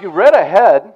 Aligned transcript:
if 0.00 0.04
you 0.04 0.10
read 0.10 0.34
ahead, 0.34 0.94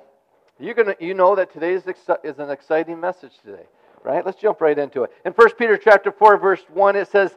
you're 0.59 0.73
gonna, 0.73 0.97
you 0.99 1.13
know 1.13 1.35
that 1.35 1.53
today 1.53 1.75
is, 1.75 1.83
exci- 1.83 2.25
is 2.25 2.39
an 2.39 2.49
exciting 2.49 2.99
message 2.99 3.33
today, 3.45 3.65
right? 4.03 4.25
Let's 4.25 4.41
jump 4.41 4.63
right 4.63 4.79
into 4.79 5.03
it. 5.03 5.13
In 5.27 5.33
1 5.33 5.51
Peter 5.59 5.77
chapter 5.77 6.11
4, 6.11 6.39
verse 6.39 6.63
1, 6.73 6.97
it 6.97 7.09
says, 7.09 7.37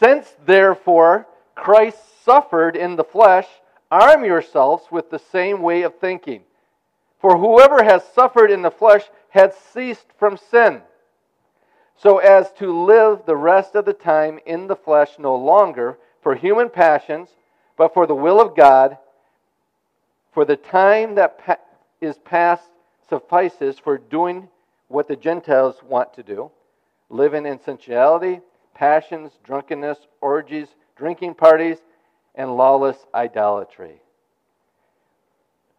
Since 0.00 0.34
therefore 0.46 1.26
Christ 1.54 1.98
suffered 2.24 2.74
in 2.74 2.96
the 2.96 3.04
flesh, 3.04 3.46
arm 3.90 4.24
yourselves 4.24 4.84
with 4.90 5.10
the 5.10 5.18
same 5.18 5.60
way 5.60 5.82
of 5.82 5.98
thinking. 5.98 6.40
For 7.20 7.36
whoever 7.36 7.84
has 7.84 8.02
suffered 8.14 8.50
in 8.50 8.62
the 8.62 8.70
flesh 8.70 9.02
has 9.28 9.54
ceased 9.54 10.06
from 10.18 10.38
sin, 10.38 10.80
so 11.98 12.16
as 12.16 12.50
to 12.52 12.72
live 12.72 13.26
the 13.26 13.36
rest 13.36 13.74
of 13.74 13.84
the 13.84 13.92
time 13.92 14.40
in 14.46 14.68
the 14.68 14.76
flesh 14.76 15.18
no 15.18 15.36
longer 15.36 15.98
for 16.22 16.34
human 16.34 16.70
passions, 16.70 17.28
but 17.76 17.92
for 17.92 18.06
the 18.06 18.14
will 18.14 18.40
of 18.40 18.56
God. 18.56 18.96
For 20.38 20.44
the 20.44 20.54
time 20.54 21.16
that 21.16 21.44
pa- 21.44 21.56
is 22.00 22.16
past 22.18 22.62
suffices 23.08 23.80
for 23.80 23.98
doing 23.98 24.48
what 24.86 25.08
the 25.08 25.16
Gentiles 25.16 25.82
want 25.82 26.14
to 26.14 26.22
do 26.22 26.52
living 27.10 27.44
in 27.44 27.60
sensuality, 27.60 28.40
passions, 28.72 29.32
drunkenness, 29.42 29.98
orgies, 30.20 30.68
drinking 30.94 31.34
parties, 31.34 31.78
and 32.36 32.56
lawless 32.56 32.98
idolatry. 33.12 34.00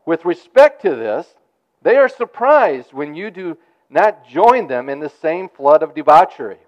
With 0.05 0.25
respect 0.25 0.81
to 0.81 0.93
this, 0.93 1.35
they 1.81 1.95
are 1.95 2.09
surprised 2.09 2.91
when 2.91 3.15
you 3.15 3.31
do 3.31 3.57
not 3.89 4.27
join 4.27 4.67
them 4.67 4.89
in 4.89 4.99
the 4.99 5.13
same 5.21 5.47
flood 5.47 5.83
of 5.83 5.95
debauchery, 5.95 6.59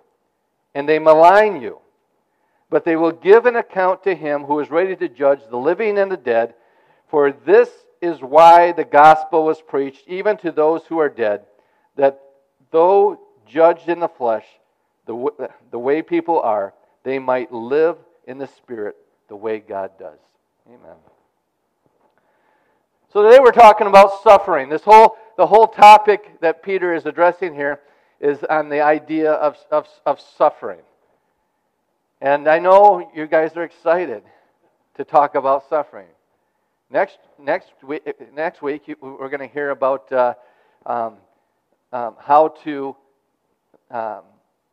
and 0.74 0.88
they 0.88 0.98
malign 0.98 1.62
you. 1.62 1.80
But 2.70 2.86
they 2.86 2.96
will 2.96 3.12
give 3.12 3.46
an 3.46 3.58
account 3.58 4.02
to 4.04 4.16
him 4.16 4.46
who 4.46 4.62
is 4.62 4.72
ready 4.72 4.96
to 4.96 5.10
judge 5.10 5.42
the 5.50 5.58
living 5.58 5.98
and 5.98 6.10
the 6.10 6.16
dead, 6.16 6.54
for 7.12 7.32
this 7.32 7.70
is 8.02 8.20
why 8.22 8.72
the 8.72 8.86
gospel 8.86 9.46
was 9.46 9.62
preached 9.62 10.08
even 10.08 10.38
to 10.38 10.52
those 10.52 10.82
who 10.86 10.98
are 10.98 11.10
dead, 11.10 11.46
that 11.98 12.22
though 12.72 13.20
judged 13.46 13.90
in 13.90 14.00
the 14.00 14.08
flesh, 14.08 14.46
the, 15.06 15.50
the 15.70 15.78
way 15.78 16.02
people 16.02 16.40
are, 16.40 16.74
they 17.04 17.20
might 17.20 17.52
live 17.52 17.98
in 18.26 18.38
the 18.38 18.48
spirit 18.48 18.96
the 19.28 19.36
way 19.36 19.60
God 19.60 19.92
does. 20.00 20.18
Amen. 20.68 20.96
So 23.12 23.24
today 23.24 23.40
we're 23.40 23.52
talking 23.52 23.88
about 23.88 24.24
suffering. 24.24 24.70
This 24.70 24.84
whole 24.84 25.18
the 25.38 25.48
whole 25.48 25.68
topic 25.68 26.40
that 26.42 26.64
Peter 26.64 26.94
is 26.94 27.06
addressing 27.06 27.56
here 27.56 27.82
is 28.20 28.44
on 28.44 28.70
the 28.70 28.82
idea 28.82 29.32
of, 29.32 29.58
of, 29.72 29.88
of 30.06 30.20
suffering. 30.38 30.82
And 32.22 32.48
I 32.48 32.60
know 32.60 33.12
you 33.16 33.26
guys 33.26 33.58
are 33.58 33.64
excited 33.64 34.24
to 34.96 35.04
talk 35.04 35.36
about 35.36 35.68
suffering. 35.68 36.08
Next, 36.92 37.20
next, 37.40 37.72
week, 37.84 38.04
next 38.34 38.62
week, 38.62 38.94
we're 39.00 39.30
going 39.30 39.40
to 39.40 39.54
hear 39.54 39.70
about 39.70 40.12
uh, 40.12 40.34
um, 40.86 41.14
um, 41.94 42.16
how 42.20 42.50
to 42.66 42.96
um, 43.90 44.22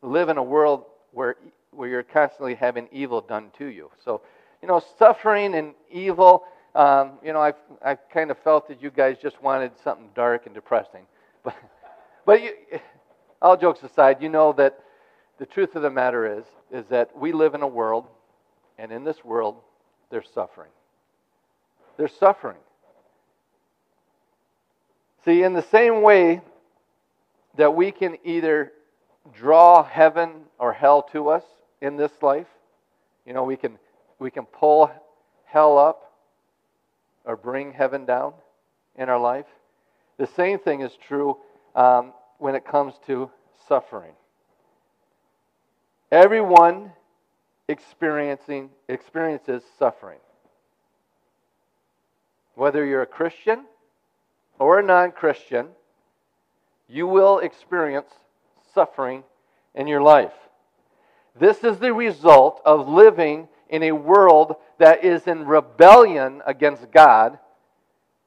live 0.02 0.28
in 0.28 0.36
a 0.36 0.42
world 0.42 0.84
where, 1.12 1.36
where 1.70 1.88
you're 1.88 2.02
constantly 2.02 2.56
having 2.56 2.88
evil 2.90 3.20
done 3.20 3.52
to 3.58 3.66
you. 3.66 3.92
So, 4.04 4.22
you 4.62 4.66
know, 4.66 4.82
suffering 4.98 5.54
and 5.54 5.74
evil, 5.92 6.42
um, 6.74 7.12
you 7.24 7.32
know, 7.32 7.40
I've, 7.40 7.54
I've 7.84 8.00
kind 8.12 8.32
of 8.32 8.38
felt 8.38 8.66
that 8.66 8.82
you 8.82 8.90
guys 8.90 9.16
just 9.22 9.40
wanted 9.40 9.70
something 9.84 10.08
dark 10.16 10.46
and 10.46 10.54
depressing. 10.54 11.04
But, 11.44 11.54
but 12.26 12.42
you, 12.42 12.52
all 13.40 13.56
jokes 13.56 13.82
aside, 13.84 14.20
you 14.20 14.28
know 14.28 14.52
that 14.54 14.80
the 15.38 15.46
truth 15.46 15.76
of 15.76 15.82
the 15.82 15.90
matter 15.90 16.38
is, 16.38 16.44
is 16.72 16.84
that 16.90 17.16
we 17.16 17.32
live 17.32 17.54
in 17.54 17.62
a 17.62 17.66
world, 17.66 18.06
and 18.76 18.90
in 18.90 19.04
this 19.04 19.24
world, 19.24 19.56
there's 20.10 20.28
suffering. 20.34 20.70
There's 21.98 22.12
suffering. 22.12 22.56
See, 25.24 25.42
in 25.42 25.52
the 25.52 25.62
same 25.62 26.00
way 26.00 26.40
that 27.56 27.74
we 27.74 27.90
can 27.90 28.16
either 28.24 28.72
draw 29.34 29.82
heaven 29.82 30.44
or 30.58 30.72
hell 30.72 31.02
to 31.12 31.28
us 31.28 31.42
in 31.82 31.96
this 31.96 32.12
life, 32.22 32.46
you 33.26 33.34
know, 33.34 33.42
we 33.42 33.56
can, 33.56 33.78
we 34.18 34.30
can 34.30 34.46
pull 34.46 34.90
hell 35.44 35.76
up 35.76 36.14
or 37.24 37.36
bring 37.36 37.72
heaven 37.72 38.06
down 38.06 38.32
in 38.96 39.08
our 39.08 39.18
life. 39.18 39.46
The 40.18 40.28
same 40.28 40.60
thing 40.60 40.80
is 40.80 40.92
true 41.06 41.36
um, 41.74 42.12
when 42.38 42.54
it 42.54 42.64
comes 42.64 42.94
to 43.06 43.28
suffering. 43.66 44.12
Everyone 46.12 46.92
experiencing 47.68 48.70
experiences 48.88 49.62
suffering. 49.78 50.20
Whether 52.58 52.84
you're 52.84 53.02
a 53.02 53.06
Christian 53.06 53.66
or 54.58 54.80
a 54.80 54.82
non 54.82 55.12
Christian, 55.12 55.68
you 56.88 57.06
will 57.06 57.38
experience 57.38 58.08
suffering 58.74 59.22
in 59.76 59.86
your 59.86 60.02
life. 60.02 60.32
This 61.38 61.62
is 61.62 61.78
the 61.78 61.94
result 61.94 62.60
of 62.64 62.88
living 62.88 63.46
in 63.68 63.84
a 63.84 63.92
world 63.92 64.56
that 64.78 65.04
is 65.04 65.28
in 65.28 65.46
rebellion 65.46 66.42
against 66.46 66.90
God 66.90 67.38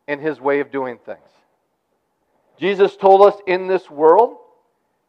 and 0.08 0.22
his 0.22 0.40
way 0.40 0.62
of 0.62 0.72
doing 0.72 0.98
things. 1.06 1.20
Jesus 2.58 2.96
told 2.96 3.24
us 3.24 3.38
in 3.46 3.68
this 3.68 3.90
world, 3.90 4.38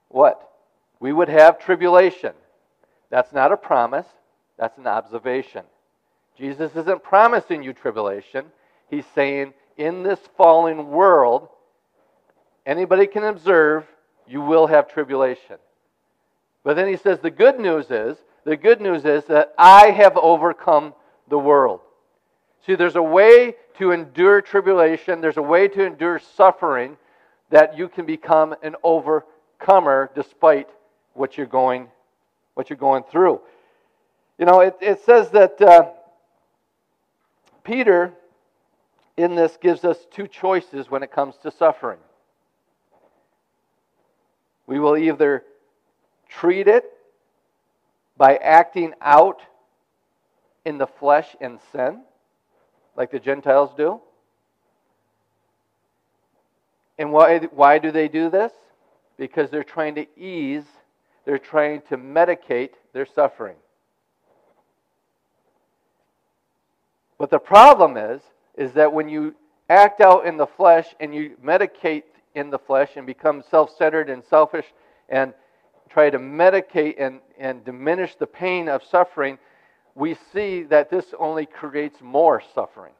what? 0.09 0.51
We 0.99 1.13
would 1.13 1.29
have 1.29 1.61
tribulation. 1.61 2.33
That's 3.09 3.33
not 3.33 3.53
a 3.53 3.57
promise, 3.57 4.07
that's 4.59 4.79
an 4.79 4.89
observation. 4.89 5.63
Jesus 6.37 6.75
isn't 6.75 7.05
promising 7.05 7.63
you 7.63 7.73
tribulation. 7.73 8.47
He's 8.93 9.07
saying, 9.15 9.55
in 9.79 10.03
this 10.03 10.21
fallen 10.37 10.91
world, 10.91 11.49
anybody 12.67 13.07
can 13.07 13.25
observe, 13.25 13.87
you 14.29 14.43
will 14.43 14.67
have 14.67 14.87
tribulation. 14.87 15.57
But 16.63 16.77
then 16.77 16.89
he 16.89 16.97
says, 16.97 17.19
the 17.19 17.31
good 17.31 17.59
news 17.59 17.91
is, 17.91 18.19
the 18.45 18.55
good 18.55 18.83
news 18.83 19.07
is 19.07 19.25
that 19.25 19.55
I 19.57 19.93
have 19.93 20.19
overcome 20.19 20.93
the 21.31 21.39
world. 21.39 21.81
See, 22.67 22.75
there's 22.75 22.97
a 22.97 23.03
way 23.03 23.55
to 23.79 23.93
endure 23.93 24.43
tribulation, 24.43 25.23
there's 25.23 25.39
a 25.39 25.43
way 25.43 25.69
to 25.69 25.87
endure 25.87 26.19
suffering 26.19 26.99
that 27.49 27.79
you 27.79 27.89
can 27.89 28.05
become 28.05 28.55
an 28.63 28.77
overcomer 28.83 30.11
despite 30.15 30.69
what 31.15 31.39
you're 31.39 31.47
going, 31.47 31.89
what 32.53 32.69
you're 32.69 32.77
going 32.77 33.05
through. 33.11 33.41
You 34.37 34.45
know, 34.45 34.61
it, 34.61 34.77
it 34.83 35.01
says 35.01 35.31
that 35.31 35.63
uh, 35.63 35.93
Peter 37.65 38.13
in 39.17 39.35
this 39.35 39.57
gives 39.61 39.85
us 39.85 39.99
two 40.11 40.27
choices 40.27 40.91
when 40.91 41.03
it 41.03 41.13
comes 41.13 41.37
to 41.43 41.51
suffering. 41.51 41.99
We 44.67 44.79
will 44.79 44.97
either 44.97 45.45
treat 46.29 46.67
it 46.67 46.85
by 48.17 48.37
acting 48.37 48.95
out 49.01 49.43
in 50.65 50.79
the 50.79 50.87
flesh 50.87 51.35
and 51.41 51.59
sin, 51.73 52.03
like 52.97 53.11
the 53.11 53.19
Gentiles 53.19 53.71
do. 53.77 54.01
And 56.99 57.13
why, 57.13 57.39
why 57.39 57.79
do 57.79 57.91
they 57.91 58.09
do 58.09 58.31
this? 58.31 58.53
Because 59.19 59.51
they're 59.51 59.65
trying 59.65 59.97
to 59.97 60.07
ease, 60.17 60.65
they're 61.25 61.39
trying 61.39 61.83
to 61.89 61.97
medicate 61.97 62.71
their 62.93 63.07
suffering. 63.07 63.57
But 67.19 67.31
the 67.31 67.39
problem 67.39 67.97
is, 67.97 68.21
is 68.57 68.73
that 68.73 68.93
when 68.93 69.09
you 69.09 69.35
act 69.69 70.01
out 70.01 70.27
in 70.27 70.37
the 70.37 70.47
flesh 70.47 70.87
and 71.01 71.15
you 71.15 71.37
medicate 71.45 72.05
in 72.35 72.51
the 72.51 72.59
flesh 72.59 72.91
and 72.97 73.07
become 73.07 73.43
self 73.51 73.75
centered 73.77 74.11
and 74.11 74.23
selfish 74.25 74.67
and 75.09 75.35
try 75.89 76.11
to 76.11 76.19
medicate 76.19 76.95
and, 76.99 77.21
and 77.39 77.65
diminish 77.65 78.15
the 78.17 78.27
pain 78.27 78.69
of 78.69 78.83
suffering, 78.83 79.39
we 79.95 80.17
see 80.33 80.63
that 80.65 80.91
this 80.91 81.07
only 81.19 81.47
creates 81.47 82.01
more 82.01 82.43
suffering. 82.55 82.93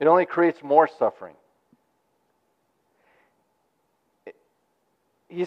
It 0.00 0.06
only 0.06 0.26
creates 0.26 0.62
more 0.62 0.88
suffering. 0.88 1.34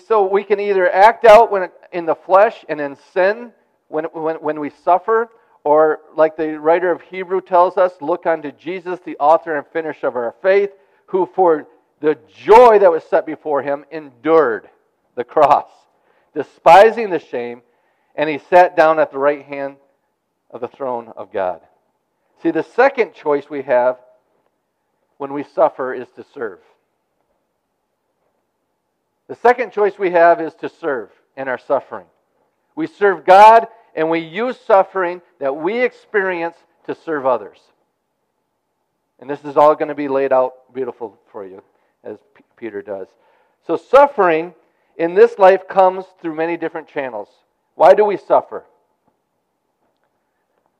So 0.05 0.27
we 0.27 0.43
can 0.43 0.59
either 0.59 0.91
act 0.91 1.25
out 1.25 1.51
when 1.51 1.69
in 1.91 2.05
the 2.05 2.15
flesh 2.15 2.65
and 2.67 2.81
in 2.81 2.97
sin 3.13 3.53
when, 3.87 4.05
when, 4.05 4.35
when 4.37 4.59
we 4.59 4.69
suffer, 4.69 5.29
or, 5.69 5.99
like 6.15 6.35
the 6.35 6.59
writer 6.59 6.89
of 6.89 6.99
Hebrew 6.99 7.41
tells 7.41 7.77
us, 7.77 7.93
look 8.01 8.25
unto 8.25 8.51
Jesus, 8.51 8.99
the 9.05 9.15
author 9.19 9.55
and 9.55 9.67
finisher 9.67 10.07
of 10.07 10.15
our 10.15 10.33
faith, 10.41 10.71
who 11.05 11.27
for 11.35 11.67
the 11.99 12.17
joy 12.27 12.79
that 12.79 12.89
was 12.89 13.03
set 13.03 13.23
before 13.23 13.61
him 13.61 13.85
endured 13.91 14.67
the 15.13 15.23
cross, 15.23 15.69
despising 16.33 17.11
the 17.11 17.19
shame, 17.19 17.61
and 18.15 18.27
he 18.27 18.39
sat 18.49 18.75
down 18.75 18.97
at 18.97 19.11
the 19.11 19.19
right 19.19 19.45
hand 19.45 19.75
of 20.49 20.59
the 20.59 20.67
throne 20.67 21.13
of 21.15 21.31
God. 21.31 21.61
See, 22.41 22.49
the 22.49 22.63
second 22.63 23.13
choice 23.13 23.47
we 23.47 23.61
have 23.61 23.99
when 25.17 25.33
we 25.33 25.43
suffer 25.43 25.93
is 25.93 26.07
to 26.15 26.25
serve. 26.33 26.61
The 29.27 29.35
second 29.35 29.71
choice 29.71 29.99
we 29.99 30.09
have 30.09 30.41
is 30.41 30.55
to 30.61 30.67
serve 30.67 31.11
in 31.37 31.47
our 31.47 31.59
suffering. 31.59 32.07
We 32.75 32.87
serve 32.87 33.23
God 33.23 33.67
and 33.95 34.09
we 34.09 34.19
use 34.19 34.59
suffering 34.59 35.21
that 35.39 35.55
we 35.55 35.81
experience 35.81 36.55
to 36.85 36.95
serve 36.95 37.25
others. 37.25 37.59
And 39.19 39.29
this 39.29 39.43
is 39.43 39.57
all 39.57 39.75
going 39.75 39.89
to 39.89 39.95
be 39.95 40.07
laid 40.07 40.31
out 40.31 40.73
beautiful 40.73 41.17
for 41.31 41.45
you, 41.45 41.61
as 42.03 42.17
P- 42.33 42.43
Peter 42.55 42.81
does. 42.81 43.07
So, 43.67 43.75
suffering 43.75 44.53
in 44.97 45.13
this 45.13 45.37
life 45.37 45.67
comes 45.67 46.05
through 46.21 46.35
many 46.35 46.57
different 46.57 46.87
channels. 46.87 47.27
Why 47.75 47.93
do 47.93 48.05
we 48.05 48.17
suffer? 48.17 48.65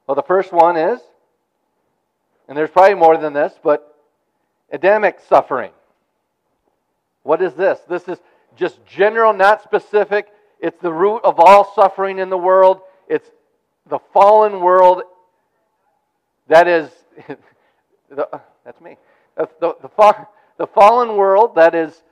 Well, 0.08 0.16
the 0.16 0.24
first 0.24 0.52
one 0.52 0.76
is, 0.78 1.00
and 2.48 2.58
there's 2.58 2.72
probably 2.72 2.96
more 2.96 3.18
than 3.18 3.34
this, 3.34 3.54
but 3.62 3.90
Adamic 4.72 5.20
suffering. 5.28 5.72
What 7.24 7.42
is 7.42 7.54
this? 7.54 7.80
This 7.88 8.08
is 8.08 8.20
just 8.56 8.86
general, 8.86 9.34
not 9.34 9.64
specific. 9.64 10.28
It's 10.60 10.80
the 10.82 10.94
root 10.94 11.22
of 11.24 11.40
all 11.40 11.74
suffering 11.74 12.20
in 12.20 12.30
the 12.30 12.38
world. 12.38 12.82
It's 13.10 13.30
the 13.90 14.00
fallen 14.14 14.62
world 14.62 15.02
that 16.48 16.68
is, 16.68 16.90
the, 18.10 18.28
that's 18.66 18.80
me. 18.82 18.98
The, 19.36 19.50
the, 19.60 19.76
the, 19.82 20.28
the 20.58 20.68
fallen 20.68 21.16
world 21.16 21.56
that 21.56 21.76
is 21.76 22.04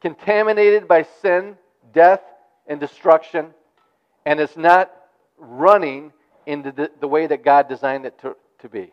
contaminated 0.00 0.86
by 0.86 1.06
sin, 1.22 1.56
death, 1.92 2.20
and 2.66 2.78
destruction, 2.78 3.48
and 4.24 4.38
it's 4.40 4.56
not 4.56 4.92
running 5.38 6.12
in 6.46 6.62
the, 6.62 6.90
the 7.00 7.08
way 7.08 7.26
that 7.26 7.44
God 7.44 7.68
designed 7.68 8.06
it 8.06 8.18
to, 8.20 8.36
to 8.60 8.68
be. 8.68 8.92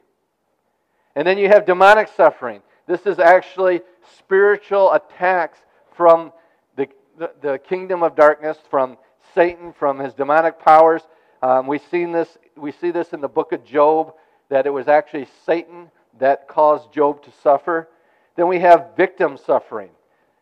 And 1.15 1.27
then 1.27 1.37
you 1.37 1.47
have 1.47 1.65
demonic 1.65 2.09
suffering. 2.15 2.61
This 2.87 3.05
is 3.05 3.19
actually 3.19 3.81
spiritual 4.17 4.91
attacks 4.93 5.59
from 5.95 6.33
the, 6.75 6.87
the, 7.17 7.31
the 7.41 7.59
kingdom 7.59 8.03
of 8.03 8.15
darkness, 8.15 8.57
from 8.69 8.97
Satan, 9.35 9.73
from 9.73 9.99
his 9.99 10.13
demonic 10.13 10.59
powers. 10.59 11.01
Um, 11.43 11.67
we've 11.67 11.83
seen 11.91 12.13
this, 12.13 12.37
we 12.55 12.71
see 12.71 12.91
this 12.91 13.11
in 13.11 13.19
the 13.19 13.27
book 13.27 13.51
of 13.51 13.65
Job, 13.65 14.13
that 14.47 14.65
it 14.65 14.69
was 14.69 14.87
actually 14.87 15.27
Satan 15.45 15.91
that 16.17 16.47
caused 16.47 16.93
Job 16.93 17.21
to 17.23 17.31
suffer. 17.43 17.89
Then 18.37 18.47
we 18.47 18.59
have 18.59 18.91
victim 18.95 19.37
suffering. 19.45 19.89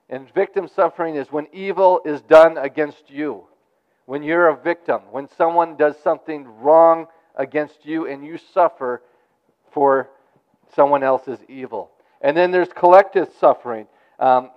And 0.10 0.32
victim 0.32 0.68
suffering 0.68 1.16
is 1.16 1.32
when 1.32 1.48
evil 1.52 2.02
is 2.06 2.22
done 2.22 2.56
against 2.60 3.10
you. 3.10 3.46
When 4.06 4.22
you're 4.22 4.50
a 4.50 4.56
victim, 4.56 5.02
when 5.10 5.28
someone 5.28 5.76
does 5.76 5.96
something 6.04 6.46
wrong 6.60 7.08
against 7.36 7.84
you 7.84 8.06
and 8.06 8.24
you 8.24 8.38
suffer 8.54 9.02
for 9.72 10.08
someone 10.76 11.02
else's 11.02 11.40
evil. 11.50 11.90
And 12.22 12.38
then 12.38 12.52
there's 12.52 12.72
collective 12.76 13.28
suffering. 13.40 13.88
Um, 14.20 14.52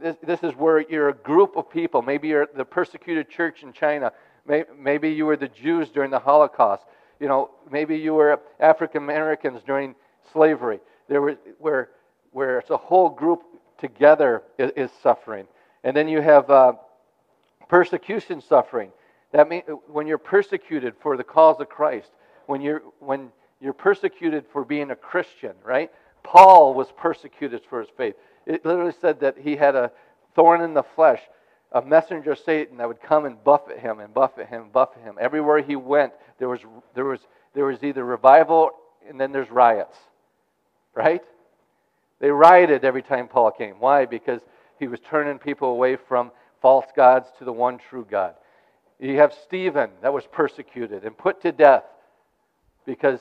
this, 0.00 0.16
this, 0.22 0.42
is 0.42 0.54
where 0.54 0.80
you're 0.80 1.10
a 1.10 1.14
group 1.14 1.58
of 1.58 1.68
people. 1.70 2.00
Maybe 2.00 2.28
you're 2.28 2.48
the 2.56 2.64
persecuted 2.64 3.28
church 3.28 3.62
in 3.62 3.74
China. 3.74 4.12
Maybe 4.46 5.10
you 5.10 5.26
were 5.26 5.36
the 5.36 5.48
Jews 5.48 5.88
during 5.88 6.10
the 6.10 6.18
Holocaust. 6.18 6.84
You 7.20 7.28
know, 7.28 7.50
maybe 7.70 7.96
you 7.96 8.14
were 8.14 8.40
African 8.60 9.02
Americans 9.02 9.62
during 9.66 9.94
slavery. 10.32 10.80
There 11.08 11.22
was 11.22 11.36
where 11.58 11.90
where 12.32 12.58
it's 12.58 12.70
a 12.70 12.76
whole 12.76 13.08
group 13.08 13.42
together 13.78 14.42
is, 14.58 14.72
is 14.76 14.90
suffering. 15.02 15.46
And 15.84 15.96
then 15.96 16.08
you 16.08 16.20
have 16.20 16.50
uh, 16.50 16.72
persecution 17.68 18.40
suffering. 18.40 18.90
That 19.32 19.48
means 19.48 19.64
when 19.86 20.06
you're 20.06 20.18
persecuted 20.18 20.94
for 21.00 21.16
the 21.16 21.24
cause 21.24 21.60
of 21.60 21.68
Christ, 21.68 22.10
when 22.46 22.60
you're 22.60 22.82
when 23.00 23.30
you're 23.60 23.72
persecuted 23.72 24.44
for 24.52 24.64
being 24.64 24.90
a 24.90 24.96
Christian, 24.96 25.52
right? 25.64 25.90
Paul 26.22 26.74
was 26.74 26.88
persecuted 26.96 27.62
for 27.68 27.80
his 27.80 27.88
faith. 27.96 28.14
It 28.46 28.64
literally 28.64 28.94
said 29.00 29.20
that 29.20 29.38
he 29.38 29.56
had 29.56 29.74
a 29.74 29.90
thorn 30.34 30.60
in 30.60 30.74
the 30.74 30.82
flesh, 30.82 31.20
a 31.74 31.82
messenger 31.82 32.32
of 32.32 32.38
Satan 32.38 32.78
that 32.78 32.86
would 32.86 33.02
come 33.02 33.26
and 33.26 33.42
buffet 33.42 33.80
him 33.80 33.98
and 33.98 34.14
buffet 34.14 34.46
him 34.46 34.62
and 34.62 34.72
buffet 34.72 35.00
him. 35.00 35.16
Everywhere 35.20 35.60
he 35.60 35.74
went, 35.74 36.12
there 36.38 36.48
was, 36.48 36.60
there 36.94 37.04
was, 37.04 37.18
there 37.52 37.64
was 37.64 37.82
either 37.82 38.04
revival 38.04 38.70
and 39.08 39.20
then 39.20 39.32
there's 39.32 39.50
riots, 39.50 39.96
right? 40.94 41.22
They 42.20 42.30
rioted 42.30 42.84
every 42.84 43.02
time 43.02 43.26
Paul 43.26 43.50
came. 43.50 43.74
Why? 43.80 44.06
Because 44.06 44.40
he 44.78 44.86
was 44.86 45.00
turning 45.00 45.38
people 45.38 45.68
away 45.68 45.96
from 45.96 46.30
false 46.62 46.86
gods 46.96 47.28
to 47.38 47.44
the 47.44 47.52
one 47.52 47.78
true 47.78 48.06
God. 48.08 48.34
You 49.00 49.18
have 49.18 49.34
Stephen 49.44 49.90
that 50.00 50.12
was 50.12 50.24
persecuted 50.30 51.04
and 51.04 51.18
put 51.18 51.42
to 51.42 51.50
death 51.50 51.84
because 52.86 53.18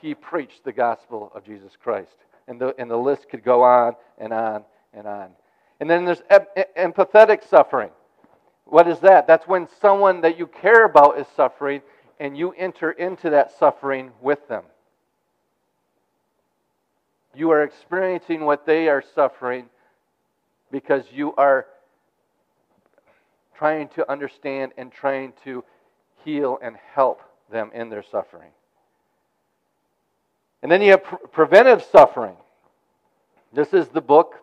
he 0.00 0.14
preached 0.14 0.64
the 0.64 0.72
gospel 0.72 1.32
of 1.34 1.44
Jesus 1.44 1.72
Christ. 1.82 2.14
And 2.46 2.60
the, 2.60 2.74
and 2.78 2.90
the 2.90 2.96
list 2.96 3.28
could 3.28 3.44
go 3.44 3.62
on 3.62 3.94
and 4.16 4.32
on 4.32 4.64
and 4.94 5.06
on. 5.06 5.30
And 5.80 5.88
then 5.88 6.04
there's 6.04 6.22
empathetic 6.76 7.48
suffering. 7.48 7.90
What 8.66 8.86
is 8.86 9.00
that? 9.00 9.26
That's 9.26 9.48
when 9.48 9.66
someone 9.80 10.20
that 10.20 10.38
you 10.38 10.46
care 10.46 10.84
about 10.84 11.18
is 11.18 11.26
suffering 11.34 11.80
and 12.20 12.36
you 12.36 12.52
enter 12.52 12.90
into 12.92 13.30
that 13.30 13.58
suffering 13.58 14.12
with 14.20 14.46
them. 14.46 14.64
You 17.34 17.50
are 17.50 17.62
experiencing 17.62 18.44
what 18.44 18.66
they 18.66 18.88
are 18.88 19.02
suffering 19.14 19.66
because 20.70 21.04
you 21.12 21.34
are 21.36 21.66
trying 23.56 23.88
to 23.88 24.10
understand 24.10 24.72
and 24.76 24.92
trying 24.92 25.32
to 25.44 25.64
heal 26.24 26.58
and 26.62 26.76
help 26.94 27.22
them 27.50 27.70
in 27.74 27.88
their 27.88 28.02
suffering. 28.02 28.50
And 30.62 30.70
then 30.70 30.82
you 30.82 30.90
have 30.90 31.04
pre- 31.04 31.18
preventive 31.32 31.82
suffering. 31.82 32.36
This 33.52 33.72
is 33.72 33.88
the 33.88 34.00
book 34.00 34.36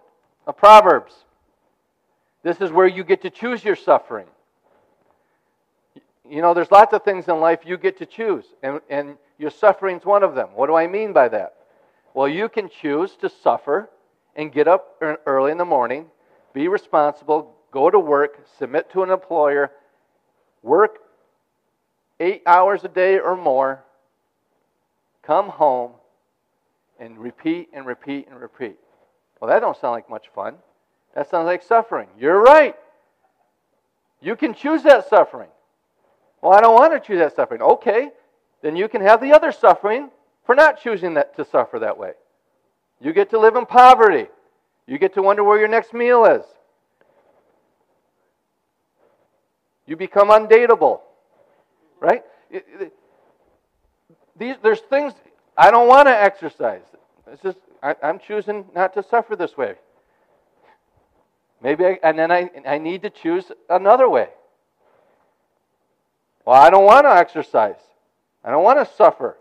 of 0.48 0.58
Proverbs. 0.58 1.14
This 2.48 2.62
is 2.62 2.72
where 2.72 2.88
you 2.88 3.04
get 3.04 3.24
to 3.24 3.30
choose 3.30 3.62
your 3.62 3.76
suffering. 3.76 4.26
You 6.30 6.42
know, 6.42 6.54
there's 6.54 6.72
lots 6.72 6.94
of 6.94 7.04
things 7.04 7.28
in 7.28 7.42
life 7.42 7.60
you 7.66 7.78
get 7.78 7.98
to 7.98 8.06
choose, 8.06 8.46
and, 8.64 8.80
and 8.90 9.18
your 9.38 9.52
suffering's 9.52 10.06
one 10.06 10.24
of 10.24 10.34
them. 10.34 10.52
What 10.56 10.68
do 10.68 10.76
I 10.76 10.88
mean 10.88 11.12
by 11.12 11.28
that? 11.28 11.56
Well, 12.14 12.30
you 12.30 12.48
can 12.48 12.70
choose 12.70 13.18
to 13.18 13.28
suffer 13.28 13.90
and 14.38 14.50
get 14.50 14.66
up 14.66 14.96
early 15.26 15.52
in 15.52 15.58
the 15.58 15.66
morning, 15.66 16.06
be 16.54 16.70
responsible, 16.70 17.54
go 17.72 17.90
to 17.90 18.00
work, 18.00 18.48
submit 18.58 18.90
to 18.92 19.04
an 19.04 19.10
employer, 19.10 19.70
work 20.64 21.00
eight 22.22 22.44
hours 22.46 22.86
a 22.86 22.88
day 22.88 23.20
or 23.20 23.36
more, 23.36 23.84
come 25.22 25.50
home, 25.50 25.92
and 26.98 27.20
repeat 27.20 27.68
and 27.74 27.86
repeat 27.86 28.30
and 28.30 28.40
repeat. 28.40 28.78
Well, 29.42 29.50
that 29.50 29.60
don't 29.60 29.76
sound 29.76 29.92
like 29.92 30.10
much 30.10 30.30
fun. 30.34 30.56
That 31.18 31.32
sounds 31.32 31.48
like 31.48 31.64
suffering. 31.64 32.08
You're 32.20 32.40
right. 32.40 32.76
You 34.22 34.36
can 34.36 34.54
choose 34.54 34.84
that 34.84 35.10
suffering. 35.10 35.50
Well, 36.44 36.54
I 36.54 36.62
don't 36.62 36.76
want 36.76 36.94
to 36.94 37.00
choose 37.00 37.18
that 37.18 37.36
suffering. 37.36 37.60
Okay, 37.60 38.12
then 38.62 38.76
you 38.76 38.88
can 38.88 39.02
have 39.02 39.20
the 39.20 39.34
other 39.34 39.52
suffering 39.52 40.12
for 40.46 40.54
not 40.54 40.80
choosing 40.80 41.16
that 41.16 41.36
to 41.38 41.44
suffer 41.44 41.80
that 41.80 41.98
way. 41.98 42.12
You 43.02 43.14
get 43.14 43.32
to 43.32 43.40
live 43.40 43.56
in 43.56 43.66
poverty. 43.66 44.28
You 44.86 45.00
get 45.00 45.16
to 45.16 45.24
wonder 45.24 45.44
where 45.44 45.58
your 45.58 45.68
next 45.68 45.92
meal 45.92 46.24
is. 46.26 46.44
You 49.88 49.96
become 49.96 50.30
undateable. 50.30 51.00
Right? 52.00 52.24
These, 54.38 54.58
there's 54.62 54.82
things 54.82 55.14
I 55.58 55.72
don't 55.72 55.88
want 55.88 56.08
to 56.10 56.16
exercise. 56.16 56.84
It's 57.26 57.42
just 57.42 57.58
I, 57.82 57.96
am 58.04 58.20
choosing 58.20 58.66
not 58.76 58.94
to 58.94 59.02
suffer 59.02 59.36
this 59.36 59.58
way. 59.58 59.78
Maybe, 61.62 61.86
I, 61.86 62.00
and 62.04 62.18
then 62.18 62.32
I, 62.32 62.50
I 62.66 62.78
need 62.78 63.02
to 63.02 63.10
choose 63.10 63.52
another 63.70 64.08
way. 64.08 64.30
Well, 66.46 66.56
I 66.56 66.70
don't 66.70 66.86
want 66.86 67.06
to 67.06 67.12
exercise. 67.12 67.76
I 68.44 68.52
don't 68.52 68.64
want 68.64 68.80
to 68.80 68.96
suffer. 68.96 69.38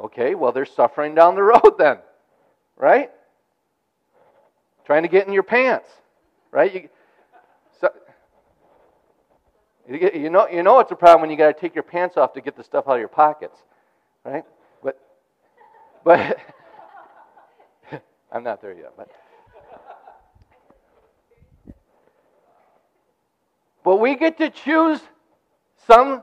Okay, 0.00 0.34
well, 0.34 0.52
there's 0.52 0.70
suffering 0.70 1.14
down 1.14 1.34
the 1.34 1.42
road 1.54 1.74
then, 1.78 1.98
right? 2.76 3.10
Trying 4.86 5.02
to 5.02 5.08
get 5.08 5.26
in 5.26 5.32
your 5.32 5.42
pants, 5.42 5.88
right? 6.50 6.72
You, 6.72 6.88
so, 7.80 7.90
you, 9.88 10.30
know, 10.30 10.48
you 10.48 10.62
know 10.62 10.78
it's 10.78 10.92
a 10.92 10.96
problem 10.96 11.22
when 11.22 11.30
you 11.30 11.36
got 11.36 11.54
to 11.54 11.60
take 11.60 11.74
your 11.74 11.82
pants 11.82 12.16
off 12.16 12.32
to 12.34 12.40
get 12.40 12.56
the 12.56 12.64
stuff 12.64 12.84
out 12.86 12.94
of 12.94 13.00
your 13.00 13.08
pockets, 13.08 13.58
right? 14.24 14.44
But, 14.82 14.98
but 16.04 16.38
I'm 18.32 18.44
not 18.44 18.62
there 18.62 18.72
yet, 18.72 18.92
but. 18.96 19.10
But 23.88 24.00
we 24.00 24.16
get 24.16 24.36
to 24.36 24.50
choose 24.50 25.00
some 25.86 26.22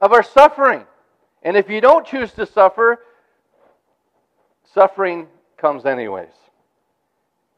of 0.00 0.12
our 0.12 0.24
suffering. 0.24 0.84
And 1.44 1.56
if 1.56 1.70
you 1.70 1.80
don't 1.80 2.04
choose 2.04 2.32
to 2.32 2.44
suffer, 2.44 2.98
suffering 4.72 5.28
comes 5.56 5.86
anyways. 5.86 6.32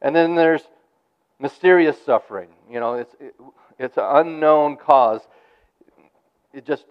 And 0.02 0.14
then 0.14 0.34
there's 0.34 0.60
mysterious 1.38 1.96
suffering. 2.04 2.50
You 2.70 2.80
know, 2.80 2.96
it's, 2.96 3.14
it, 3.18 3.34
it's 3.78 3.96
an 3.96 4.04
unknown 4.06 4.76
cause. 4.76 5.22
It 6.52 6.66
just, 6.66 6.84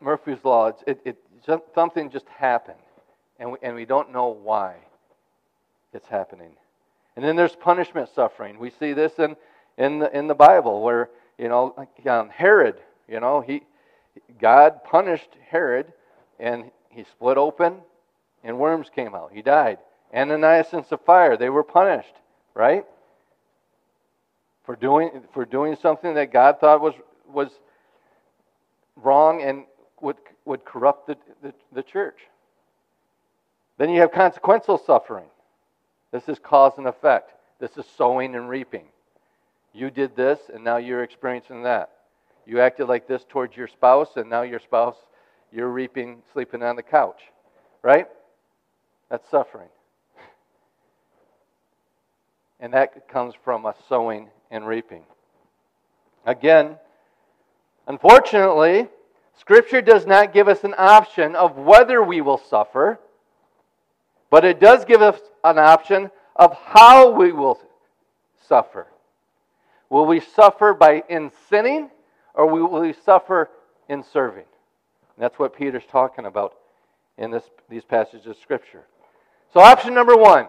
Murphy's 0.00 0.44
Law, 0.44 0.72
it, 0.88 1.00
it, 1.04 1.16
it 1.46 1.60
something 1.76 2.10
just 2.10 2.26
happened. 2.26 2.76
And 3.38 3.52
we, 3.52 3.58
and 3.62 3.76
we 3.76 3.84
don't 3.84 4.10
know 4.10 4.30
why 4.30 4.78
it's 5.92 6.08
happening. 6.08 6.56
And 7.14 7.24
then 7.24 7.36
there's 7.36 7.54
punishment 7.54 8.08
suffering. 8.12 8.58
We 8.58 8.70
see 8.70 8.94
this 8.94 9.12
in, 9.20 9.36
in, 9.78 10.00
the, 10.00 10.18
in 10.18 10.26
the 10.26 10.34
Bible 10.34 10.82
where, 10.82 11.08
you 11.38 11.48
know, 11.48 11.74
um, 12.06 12.28
Herod, 12.28 12.76
you 13.08 13.20
know, 13.20 13.40
he, 13.40 13.62
God 14.40 14.84
punished 14.84 15.30
Herod 15.48 15.92
and 16.38 16.70
he 16.90 17.04
split 17.04 17.38
open 17.38 17.76
and 18.42 18.58
worms 18.58 18.88
came 18.94 19.14
out. 19.14 19.30
He 19.32 19.42
died. 19.42 19.78
Ananias 20.14 20.72
and 20.72 20.86
Sapphira, 20.86 21.36
they 21.36 21.50
were 21.50 21.64
punished, 21.64 22.14
right? 22.54 22.84
For 24.64 24.76
doing, 24.76 25.22
for 25.32 25.44
doing 25.44 25.76
something 25.80 26.14
that 26.14 26.32
God 26.32 26.60
thought 26.60 26.80
was, 26.80 26.94
was 27.28 27.50
wrong 28.96 29.42
and 29.42 29.64
would, 30.00 30.16
would 30.44 30.64
corrupt 30.64 31.08
the, 31.08 31.16
the, 31.42 31.52
the 31.72 31.82
church. 31.82 32.18
Then 33.76 33.90
you 33.90 34.00
have 34.00 34.12
consequential 34.12 34.78
suffering. 34.78 35.26
This 36.12 36.28
is 36.28 36.38
cause 36.38 36.74
and 36.78 36.86
effect. 36.86 37.32
This 37.58 37.76
is 37.76 37.84
sowing 37.96 38.36
and 38.36 38.48
reaping. 38.48 38.84
You 39.74 39.90
did 39.90 40.14
this, 40.14 40.38
and 40.54 40.62
now 40.62 40.76
you're 40.76 41.02
experiencing 41.02 41.64
that. 41.64 41.90
You 42.46 42.60
acted 42.60 42.88
like 42.88 43.08
this 43.08 43.24
towards 43.28 43.56
your 43.56 43.66
spouse, 43.66 44.10
and 44.16 44.30
now 44.30 44.42
your 44.42 44.60
spouse, 44.60 44.96
you're 45.50 45.68
reaping 45.68 46.22
sleeping 46.32 46.62
on 46.62 46.76
the 46.76 46.82
couch. 46.82 47.20
Right? 47.82 48.06
That's 49.10 49.28
suffering. 49.28 49.68
And 52.60 52.72
that 52.72 53.08
comes 53.08 53.34
from 53.42 53.66
a 53.66 53.74
sowing 53.88 54.28
and 54.50 54.66
reaping. 54.66 55.02
Again, 56.24 56.76
unfortunately, 57.88 58.88
Scripture 59.36 59.82
does 59.82 60.06
not 60.06 60.32
give 60.32 60.48
us 60.48 60.62
an 60.64 60.74
option 60.78 61.34
of 61.34 61.56
whether 61.56 62.02
we 62.02 62.20
will 62.20 62.38
suffer, 62.38 63.00
but 64.30 64.44
it 64.44 64.60
does 64.60 64.84
give 64.84 65.02
us 65.02 65.18
an 65.42 65.58
option 65.58 66.10
of 66.36 66.54
how 66.54 67.10
we 67.10 67.32
will 67.32 67.60
suffer. 68.48 68.86
Will 69.94 70.06
we 70.06 70.18
suffer 70.18 70.74
by 70.74 71.04
in 71.08 71.30
sinning, 71.48 71.88
or 72.34 72.48
will 72.48 72.80
we 72.80 72.92
suffer 73.04 73.48
in 73.88 74.02
serving? 74.02 74.42
And 74.42 75.22
that's 75.22 75.38
what 75.38 75.56
Peter's 75.56 75.84
talking 75.88 76.26
about 76.26 76.54
in 77.16 77.30
this, 77.30 77.44
these 77.68 77.84
passages 77.84 78.26
of 78.26 78.36
Scripture. 78.38 78.82
So, 79.52 79.60
option 79.60 79.94
number 79.94 80.16
one 80.16 80.48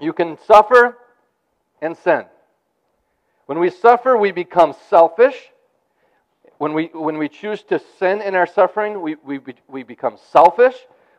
you 0.00 0.12
can 0.12 0.38
suffer 0.46 0.96
and 1.82 1.96
sin. 1.96 2.26
When 3.46 3.58
we 3.58 3.68
suffer, 3.68 4.16
we 4.16 4.30
become 4.30 4.76
selfish. 4.88 5.50
When 6.58 6.74
we, 6.74 6.90
when 6.94 7.18
we 7.18 7.28
choose 7.28 7.64
to 7.64 7.80
sin 7.98 8.22
in 8.22 8.36
our 8.36 8.46
suffering, 8.46 9.02
we, 9.02 9.16
we, 9.24 9.40
we 9.66 9.82
become 9.82 10.18
selfish. 10.30 10.76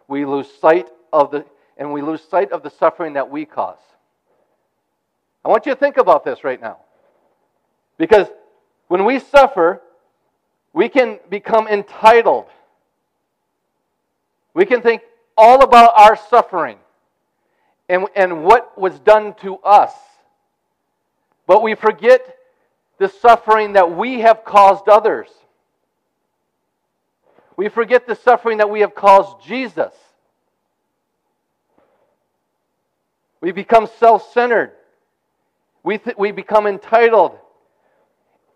We 0.08 0.26
lose 0.26 0.48
sight 0.62 0.88
of 1.12 1.32
the, 1.32 1.44
and 1.76 1.92
we 1.92 2.02
lose 2.02 2.22
sight 2.22 2.54
of 2.54 2.64
the 2.64 2.70
suffering 2.70 3.16
that 3.16 3.30
we 3.30 3.44
cause. 3.44 3.80
I 5.44 5.50
want 5.50 5.66
you 5.66 5.74
to 5.74 5.80
think 5.80 5.98
about 5.98 6.24
this 6.26 6.44
right 6.44 6.62
now. 6.62 6.78
Because 7.98 8.28
when 8.88 9.06
we 9.06 9.20
suffer, 9.20 9.82
we 10.74 10.90
can 10.90 11.20
become 11.30 11.68
entitled. 11.68 12.48
We 14.54 14.66
can 14.66 14.82
think 14.82 15.02
all 15.38 15.64
about 15.64 15.94
our 15.98 16.16
suffering 16.16 16.78
and, 17.88 18.08
and 18.16 18.44
what 18.44 18.78
was 18.78 19.00
done 19.00 19.34
to 19.42 19.58
us. 19.58 19.94
But 21.48 21.64
we 21.64 21.76
forget 21.76 22.38
the 23.00 23.08
suffering 23.08 23.74
that 23.74 23.96
we 23.96 24.20
have 24.20 24.44
caused 24.44 24.88
others. 24.88 25.30
We 27.56 27.70
forget 27.70 28.08
the 28.08 28.16
suffering 28.16 28.60
that 28.60 28.70
we 28.70 28.82
have 28.82 28.94
caused 28.94 29.46
Jesus. 29.46 29.94
We 33.42 33.52
become 33.52 33.88
self 34.00 34.32
centered. 34.34 34.74
We, 35.84 35.98
th- 35.98 36.18
we 36.18 36.32
become 36.32 36.68
entitled. 36.68 37.38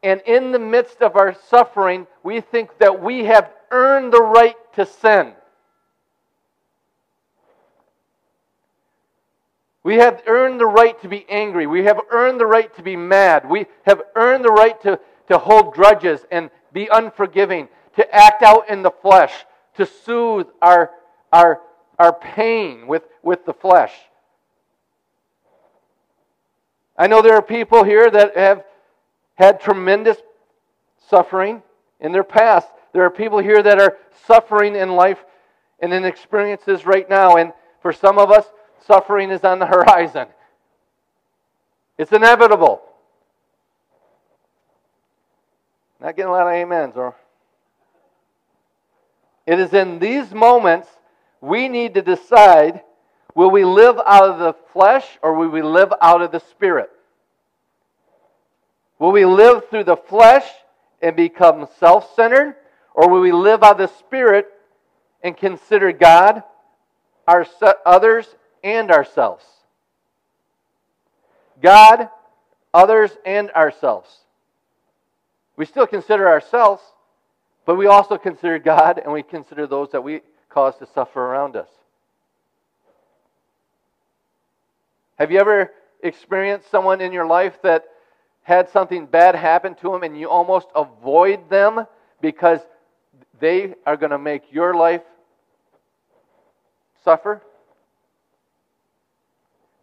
And 0.01 0.21
in 0.25 0.51
the 0.51 0.59
midst 0.59 1.01
of 1.01 1.15
our 1.15 1.35
suffering, 1.47 2.07
we 2.23 2.41
think 2.41 2.77
that 2.79 3.01
we 3.01 3.23
have 3.25 3.51
earned 3.71 4.11
the 4.11 4.21
right 4.21 4.55
to 4.73 4.85
sin. 4.85 5.33
We 9.83 9.95
have 9.95 10.21
earned 10.27 10.59
the 10.59 10.65
right 10.65 10.99
to 11.01 11.09
be 11.09 11.25
angry. 11.29 11.67
We 11.67 11.83
have 11.83 11.99
earned 12.09 12.39
the 12.39 12.45
right 12.45 12.73
to 12.75 12.81
be 12.81 12.95
mad. 12.95 13.49
We 13.49 13.65
have 13.85 14.01
earned 14.15 14.45
the 14.45 14.51
right 14.51 14.81
to, 14.81 14.99
to 15.27 15.37
hold 15.37 15.73
grudges 15.73 16.25
and 16.31 16.49
be 16.71 16.87
unforgiving, 16.87 17.67
to 17.97 18.15
act 18.15 18.43
out 18.43 18.69
in 18.69 18.81
the 18.81 18.91
flesh, 18.91 19.33
to 19.75 19.85
soothe 19.85 20.47
our, 20.61 20.91
our, 21.31 21.61
our 21.99 22.13
pain 22.13 22.87
with, 22.87 23.03
with 23.21 23.45
the 23.45 23.53
flesh. 23.53 23.91
I 26.97 27.07
know 27.07 27.21
there 27.21 27.35
are 27.35 27.41
people 27.41 27.83
here 27.83 28.09
that 28.09 28.37
have 28.37 28.63
had 29.35 29.59
tremendous 29.59 30.17
suffering 31.09 31.63
in 31.99 32.11
their 32.11 32.23
past. 32.23 32.67
There 32.93 33.03
are 33.03 33.09
people 33.09 33.39
here 33.39 33.63
that 33.63 33.79
are 33.79 33.97
suffering 34.25 34.75
in 34.75 34.95
life 34.95 35.23
and 35.79 35.93
in 35.93 36.05
experiences 36.05 36.85
right 36.85 37.09
now. 37.09 37.37
And 37.37 37.51
for 37.81 37.91
some 37.91 38.19
of 38.19 38.31
us, 38.31 38.45
suffering 38.85 39.31
is 39.31 39.43
on 39.43 39.59
the 39.59 39.65
horizon. 39.67 40.27
It's 41.97 42.11
inevitable. 42.11 42.81
Not 45.99 46.15
getting 46.15 46.29
a 46.29 46.31
lot 46.31 46.47
of 46.47 46.53
amens, 46.53 46.97
or 46.97 47.15
it 49.45 49.59
is 49.59 49.73
in 49.73 49.99
these 49.99 50.31
moments 50.33 50.87
we 51.39 51.67
need 51.69 51.93
to 51.93 52.01
decide 52.01 52.81
Will 53.35 53.49
we 53.49 53.65
live 53.65 53.97
out 54.05 54.29
of 54.29 54.39
the 54.39 54.53
flesh 54.71 55.05
or 55.21 55.33
will 55.33 55.49
we 55.49 55.61
live 55.61 55.91
out 56.01 56.21
of 56.21 56.31
the 56.31 56.39
spirit? 56.39 56.89
Will 58.99 59.11
we 59.11 59.25
live 59.25 59.69
through 59.69 59.85
the 59.85 59.97
flesh 59.97 60.45
and 61.01 61.15
become 61.15 61.67
self 61.79 62.15
centered? 62.15 62.55
Or 62.93 63.09
will 63.09 63.21
we 63.21 63.31
live 63.31 63.63
out 63.63 63.79
of 63.81 63.89
the 63.89 63.97
spirit 63.97 64.47
and 65.23 65.35
consider 65.35 65.91
God, 65.91 66.43
our 67.27 67.45
others, 67.85 68.27
and 68.63 68.91
ourselves? 68.91 69.43
God, 71.61 72.09
others, 72.73 73.11
and 73.25 73.49
ourselves. 73.51 74.09
We 75.55 75.65
still 75.65 75.87
consider 75.87 76.27
ourselves, 76.27 76.81
but 77.65 77.75
we 77.75 77.87
also 77.87 78.17
consider 78.17 78.59
God 78.59 78.99
and 79.03 79.11
we 79.11 79.23
consider 79.23 79.65
those 79.65 79.91
that 79.91 80.03
we 80.03 80.21
cause 80.49 80.77
to 80.77 80.87
suffer 80.93 81.19
around 81.19 81.55
us. 81.55 81.69
Have 85.19 85.31
you 85.31 85.39
ever 85.39 85.71
experienced 86.01 86.69
someone 86.69 87.01
in 87.01 87.11
your 87.11 87.25
life 87.25 87.61
that 87.61 87.85
had 88.41 88.69
something 88.69 89.05
bad 89.05 89.35
happen 89.35 89.75
to 89.75 89.91
them 89.91 90.03
and 90.03 90.19
you 90.19 90.29
almost 90.29 90.67
avoid 90.75 91.49
them 91.49 91.85
because 92.21 92.59
they 93.39 93.73
are 93.85 93.95
going 93.95 94.11
to 94.11 94.17
make 94.17 94.51
your 94.51 94.73
life 94.73 95.03
suffer? 97.03 97.41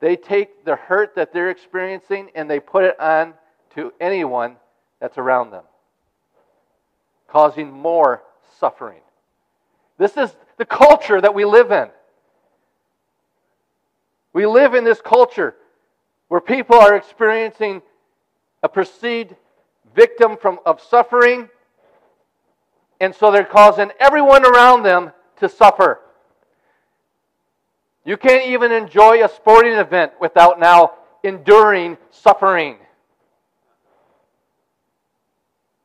They 0.01 0.17
take 0.17 0.65
the 0.65 0.77
hurt 0.77 1.15
that 1.15 1.33
they're 1.33 1.51
experiencing 1.51 2.31
and 2.35 2.51
they 2.51 2.61
put 2.61 2.85
it 2.85 2.99
on 2.99 3.35
to 3.75 3.93
anyone 4.01 4.57
that's 4.99 5.19
around 5.19 5.51
them, 5.51 5.65
causing 7.29 7.71
more 7.71 8.23
suffering. 8.59 9.01
This 9.97 10.17
is 10.17 10.35
the 10.57 10.65
culture 10.65 11.21
that 11.21 11.35
we 11.35 11.45
live 11.45 11.71
in. 11.71 11.89
We 14.33 14.47
live 14.47 14.75
in 14.75 14.85
this 14.85 15.01
culture 15.01 15.55
where 16.29 16.41
people 16.41 16.77
are 16.77 16.95
experiencing 16.95 17.83
a 18.63 18.69
perceived 18.69 19.35
victim 19.95 20.37
from, 20.37 20.61
of 20.65 20.81
suffering, 20.81 21.49
and 23.01 23.15
so 23.15 23.31
they're 23.31 23.45
causing 23.45 23.91
everyone 23.99 24.45
around 24.45 24.85
them 24.85 25.13
to 25.39 25.49
suffer. 25.49 26.01
You 28.05 28.17
can't 28.17 28.47
even 28.47 28.71
enjoy 28.71 29.25
a 29.25 29.29
sporting 29.29 29.73
event 29.73 30.13
without 30.21 30.61
now 30.61 30.93
enduring 31.23 31.99
suffering. 32.11 32.77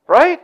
Right? 0.08 0.42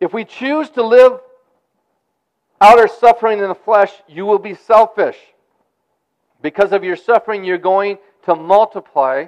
If 0.00 0.12
we 0.12 0.24
choose 0.24 0.68
to 0.70 0.82
live 0.82 1.20
outer 2.64 2.88
suffering 2.88 3.40
in 3.40 3.48
the 3.48 3.54
flesh, 3.54 3.92
you 4.08 4.24
will 4.24 4.38
be 4.38 4.54
selfish. 4.54 5.18
Because 6.40 6.72
of 6.72 6.82
your 6.82 6.96
suffering, 6.96 7.44
you're 7.44 7.58
going 7.58 7.98
to 8.24 8.34
multiply 8.34 9.26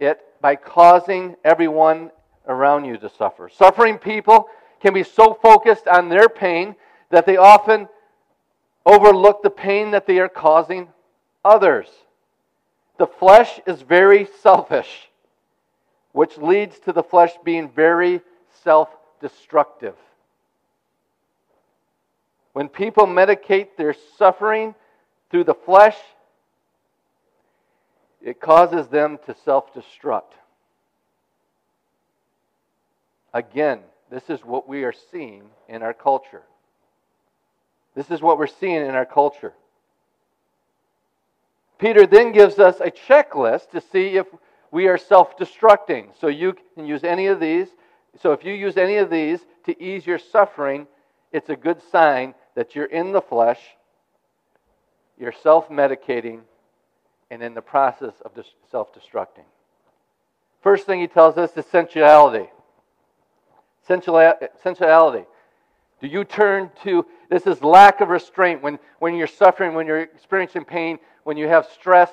it 0.00 0.20
by 0.40 0.56
causing 0.56 1.36
everyone 1.44 2.10
around 2.48 2.84
you 2.84 2.96
to 2.98 3.08
suffer. 3.08 3.48
Suffering 3.48 3.96
people 3.96 4.48
can 4.80 4.92
be 4.92 5.04
so 5.04 5.34
focused 5.34 5.86
on 5.86 6.08
their 6.08 6.28
pain 6.28 6.74
that 7.10 7.26
they 7.26 7.36
often 7.36 7.88
overlook 8.84 9.42
the 9.42 9.50
pain 9.50 9.92
that 9.92 10.06
they 10.06 10.18
are 10.18 10.28
causing 10.28 10.88
others. 11.44 11.88
The 12.98 13.06
flesh 13.06 13.60
is 13.66 13.82
very 13.82 14.26
selfish, 14.42 15.10
which 16.12 16.36
leads 16.38 16.80
to 16.80 16.92
the 16.92 17.02
flesh 17.04 17.32
being 17.44 17.70
very 17.70 18.20
self 18.62 18.88
destructive. 19.20 19.94
When 22.54 22.68
people 22.68 23.06
medicate 23.06 23.76
their 23.76 23.94
suffering 24.16 24.76
through 25.28 25.44
the 25.44 25.54
flesh, 25.54 25.96
it 28.22 28.40
causes 28.40 28.86
them 28.86 29.18
to 29.26 29.34
self 29.44 29.74
destruct. 29.74 30.32
Again, 33.34 33.80
this 34.08 34.30
is 34.30 34.44
what 34.44 34.68
we 34.68 34.84
are 34.84 34.94
seeing 35.10 35.42
in 35.68 35.82
our 35.82 35.92
culture. 35.92 36.42
This 37.96 38.12
is 38.12 38.22
what 38.22 38.38
we're 38.38 38.46
seeing 38.46 38.76
in 38.76 38.94
our 38.94 39.04
culture. 39.04 39.52
Peter 41.78 42.06
then 42.06 42.30
gives 42.30 42.60
us 42.60 42.76
a 42.80 42.92
checklist 42.92 43.70
to 43.70 43.80
see 43.80 44.16
if 44.16 44.26
we 44.70 44.86
are 44.86 44.96
self 44.96 45.36
destructing. 45.36 46.06
So 46.20 46.28
you 46.28 46.54
can 46.76 46.86
use 46.86 47.02
any 47.02 47.26
of 47.26 47.40
these. 47.40 47.66
So 48.22 48.30
if 48.30 48.44
you 48.44 48.52
use 48.52 48.76
any 48.76 48.98
of 48.98 49.10
these 49.10 49.40
to 49.66 49.82
ease 49.82 50.06
your 50.06 50.20
suffering, 50.20 50.86
it's 51.32 51.48
a 51.48 51.56
good 51.56 51.82
sign 51.90 52.32
that 52.54 52.74
you're 52.74 52.86
in 52.86 53.12
the 53.12 53.20
flesh, 53.20 53.60
you're 55.18 55.32
self 55.32 55.68
medicating, 55.68 56.40
and 57.30 57.42
in 57.42 57.54
the 57.54 57.62
process 57.62 58.14
of 58.24 58.32
self 58.70 58.92
destructing. 58.94 59.44
First 60.62 60.86
thing 60.86 61.00
he 61.00 61.06
tells 61.06 61.36
us 61.36 61.56
is 61.56 61.66
sensuality. 61.66 62.48
Sensuality. 63.88 65.26
Do 66.00 66.06
you 66.06 66.24
turn 66.24 66.70
to 66.82 67.06
this 67.28 67.46
is 67.46 67.62
lack 67.62 68.00
of 68.00 68.08
restraint 68.08 68.62
when, 68.62 68.78
when 68.98 69.14
you're 69.14 69.26
suffering, 69.26 69.74
when 69.74 69.86
you're 69.86 70.02
experiencing 70.02 70.64
pain, 70.64 70.98
when 71.24 71.36
you 71.36 71.48
have 71.48 71.66
stress, 71.66 72.10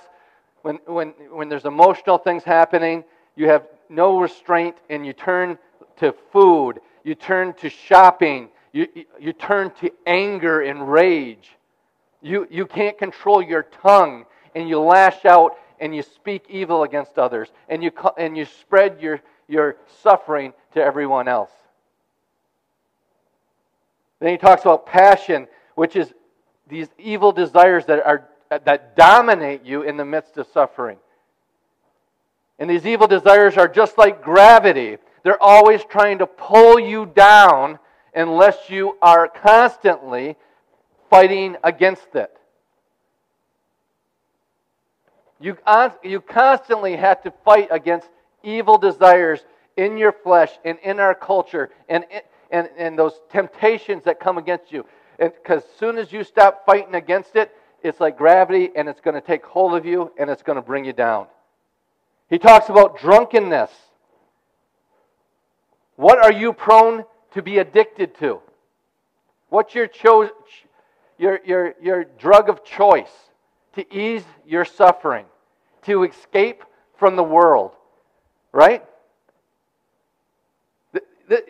when, 0.62 0.80
when, 0.86 1.10
when 1.32 1.50
there's 1.50 1.66
emotional 1.66 2.18
things 2.18 2.44
happening, 2.44 3.04
you 3.36 3.48
have 3.48 3.68
no 3.90 4.20
restraint 4.20 4.76
and 4.90 5.06
you 5.06 5.14
turn 5.14 5.58
to 5.98 6.14
food, 6.32 6.80
you 7.04 7.16
turn 7.16 7.54
to 7.56 7.70
shopping, 7.70 8.50
you, 8.74 8.88
you 9.20 9.34
turn 9.34 9.72
to 9.82 9.92
anger 10.06 10.62
and 10.62 10.90
rage. 10.90 11.50
You, 12.22 12.48
you 12.50 12.66
can't 12.66 12.98
control 12.98 13.42
your 13.42 13.64
tongue 13.64 14.26
and 14.56 14.70
you 14.70 14.80
lash 14.80 15.26
out 15.26 15.58
and 15.80 15.96
you 15.96 16.04
speak 16.04 16.46
evil 16.50 16.84
against 16.84 17.18
others 17.18 17.50
and 17.68 17.84
you, 17.84 17.92
and 18.18 18.38
you 18.38 18.46
spread 18.46 19.02
your, 19.02 19.22
your 19.48 19.78
suffering 20.02 20.54
to 20.74 20.82
everyone 20.82 21.28
else. 21.28 21.52
Then 24.20 24.30
he 24.30 24.38
talks 24.38 24.62
about 24.62 24.86
passion, 24.86 25.48
which 25.76 25.96
is 25.96 26.14
these 26.70 26.88
evil 27.00 27.32
desires 27.32 27.86
that, 27.88 28.06
are, 28.06 28.30
that 28.50 28.96
dominate 28.96 29.66
you 29.66 29.82
in 29.82 29.98
the 29.98 30.06
midst 30.06 30.38
of 30.38 30.48
suffering. 30.54 30.98
And 32.60 32.70
these 32.70 32.86
evil 32.86 33.08
desires 33.08 33.58
are 33.58 33.68
just 33.68 33.98
like 33.98 34.22
gravity. 34.22 34.98
They're 35.24 35.42
always 35.42 35.84
trying 35.84 36.20
to 36.20 36.28
pull 36.28 36.80
you 36.80 37.08
down 37.08 37.80
unless 38.14 38.70
you 38.70 38.98
are 39.02 39.28
constantly 39.28 40.36
fighting 41.10 41.58
against 41.64 42.16
it. 42.16 42.36
You, 45.40 45.58
you 46.04 46.22
constantly 46.22 46.96
have 46.96 47.24
to 47.24 47.34
fight 47.44 47.70
against 47.72 48.08
evil 48.44 48.78
desires 48.78 49.44
in 49.76 49.98
your 49.98 50.12
flesh 50.12 50.52
and 50.64 50.78
in 50.84 51.00
our 51.00 51.16
culture 51.16 51.72
and, 51.90 52.06
and, 52.52 52.70
and 52.78 52.98
those 52.98 53.20
temptations 53.32 54.04
that 54.04 54.20
come 54.20 54.38
against 54.38 54.72
you. 54.72 54.86
Because 55.18 55.64
as 55.64 55.80
soon 55.80 55.98
as 55.98 56.12
you 56.12 56.24
stop 56.24 56.66
fighting 56.66 56.96
against 56.96 57.36
it, 57.36 57.52
it's 57.84 58.00
like 58.00 58.18
gravity 58.18 58.70
and 58.76 58.88
it's 58.88 59.02
going 59.02 59.16
to 59.16 59.22
take 59.22 59.44
hold 59.44 59.76
of 59.76 59.86
you 59.86 60.12
and 60.20 60.30
it's 60.30 60.44
going 60.44 60.58
to 60.58 60.62
bring 60.62 60.86
you 60.86 60.94
down. 60.94 61.26
He 62.30 62.38
talks 62.38 62.70
about 62.70 63.00
drunkenness. 63.00 63.72
What 65.96 66.24
are 66.24 66.32
you 66.32 66.54
prone 66.54 67.04
to 67.32 67.42
be 67.42 67.60
addicted 67.60 68.16
to? 68.20 68.40
What's 69.50 69.76
your, 69.76 69.88
cho- 69.88 70.30
your, 71.18 71.40
your, 71.46 71.76
your 71.82 72.04
drug 72.04 72.50
of 72.50 72.64
choice 72.64 73.12
to 73.76 73.94
ease 73.94 74.24
your 74.46 74.66
suffering, 74.66 75.26
to 75.84 76.04
escape 76.04 76.64
from 76.98 77.16
the 77.16 77.24
world? 77.24 77.72
Right? 78.52 78.84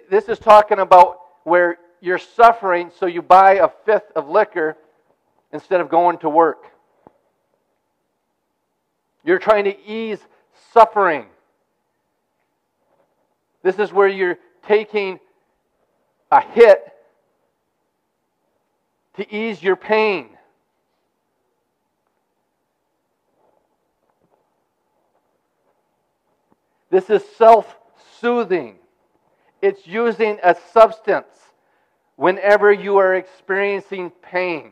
This 0.10 0.30
is 0.30 0.38
talking 0.38 0.80
about 0.80 1.20
where 1.44 1.78
you're 2.02 2.20
suffering, 2.20 2.92
so 3.00 3.06
you 3.06 3.22
buy 3.22 3.56
a 3.56 3.70
fifth 3.86 4.12
of 4.16 4.30
liquor 4.30 4.78
instead 5.52 5.82
of 5.82 5.90
going 5.90 6.18
to 6.20 6.30
work. 6.30 6.66
You're 9.24 9.40
trying 9.40 9.66
to 9.66 9.86
ease 9.86 10.20
suffering. 10.74 11.26
This 13.64 13.78
is 13.78 13.94
where 13.94 14.08
you're 14.08 14.38
taking 14.68 15.20
a 16.32 16.42
hit 16.42 16.94
to 19.16 19.36
ease 19.36 19.62
your 19.62 19.76
pain. 19.76 20.30
This 26.90 27.10
is 27.10 27.24
self 27.38 27.78
soothing. 28.20 28.76
It's 29.62 29.86
using 29.86 30.40
a 30.44 30.56
substance 30.74 31.28
whenever 32.16 32.72
you 32.72 32.98
are 32.98 33.16
experiencing 33.16 34.12
pain. 34.22 34.72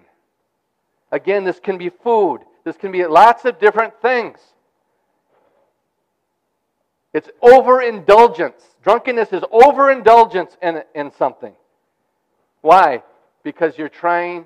Again, 1.11 1.43
this 1.43 1.59
can 1.59 1.77
be 1.77 1.89
food, 1.89 2.39
this 2.63 2.75
can 2.75 2.91
be 2.91 3.05
lots 3.05 3.45
of 3.45 3.59
different 3.59 3.99
things. 4.01 4.39
It's 7.13 7.29
overindulgence. 7.41 8.61
Drunkenness 8.83 9.33
is 9.33 9.43
overindulgence 9.51 10.55
in, 10.61 10.83
in 10.93 11.11
something. 11.11 11.53
Why? 12.61 13.03
Because 13.43 13.77
you're 13.77 13.89
trying 13.89 14.45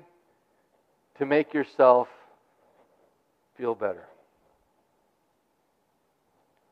to 1.18 1.26
make 1.26 1.52
yourself 1.52 2.08
feel 3.56 3.74
better. 3.74 4.04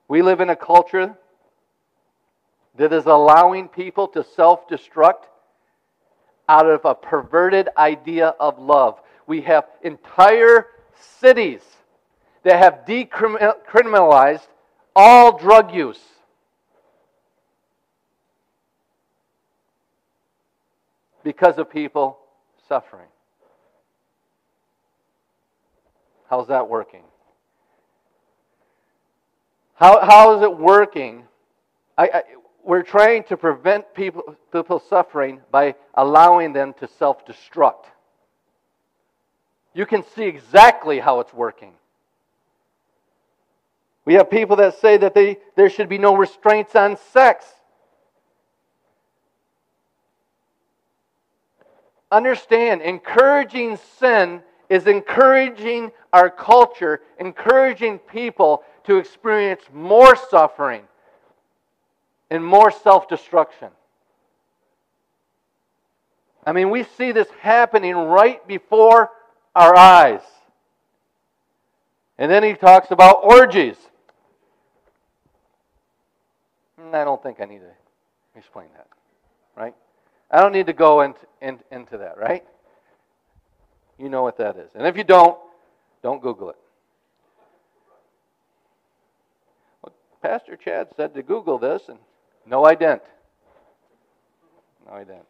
We 0.09 0.23
live 0.23 0.41
in 0.41 0.51
a 0.51 0.57
culture 0.57 1.17
that 2.77 2.93
is 2.93 3.07
allowing 3.07 3.69
people 3.69 4.09
to 4.09 4.25
self 4.25 4.69
destruct 4.69 5.25
out 6.49 6.69
of 6.69 6.85
a 6.85 6.95
perverted 6.95 7.69
idea 7.77 8.35
of 8.41 8.59
love. 8.59 9.01
We 9.27 9.43
have 9.43 9.67
entire 9.83 10.67
cities 11.21 11.63
that 12.43 12.59
have 12.59 12.85
decriminalized 12.87 14.47
all 14.95 15.39
drug 15.39 15.75
use. 15.75 16.01
Because 21.25 21.59
of 21.59 21.71
people 21.71 22.19
suffering. 22.69 23.07
How's 26.29 26.49
that 26.49 26.69
working? 26.69 27.03
How, 29.75 30.01
how 30.01 30.37
is 30.37 30.43
it 30.43 30.57
working? 30.57 31.25
I, 31.99 32.05
I, 32.05 32.23
we're 32.65 32.83
trying 32.83 33.25
to 33.25 33.37
prevent 33.37 33.95
people, 33.95 34.37
people 34.53 34.83
suffering 34.89 35.41
by 35.51 35.75
allowing 35.95 36.53
them 36.53 36.75
to 36.81 36.89
self 36.89 37.27
destruct. 37.27 37.85
You 39.75 39.87
can 39.87 40.05
see 40.15 40.25
exactly 40.25 41.01
how 41.01 41.21
it's 41.21 41.33
working. 41.33 41.73
We 44.05 44.15
have 44.15 44.31
people 44.31 44.57
that 44.57 44.81
say 44.81 44.97
that 44.97 45.15
they, 45.15 45.39
there 45.55 45.71
should 45.71 45.89
be 45.89 45.99
no 45.99 46.17
restraints 46.17 46.75
on 46.75 46.97
sex. 47.13 47.47
Understand, 52.11 52.83
encouraging 52.83 53.79
sin 53.99 54.43
is 54.69 54.87
encouraging 54.87 55.93
our 56.13 56.29
culture, 56.29 57.01
encouraging 57.19 57.99
people 57.99 58.65
to 58.85 58.97
experience 58.97 59.63
more 59.73 60.17
suffering 60.17 60.83
and 62.31 62.45
more 62.45 62.71
self 62.71 63.09
destruction. 63.09 63.69
I 66.45 66.53
mean, 66.53 66.71
we 66.71 66.83
see 66.83 67.13
this 67.13 67.29
happening 67.41 67.95
right 67.95 68.47
before 68.49 69.11
our 69.55 69.77
eyes. 69.77 70.23
And 72.19 72.31
then 72.31 72.43
he 72.43 72.55
talks 72.55 72.91
about 72.91 73.21
orgies. 73.23 73.77
Hmm, 76.83 76.95
I 76.95 77.05
don't 77.05 77.23
think 77.23 77.41
I 77.41 77.45
need 77.45 77.61
to 77.61 77.73
explain 78.37 78.69
that, 78.77 78.89
right? 79.57 79.75
I 80.31 80.41
don't 80.41 80.53
need 80.53 80.67
to 80.67 80.73
go 80.73 81.03
into, 81.03 81.21
in, 81.41 81.59
into 81.71 81.99
that, 81.99 82.19
right? 82.19 82.45
You 83.99 84.09
know 84.09 84.23
what 84.23 84.39
that 84.39 84.57
is. 84.57 84.71
And 84.75 84.87
if 84.87 84.97
you 84.97 85.05
don't, 85.05 85.39
don't 86.03 86.23
Google 86.23 86.51
it. 86.51 86.57
Well, 89.83 89.93
Pastor 90.23 90.57
Chad 90.57 90.89
said 90.97 91.15
to 91.15 91.23
Google 91.23 91.59
this, 91.59 91.83
and 91.89 91.99
no, 92.47 92.65
I 92.65 92.75
didn't. 92.75 93.03
No, 94.87 94.95
I 94.95 95.05
didn't. 95.05 95.27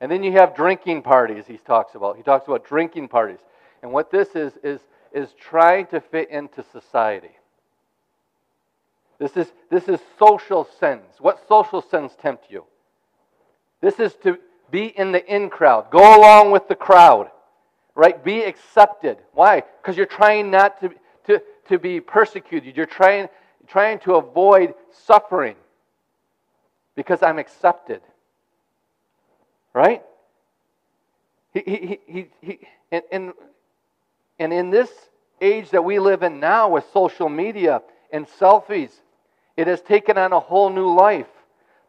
And 0.00 0.10
then 0.10 0.22
you 0.22 0.32
have 0.32 0.56
drinking 0.56 1.02
parties, 1.02 1.44
he 1.46 1.58
talks 1.58 1.94
about. 1.94 2.16
He 2.16 2.22
talks 2.22 2.48
about 2.48 2.64
drinking 2.64 3.08
parties. 3.08 3.38
And 3.82 3.92
what 3.92 4.10
this 4.10 4.34
is, 4.34 4.54
is, 4.62 4.80
is 5.12 5.30
trying 5.38 5.86
to 5.86 6.00
fit 6.00 6.30
into 6.30 6.64
society. 6.72 7.30
This 9.20 9.36
is, 9.36 9.52
this 9.70 9.86
is 9.86 10.00
social 10.18 10.66
sins. 10.80 11.04
What 11.20 11.46
social 11.46 11.82
sins 11.82 12.12
tempt 12.20 12.46
you? 12.48 12.64
This 13.82 14.00
is 14.00 14.14
to 14.24 14.38
be 14.70 14.86
in 14.86 15.12
the 15.12 15.24
in 15.32 15.50
crowd, 15.50 15.90
go 15.90 16.18
along 16.18 16.52
with 16.52 16.68
the 16.68 16.74
crowd, 16.74 17.30
right? 17.94 18.22
Be 18.24 18.42
accepted. 18.42 19.18
Why? 19.32 19.62
Because 19.80 19.96
you're 19.96 20.06
trying 20.06 20.50
not 20.50 20.80
to, 20.80 20.90
to, 21.26 21.42
to 21.68 21.78
be 21.78 22.00
persecuted. 22.00 22.76
You're 22.76 22.86
trying, 22.86 23.28
trying 23.66 23.98
to 24.00 24.14
avoid 24.14 24.74
suffering 24.90 25.56
because 26.96 27.22
I'm 27.22 27.38
accepted. 27.38 28.00
Right? 29.74 30.02
He, 31.52 31.60
he, 31.60 31.98
he, 32.06 32.30
he, 32.40 32.58
and, 32.90 33.02
and, 33.12 33.32
and 34.38 34.52
in 34.52 34.70
this 34.70 34.90
age 35.42 35.70
that 35.70 35.84
we 35.84 35.98
live 35.98 36.22
in 36.22 36.40
now 36.40 36.70
with 36.70 36.84
social 36.92 37.28
media 37.28 37.82
and 38.12 38.26
selfies, 38.26 38.92
it 39.56 39.66
has 39.66 39.80
taken 39.80 40.16
on 40.18 40.32
a 40.32 40.40
whole 40.40 40.70
new 40.70 40.94
life. 40.94 41.26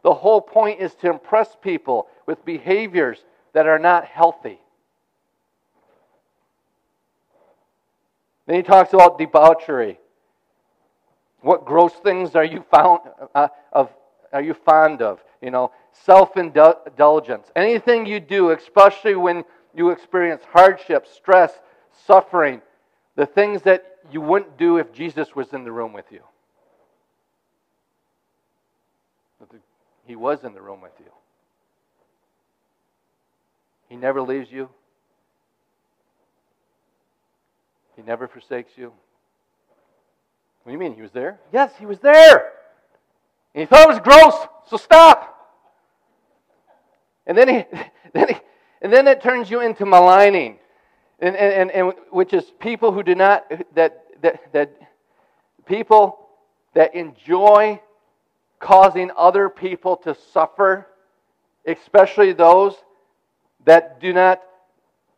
The 0.02 0.14
whole 0.14 0.40
point 0.40 0.80
is 0.80 0.94
to 0.96 1.10
impress 1.10 1.56
people 1.60 2.08
with 2.26 2.44
behaviors 2.44 3.24
that 3.52 3.66
are 3.66 3.78
not 3.78 4.04
healthy. 4.04 4.58
Then 8.46 8.56
he 8.56 8.62
talks 8.62 8.92
about 8.92 9.18
debauchery. 9.18 9.98
What 11.40 11.64
gross 11.64 11.92
things 11.92 12.34
are 12.34 12.44
you 12.44 12.64
found 12.70 13.00
uh, 13.34 13.48
of? 13.72 13.90
Are 14.32 14.42
you 14.42 14.54
fond 14.54 15.02
of? 15.02 15.22
You 15.40 15.50
know, 15.50 15.72
self-indulgence. 15.92 17.50
Anything 17.54 18.06
you 18.06 18.18
do, 18.18 18.50
especially 18.50 19.14
when 19.14 19.44
you 19.74 19.90
experience 19.90 20.42
hardship, 20.52 21.06
stress, 21.06 21.52
suffering, 22.06 22.62
the 23.16 23.26
things 23.26 23.62
that 23.62 23.98
you 24.10 24.20
wouldn't 24.20 24.56
do 24.56 24.78
if 24.78 24.92
Jesus 24.92 25.34
was 25.36 25.52
in 25.52 25.64
the 25.64 25.72
room 25.72 25.92
with 25.92 26.10
you. 26.10 26.22
He 30.04 30.16
was 30.16 30.44
in 30.44 30.54
the 30.54 30.60
room 30.60 30.80
with 30.80 30.92
you. 30.98 31.12
He 33.88 33.96
never 33.96 34.22
leaves 34.22 34.50
you. 34.50 34.68
He 37.96 38.02
never 38.02 38.26
forsakes 38.26 38.72
you. 38.76 38.92
What 40.62 40.70
do 40.70 40.72
you 40.72 40.78
mean? 40.78 40.94
He 40.94 41.02
was 41.02 41.10
there? 41.12 41.38
Yes, 41.52 41.72
he 41.78 41.86
was 41.86 41.98
there. 41.98 42.52
And 43.54 43.60
he 43.60 43.66
thought 43.66 43.88
it 43.88 43.88
was 43.88 44.00
gross, 44.00 44.48
so 44.68 44.76
stop. 44.76 45.28
And 47.26 47.36
then 47.36 47.48
he, 47.48 47.64
then 48.12 48.28
he, 48.28 48.34
and 48.80 48.92
then 48.92 49.06
it 49.06 49.22
turns 49.22 49.50
you 49.50 49.60
into 49.60 49.84
maligning, 49.84 50.58
and, 51.20 51.36
and, 51.36 51.70
and, 51.70 51.92
which 52.10 52.32
is 52.32 52.44
people 52.58 52.92
who 52.92 53.02
do 53.02 53.14
not 53.14 53.44
that 53.74 54.04
that 54.22 54.52
that 54.52 54.72
people 55.66 56.26
that 56.74 56.94
enjoy 56.94 57.80
causing 58.62 59.10
other 59.16 59.50
people 59.50 59.96
to 59.96 60.16
suffer, 60.32 60.86
especially 61.66 62.32
those 62.32 62.74
that 63.66 64.00
do 64.00 64.12
not 64.14 64.40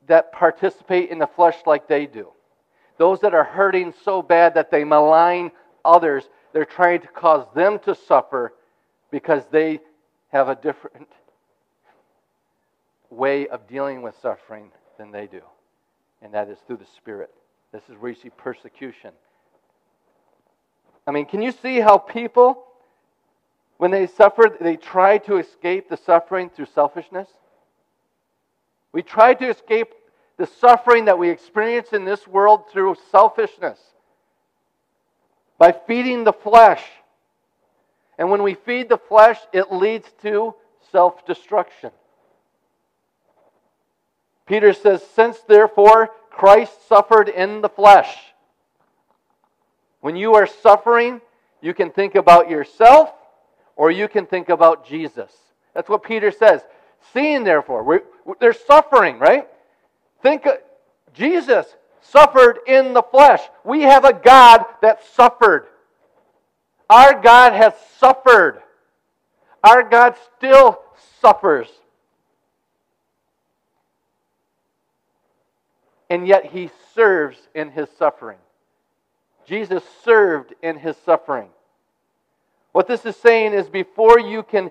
that 0.09 0.33
participate 0.33 1.11
in 1.11 1.18
the 1.18 1.26
flesh 1.26 1.57
like 1.66 1.87
they 1.87 2.07
do. 2.07 2.28
Those 2.98 3.20
that 3.20 3.35
are 3.35 3.44
hurting 3.44 3.94
so 4.04 4.22
bad 4.22 4.54
that 4.54 4.70
they 4.70 4.85
malign 4.85 5.50
others, 5.85 6.24
they're 6.52 6.64
trying 6.64 7.00
to 7.02 7.09
cause 7.09 7.46
them 7.54 7.78
to 7.80 7.94
suffer 7.94 8.54
because 9.11 9.44
they 9.50 9.80
have 10.28 10.48
a 10.48 10.54
different 10.54 11.09
way 13.11 13.46
of 13.48 13.68
dealing 13.68 14.02
with 14.02 14.14
suffering 14.20 14.70
than 14.98 15.11
they 15.11 15.26
do. 15.26 15.42
And 16.22 16.33
that 16.35 16.48
is 16.48 16.59
through 16.66 16.78
the 16.78 16.87
Spirit. 16.96 17.30
This 17.72 17.83
is 17.88 17.96
where 17.98 18.11
you 18.11 18.16
see 18.16 18.30
persecution. 18.30 19.12
I 21.07 21.11
mean, 21.11 21.26
can 21.26 21.42
you 21.42 21.52
see 21.52 21.80
how 21.80 21.98
people, 21.98 22.64
when 23.76 23.90
they 23.90 24.06
suffer, 24.06 24.56
they 24.60 24.76
try 24.76 25.18
to 25.18 25.37
escape 25.38 25.88
the 25.88 25.96
suffering 25.96 26.50
through 26.50 26.66
selfishness? 26.74 27.28
We 28.92 29.02
try 29.02 29.34
to 29.34 29.48
escape 29.48 29.92
the 30.37 30.46
suffering 30.46 31.06
that 31.06 31.18
we 31.18 31.30
experience 31.30 31.92
in 31.92 32.04
this 32.04 32.26
world 32.26 32.70
through 32.70 32.96
selfishness 33.10 33.78
by 35.58 35.72
feeding 35.72 36.24
the 36.24 36.32
flesh. 36.32 36.82
And 38.18 38.30
when 38.30 38.42
we 38.42 38.54
feed 38.54 38.88
the 38.88 38.98
flesh, 38.98 39.38
it 39.52 39.72
leads 39.72 40.08
to 40.22 40.54
self 40.92 41.26
destruction. 41.26 41.90
Peter 44.46 44.72
says, 44.72 45.04
Since 45.14 45.40
therefore 45.40 46.10
Christ 46.30 46.88
suffered 46.88 47.28
in 47.28 47.60
the 47.60 47.68
flesh. 47.68 48.16
When 50.00 50.16
you 50.16 50.34
are 50.34 50.46
suffering, 50.46 51.20
you 51.60 51.72
can 51.74 51.90
think 51.90 52.14
about 52.14 52.50
yourself 52.50 53.12
or 53.76 53.90
you 53.90 54.08
can 54.08 54.26
think 54.26 54.48
about 54.48 54.87
Jesus. 54.87 55.30
That's 55.74 55.88
what 55.88 56.02
Peter 56.02 56.30
says. 56.30 56.62
Seeing, 57.12 57.44
therefore, 57.44 57.82
we're, 57.82 58.02
there's 58.40 58.58
suffering, 58.66 59.18
right? 59.18 59.46
Think 60.22 60.46
uh, 60.46 60.56
Jesus 61.12 61.66
suffered 62.00 62.58
in 62.66 62.92
the 62.94 63.02
flesh. 63.02 63.40
We 63.64 63.82
have 63.82 64.04
a 64.04 64.12
God 64.12 64.64
that 64.82 65.04
suffered. 65.14 65.66
Our 66.88 67.20
God 67.20 67.52
has 67.52 67.72
suffered. 67.98 68.62
Our 69.62 69.82
God 69.82 70.14
still 70.37 70.80
suffers. 71.20 71.68
And 76.10 76.26
yet 76.28 76.46
he 76.46 76.70
serves 76.94 77.38
in 77.54 77.70
his 77.70 77.88
suffering. 77.98 78.38
Jesus 79.46 79.82
served 80.04 80.54
in 80.62 80.78
his 80.78 80.96
suffering. 81.04 81.48
What 82.74 82.88
this 82.88 83.06
is 83.06 83.14
saying 83.14 83.52
is 83.52 83.68
before 83.68 84.18
you 84.18 84.42
can 84.42 84.68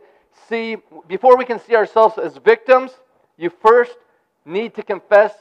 see 0.49 0.75
before 1.07 1.37
we 1.37 1.45
can 1.45 1.57
see 1.57 1.73
ourselves 1.73 2.17
as 2.17 2.35
victims, 2.35 2.91
you 3.37 3.49
first 3.49 3.95
need 4.43 4.75
to 4.75 4.83
confess 4.83 5.31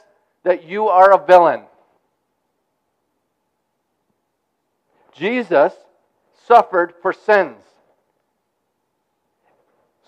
that 0.43 0.63
you 0.63 0.87
are 0.87 1.11
a 1.11 1.25
villain. 1.25 1.63
Jesus 5.11 5.73
suffered 6.47 6.93
for 7.01 7.11
sins. 7.11 7.57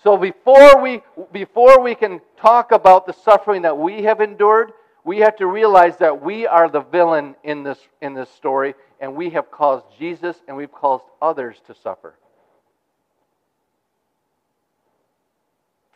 So 0.02 0.16
before 0.16 0.80
we 0.80 1.02
before 1.32 1.82
we 1.82 1.94
can 1.94 2.22
talk 2.40 2.72
about 2.72 3.04
the 3.04 3.12
suffering 3.12 3.60
that 3.62 3.76
we 3.76 4.04
have 4.04 4.22
endured, 4.22 4.72
we 5.04 5.18
have 5.18 5.36
to 5.36 5.46
realize 5.46 5.98
that 5.98 6.22
we 6.22 6.46
are 6.46 6.70
the 6.70 6.80
villain 6.80 7.36
in 7.44 7.64
this 7.64 7.80
in 8.00 8.14
this 8.14 8.30
story 8.30 8.74
and 8.98 9.14
we 9.14 9.28
have 9.28 9.50
caused 9.50 9.84
Jesus 9.98 10.36
and 10.48 10.56
we've 10.56 10.72
caused 10.72 11.04
others 11.20 11.58
to 11.66 11.74
suffer. 11.74 12.14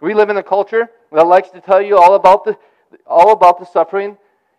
We 0.01 0.15
live 0.15 0.31
in 0.31 0.37
a 0.37 0.43
culture 0.43 0.91
that 1.13 1.27
likes 1.27 1.51
to 1.51 1.61
tell 1.61 1.83
you 1.83 1.99
all 1.99 2.15
about 2.15 2.45
the 2.45 2.57
all 3.07 3.33
about 3.33 3.59
the 3.59 3.67
suffering 3.67 4.17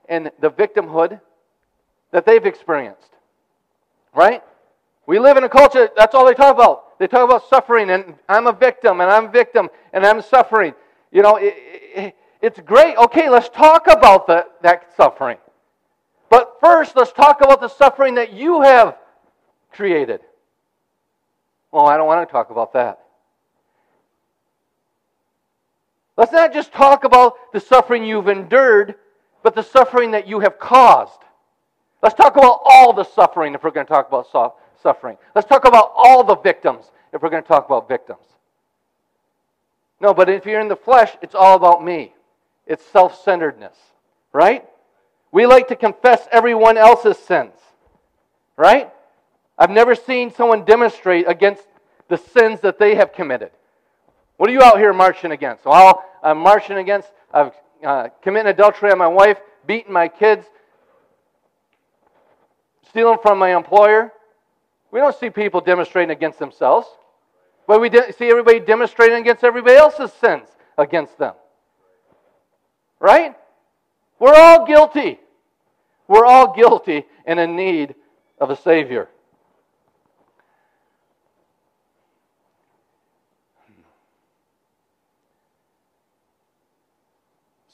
and 0.08 0.32
the 0.40 0.50
victimhood 0.50 1.20
that 2.12 2.26
they've 2.26 2.46
experienced. 2.46 3.10
Right? 4.14 4.44
We 5.06 5.20
live 5.20 5.38
in 5.38 5.44
a 5.44 5.50
culture, 5.50 5.90
that's 5.98 6.14
all 6.14 6.26
they 6.26 6.34
talk 6.34 6.56
about. 6.56 7.00
They 7.00 7.08
talk 7.08 7.24
about 7.26 7.50
suffering, 7.50 7.90
and 7.90 8.16
I'm 8.30 8.48
a 8.48 8.54
victim, 8.54 9.02
and 9.02 9.10
I'm 9.10 9.26
a 9.26 9.32
victim, 9.32 9.70
and 9.94 10.06
I'm 10.06 10.22
suffering. 10.22 10.74
You 11.12 11.22
know, 11.24 11.38
it, 11.38 11.56
it, 11.96 12.16
it's 12.42 12.60
great. 12.60 12.96
Okay, 12.98 13.30
let's 13.30 13.50
talk 13.50 13.88
about 13.88 14.28
the, 14.28 14.46
that 14.62 14.96
suffering. 14.96 15.38
But 16.30 16.58
first, 16.62 16.96
let's 16.96 17.12
talk 17.12 17.42
about 17.42 17.60
the 17.60 17.68
suffering 17.68 18.16
that 18.16 18.32
you 18.32 18.62
have 18.62 18.98
created. 19.72 20.22
Well, 21.72 21.88
I 21.88 21.98
don't 21.98 22.08
want 22.08 22.28
to 22.28 22.32
talk 22.32 22.50
about 22.52 22.74
that. 22.74 23.01
Let's 26.18 26.32
not 26.32 26.54
just 26.54 26.72
talk 26.72 27.04
about 27.04 27.36
the 27.54 27.60
suffering 27.60 28.04
you've 28.04 28.28
endured, 28.28 28.96
but 29.44 29.56
the 29.56 29.64
suffering 29.64 30.12
that 30.12 30.28
you 30.28 30.40
have 30.40 30.60
caused. 30.60 31.20
Let's 32.02 32.16
talk 32.16 32.36
about 32.36 32.62
all 32.66 32.94
the 32.94 33.04
suffering 33.04 33.54
if 33.54 33.64
we're 33.64 33.72
going 33.72 33.86
to 33.86 33.92
talk 33.92 34.08
about 34.08 34.28
suffering. 34.82 35.18
Let's 35.36 35.48
talk 35.48 35.66
about 35.66 35.92
all 35.96 36.24
the 36.24 36.36
victims 36.36 36.92
if 37.14 37.22
we're 37.22 37.30
going 37.30 37.44
to 37.44 37.48
talk 37.48 37.66
about 37.66 37.88
victims. 37.88 38.26
No, 40.00 40.14
but 40.14 40.30
if 40.30 40.46
you're 40.46 40.60
in 40.60 40.68
the 40.68 40.76
flesh, 40.76 41.12
it's 41.22 41.36
all 41.36 41.56
about 41.56 41.84
me. 41.84 42.14
It's 42.66 42.84
self 42.86 43.24
centeredness, 43.24 43.78
right? 44.34 44.66
We 45.32 45.46
like 45.46 45.68
to 45.68 45.76
confess 45.76 46.28
everyone 46.32 46.78
else's 46.78 47.18
sins, 47.18 47.54
right? 48.58 48.92
I've 49.58 49.70
never 49.70 49.94
seen 49.94 50.34
someone 50.34 50.66
demonstrate 50.66 51.28
against 51.28 51.64
the 52.08 52.18
sins 52.18 52.62
that 52.62 52.80
they 52.80 52.96
have 52.96 53.14
committed. 53.14 53.52
What 54.42 54.50
are 54.50 54.54
you 54.54 54.64
out 54.64 54.80
here 54.80 54.92
marching 54.92 55.34
against? 55.34 55.66
Well, 55.66 56.04
I'm 56.24 56.40
marching 56.40 56.78
against, 56.78 57.12
I've 57.32 57.52
uh, 57.86 58.08
committing 58.24 58.50
adultery 58.50 58.90
on 58.90 58.98
my 58.98 59.06
wife, 59.06 59.38
beating 59.68 59.94
my 59.94 60.08
kids, 60.08 60.48
stealing 62.90 63.20
from 63.22 63.38
my 63.38 63.56
employer. 63.56 64.12
We 64.90 65.00
don't 65.00 65.16
see 65.16 65.30
people 65.30 65.62
demonstrating 65.62 66.10
against 66.10 66.40
themselves, 66.40 66.88
but 67.68 67.80
we 67.80 67.92
see 67.92 68.32
everybody 68.32 68.60
demonstrating 68.60 69.20
against 69.20 69.44
everybody 69.44 69.76
else's 69.76 70.12
sins 70.14 70.48
against 70.76 71.20
them. 71.20 71.36
Right? 73.00 73.36
We're 74.18 74.34
all 74.34 74.66
guilty. 74.66 75.20
We're 76.08 76.26
all 76.26 76.56
guilty 76.56 77.06
and 77.28 77.40
in 77.40 77.56
need 77.56 77.94
of 78.40 78.50
a 78.50 78.56
Savior. 78.56 79.08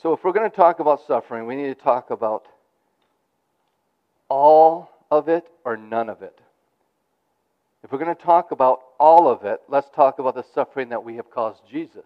So, 0.01 0.13
if 0.13 0.23
we're 0.23 0.31
going 0.31 0.49
to 0.49 0.55
talk 0.55 0.79
about 0.79 1.05
suffering, 1.07 1.47
we 1.47 1.55
need 1.55 1.75
to 1.75 1.75
talk 1.75 2.11
about 2.11 2.47
all 4.29 4.89
of 5.09 5.27
it 5.29 5.47
or 5.65 5.75
none 5.77 6.09
of 6.09 6.21
it. 6.21 6.39
If 7.83 7.91
we're 7.91 7.99
going 7.99 8.15
to 8.15 8.21
talk 8.21 8.51
about 8.51 8.81
all 8.99 9.29
of 9.29 9.45
it, 9.45 9.61
let's 9.67 9.89
talk 9.89 10.19
about 10.19 10.35
the 10.35 10.43
suffering 10.53 10.89
that 10.89 11.03
we 11.03 11.15
have 11.15 11.29
caused 11.31 11.61
Jesus. 11.69 12.05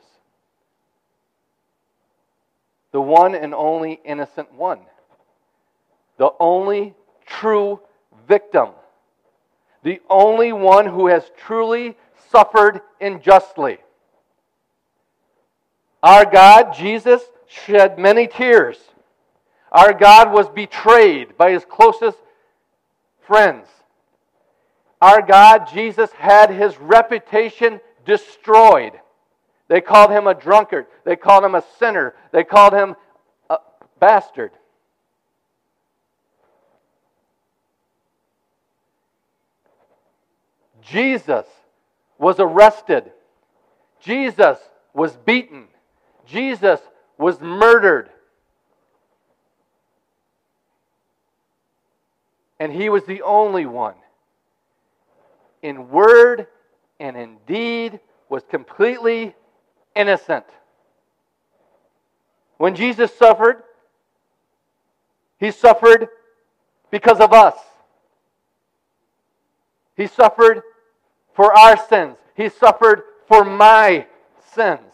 the 2.91 3.01
one 3.01 3.36
and 3.36 3.54
only 3.54 3.99
innocent 4.04 4.54
one, 4.54 4.80
the 6.17 6.32
only 6.39 6.93
true 7.25 7.80
victim, 8.27 8.69
the 9.84 10.01
only 10.10 10.54
one 10.54 10.86
who 10.86 11.08
has 11.08 11.23
truly 11.38 11.95
suffered 12.30 12.82
unjustly. 12.99 13.77
Our 16.04 16.25
God, 16.25 16.73
Jesus, 16.73 17.21
shed 17.52 18.00
many 18.00 18.28
tears. 18.28 18.78
Our 19.72 19.94
God 19.94 20.32
was 20.32 20.50
betrayed 20.50 21.38
by 21.38 21.52
his 21.52 21.66
closest 21.66 22.18
friends. 23.26 23.68
Our 25.02 25.22
God, 25.22 25.68
Jesus, 25.74 26.12
had 26.12 26.50
his 26.50 26.78
reputation 26.78 27.80
destroyed. 28.06 28.94
They 29.68 29.82
called 29.82 30.12
him 30.12 30.28
a 30.28 30.34
drunkard. 30.34 30.86
They 31.06 31.16
called 31.16 31.44
him 31.44 31.56
a 31.56 31.64
sinner. 31.80 32.14
They 32.32 32.44
called 32.44 32.74
him 32.74 32.96
a 33.50 33.58
bastard. 34.00 34.52
Jesus 40.82 41.46
was 42.18 42.40
arrested. 42.40 43.12
Jesus 44.02 44.58
was 44.94 45.16
beaten. 45.16 45.68
Jesus 46.26 46.80
was 47.21 47.39
murdered. 47.39 48.10
And 52.60 52.71
he 52.71 52.89
was 52.89 53.05
the 53.05 53.21
only 53.21 53.65
one 53.65 53.95
in 55.62 55.89
word 55.89 56.47
and 56.99 57.15
in 57.15 57.38
deed 57.45 57.99
was 58.27 58.43
completely 58.49 59.36
innocent. 59.95 60.45
When 62.57 62.75
Jesus 62.75 63.13
suffered, 63.15 63.63
he 65.39 65.51
suffered 65.51 66.07
because 66.89 67.19
of 67.19 67.34
us. 67.34 67.55
He 69.95 70.07
suffered 70.07 70.62
for 71.34 71.55
our 71.55 71.77
sins. 71.88 72.17
He 72.36 72.49
suffered 72.49 73.03
for 73.27 73.43
my 73.43 74.07
sins. 74.53 74.90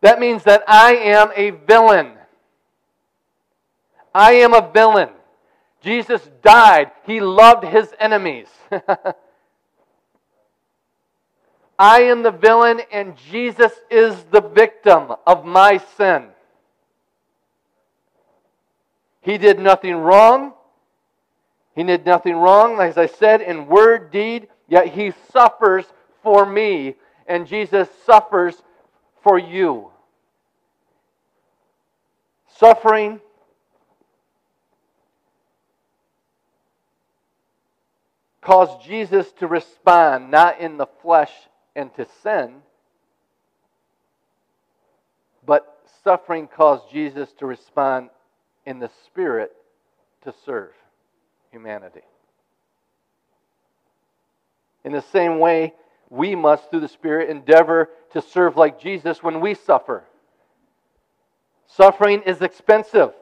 That 0.00 0.18
means 0.18 0.44
that 0.44 0.64
I 0.66 0.94
am 0.94 1.30
a 1.36 1.50
villain. 1.50 2.12
I 4.14 4.32
am 4.34 4.54
a 4.54 4.70
villain. 4.72 5.10
Jesus 5.82 6.28
died. 6.42 6.90
He 7.04 7.20
loved 7.20 7.64
his 7.64 7.92
enemies. 7.98 8.48
I 11.78 12.02
am 12.02 12.22
the 12.22 12.30
villain 12.30 12.82
and 12.92 13.16
Jesus 13.30 13.72
is 13.90 14.24
the 14.30 14.42
victim 14.42 15.12
of 15.26 15.44
my 15.44 15.78
sin. 15.96 16.28
He 19.22 19.38
did 19.38 19.58
nothing 19.58 19.96
wrong. 19.96 20.52
He 21.74 21.84
did 21.84 22.04
nothing 22.04 22.36
wrong, 22.36 22.80
as 22.80 22.98
I 22.98 23.06
said, 23.06 23.40
in 23.40 23.66
word, 23.66 24.10
deed, 24.10 24.48
yet 24.68 24.88
he 24.88 25.12
suffers 25.32 25.84
for 26.22 26.44
me, 26.44 26.96
and 27.26 27.46
Jesus 27.46 27.88
suffers 28.04 28.60
for 29.22 29.38
you. 29.38 29.89
Suffering 32.60 33.20
caused 38.42 38.86
Jesus 38.86 39.32
to 39.38 39.46
respond 39.46 40.30
not 40.30 40.60
in 40.60 40.76
the 40.76 40.84
flesh 41.00 41.32
and 41.74 41.90
to 41.94 42.06
sin, 42.22 42.56
but 45.46 45.78
suffering 46.04 46.46
caused 46.54 46.90
Jesus 46.92 47.32
to 47.38 47.46
respond 47.46 48.10
in 48.66 48.78
the 48.78 48.90
Spirit 49.06 49.56
to 50.24 50.34
serve 50.44 50.72
humanity. 51.50 52.02
In 54.84 54.92
the 54.92 55.00
same 55.00 55.38
way, 55.38 55.72
we 56.10 56.34
must, 56.34 56.68
through 56.68 56.80
the 56.80 56.88
Spirit, 56.88 57.30
endeavor 57.30 57.88
to 58.12 58.20
serve 58.20 58.58
like 58.58 58.78
Jesus 58.78 59.22
when 59.22 59.40
we 59.40 59.54
suffer. 59.54 60.04
Suffering 61.76 62.22
is 62.22 62.42
expensive. 62.42 63.12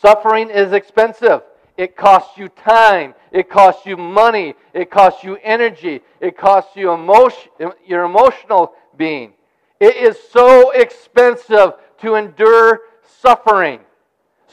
Suffering 0.00 0.48
is 0.48 0.72
expensive. 0.72 1.42
It 1.76 1.96
costs 1.96 2.38
you 2.38 2.48
time. 2.48 3.14
It 3.32 3.50
costs 3.50 3.84
you 3.86 3.96
money. 3.96 4.54
It 4.74 4.90
costs 4.90 5.24
you 5.24 5.38
energy. 5.42 6.02
It 6.20 6.36
costs 6.36 6.76
you 6.76 6.92
emotion, 6.92 7.50
your 7.86 8.04
emotional 8.04 8.74
being. 8.96 9.32
It 9.80 9.96
is 9.96 10.18
so 10.30 10.70
expensive 10.70 11.72
to 11.98 12.14
endure 12.14 12.80
suffering. 13.20 13.80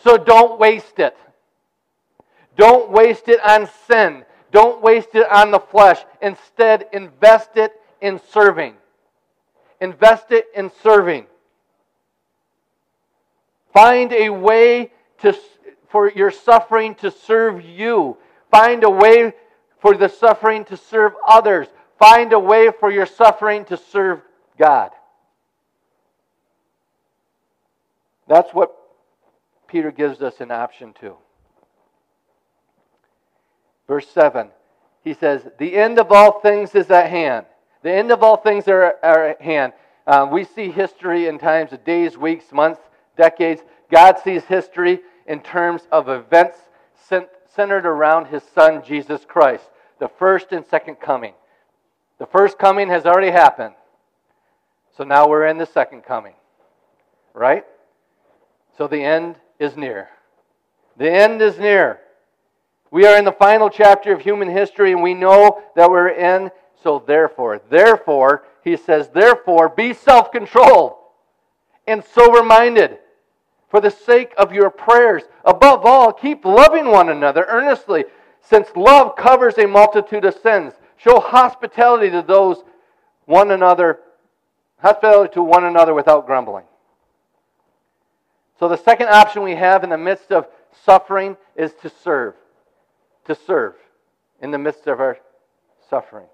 So 0.03 0.17
don't 0.17 0.59
waste 0.59 0.99
it. 0.99 1.15
Don't 2.57 2.89
waste 2.89 3.27
it 3.27 3.39
on 3.47 3.69
sin. 3.87 4.25
Don't 4.51 4.81
waste 4.81 5.13
it 5.13 5.31
on 5.31 5.51
the 5.51 5.59
flesh. 5.59 5.99
Instead, 6.21 6.87
invest 6.91 7.51
it 7.55 7.73
in 8.01 8.19
serving. 8.31 8.73
Invest 9.79 10.31
it 10.31 10.47
in 10.55 10.71
serving. 10.81 11.27
Find 13.73 14.11
a 14.13 14.29
way 14.29 14.91
to 15.19 15.33
for 15.89 16.11
your 16.11 16.31
suffering 16.31 16.95
to 16.95 17.11
serve 17.11 17.63
you. 17.63 18.17
Find 18.51 18.83
a 18.83 18.89
way 18.89 19.33
for 19.79 19.95
the 19.97 20.07
suffering 20.07 20.65
to 20.65 20.77
serve 20.77 21.13
others. 21.27 21.67
Find 21.97 22.31
a 22.31 22.39
way 22.39 22.69
for 22.79 22.91
your 22.91 23.05
suffering 23.05 23.65
to 23.65 23.77
serve 23.77 24.21
God. 24.57 24.91
That's 28.27 28.53
what 28.53 28.71
Peter 29.67 29.91
gives 29.91 30.21
us 30.21 30.39
an 30.39 30.51
option 30.51 30.93
to. 31.01 31.15
Verse 33.87 34.07
7, 34.07 34.49
he 35.03 35.15
says, 35.15 35.47
The 35.57 35.75
end 35.75 35.97
of 35.97 36.11
all 36.11 36.39
things 36.39 36.75
is 36.75 36.91
at 36.91 37.09
hand. 37.09 37.47
The 37.81 37.91
end 37.91 38.11
of 38.11 38.21
all 38.21 38.37
things 38.37 38.67
are, 38.67 38.95
are 39.01 39.29
at 39.29 39.41
hand. 39.41 39.73
Um, 40.05 40.31
we 40.31 40.43
see 40.43 40.69
history 40.69 41.27
in 41.27 41.39
times 41.39 41.73
of 41.73 41.83
days, 41.83 42.17
weeks, 42.17 42.51
months, 42.51 42.81
decades. 43.19 43.61
God 43.91 44.17
sees 44.23 44.45
history 44.45 45.01
in 45.27 45.41
terms 45.41 45.81
of 45.91 46.09
events 46.09 46.57
centered 47.53 47.85
around 47.85 48.27
his 48.27 48.41
son, 48.55 48.81
Jesus 48.83 49.25
Christ, 49.27 49.65
the 49.99 50.07
first 50.07 50.53
and 50.53 50.65
second 50.65 50.95
coming. 50.95 51.33
The 52.17 52.25
first 52.25 52.57
coming 52.57 52.87
has 52.89 53.05
already 53.05 53.31
happened. 53.31 53.75
So 54.95 55.03
now 55.03 55.27
we're 55.27 55.47
in 55.47 55.57
the 55.57 55.65
second 55.65 56.03
coming. 56.03 56.33
Right? 57.33 57.65
So 58.77 58.87
the 58.87 59.03
end 59.03 59.35
is 59.59 59.75
near. 59.75 60.09
The 60.97 61.11
end 61.11 61.41
is 61.41 61.59
near. 61.59 61.99
We 62.91 63.05
are 63.05 63.17
in 63.17 63.25
the 63.25 63.31
final 63.31 63.69
chapter 63.69 64.13
of 64.13 64.21
human 64.21 64.49
history 64.49 64.93
and 64.93 65.03
we 65.03 65.13
know 65.13 65.61
that 65.75 65.91
we're 65.91 66.09
in. 66.09 66.51
So 66.81 67.03
therefore, 67.05 67.61
therefore, 67.69 68.45
he 68.63 68.77
says, 68.77 69.09
therefore, 69.09 69.67
be 69.67 69.93
self 69.93 70.31
controlled 70.31 70.93
and 71.85 72.03
sober 72.03 72.43
minded 72.43 72.99
for 73.69 73.79
the 73.79 73.91
sake 73.91 74.33
of 74.37 74.51
your 74.51 74.69
prayers. 74.69 75.23
Above 75.45 75.85
all, 75.85 76.11
keep 76.11 76.43
loving 76.43 76.87
one 76.87 77.09
another 77.09 77.45
earnestly, 77.47 78.05
since 78.41 78.67
love 78.75 79.15
covers 79.15 79.57
a 79.57 79.67
multitude 79.67 80.25
of 80.25 80.35
sins. 80.35 80.73
Show 80.97 81.19
hospitality 81.19 82.09
to 82.09 82.21
those 82.21 82.63
one 83.25 83.51
another, 83.51 83.99
hospitality 84.79 85.33
to 85.35 85.43
one 85.43 85.63
another 85.63 85.93
without 85.93 86.25
grumbling. 86.25 86.65
So 88.59 88.67
the 88.67 88.77
second 88.77 89.07
option 89.07 89.43
we 89.43 89.55
have 89.55 89.83
in 89.83 89.89
the 89.89 89.97
midst 89.97 90.31
of 90.31 90.47
suffering 90.83 91.37
is 91.55 91.73
to 91.81 91.89
serve. 91.89 92.33
To 93.25 93.35
serve 93.35 93.75
in 94.41 94.51
the 94.51 94.57
midst 94.57 94.87
of 94.87 94.99
our 94.99 95.19
suffering. 95.89 96.27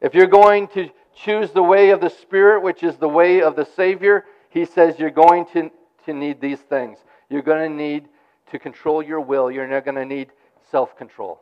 If 0.00 0.14
you're 0.14 0.26
going 0.26 0.68
to 0.68 0.90
choose 1.14 1.50
the 1.52 1.62
way 1.62 1.90
of 1.90 2.00
the 2.00 2.10
Spirit, 2.10 2.62
which 2.62 2.82
is 2.82 2.96
the 2.96 3.08
way 3.08 3.40
of 3.40 3.56
the 3.56 3.64
Savior, 3.64 4.24
he 4.50 4.64
says 4.64 4.98
you're 4.98 5.10
going 5.10 5.46
to 5.52 5.70
to 6.06 6.14
need 6.14 6.40
these 6.40 6.60
things. 6.60 6.98
You're 7.28 7.42
going 7.42 7.70
to 7.70 7.76
need 7.76 8.08
to 8.50 8.58
control 8.58 9.02
your 9.02 9.20
will. 9.20 9.50
You're 9.50 9.66
not 9.66 9.84
going 9.84 9.96
to 9.96 10.04
need 10.04 10.30
self 10.70 10.96
control. 10.96 11.40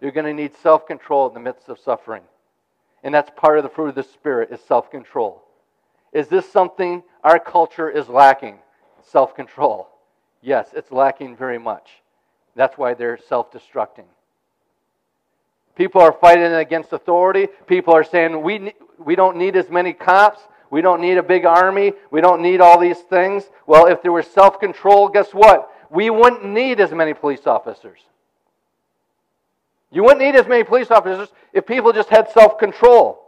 You're 0.00 0.12
going 0.12 0.26
to 0.26 0.34
need 0.34 0.54
self 0.56 0.86
control 0.86 1.28
in 1.28 1.34
the 1.34 1.40
midst 1.40 1.68
of 1.68 1.78
suffering. 1.78 2.22
And 3.02 3.14
that's 3.14 3.30
part 3.36 3.58
of 3.58 3.64
the 3.64 3.70
fruit 3.70 3.88
of 3.88 3.94
the 3.94 4.02
Spirit 4.02 4.50
is 4.50 4.60
self 4.60 4.90
control. 4.90 5.42
Is 6.12 6.28
this 6.28 6.50
something 6.50 7.02
our 7.22 7.38
culture 7.38 7.88
is 7.90 8.08
lacking? 8.08 8.58
Self 9.02 9.34
control. 9.34 9.88
Yes, 10.42 10.68
it's 10.74 10.90
lacking 10.90 11.36
very 11.36 11.58
much. 11.58 11.90
That's 12.56 12.76
why 12.76 12.94
they're 12.94 13.18
self 13.18 13.52
destructing. 13.52 14.06
People 15.76 16.00
are 16.00 16.12
fighting 16.12 16.52
against 16.52 16.92
authority. 16.92 17.48
People 17.66 17.94
are 17.94 18.04
saying 18.04 18.42
we, 18.42 18.74
we 18.98 19.16
don't 19.16 19.36
need 19.36 19.56
as 19.56 19.70
many 19.70 19.92
cops. 19.92 20.40
We 20.70 20.82
don't 20.82 21.00
need 21.00 21.18
a 21.18 21.22
big 21.22 21.44
army. 21.44 21.92
We 22.10 22.20
don't 22.20 22.40
need 22.40 22.60
all 22.60 22.78
these 22.78 22.98
things. 22.98 23.44
Well, 23.66 23.86
if 23.86 24.02
there 24.02 24.12
was 24.12 24.26
self 24.26 24.60
control, 24.60 25.08
guess 25.08 25.32
what? 25.32 25.70
We 25.90 26.10
wouldn't 26.10 26.44
need 26.44 26.80
as 26.80 26.92
many 26.92 27.12
police 27.12 27.46
officers. 27.46 27.98
You 29.90 30.04
wouldn't 30.04 30.20
need 30.20 30.36
as 30.36 30.46
many 30.46 30.62
police 30.62 30.92
officers 30.92 31.28
if 31.52 31.66
people 31.66 31.92
just 31.92 32.08
had 32.08 32.30
self 32.30 32.58
control. 32.58 33.20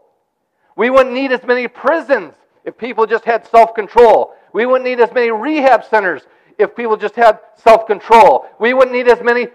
We 0.76 0.88
wouldn't 0.88 1.14
need 1.14 1.32
as 1.32 1.42
many 1.44 1.66
prisons 1.66 2.34
if 2.64 2.78
people 2.78 3.06
just 3.06 3.24
had 3.24 3.46
self 3.46 3.74
control. 3.74 4.34
We 4.52 4.66
wouldn't 4.66 4.84
need 4.84 5.00
as 5.00 5.12
many 5.12 5.30
rehab 5.32 5.84
centers 5.84 6.22
if 6.58 6.76
people 6.76 6.96
just 6.96 7.16
had 7.16 7.40
self 7.56 7.86
control. 7.86 8.46
We 8.60 8.72
wouldn't 8.72 8.92
need 8.92 9.08
as 9.08 9.20
many 9.20 9.48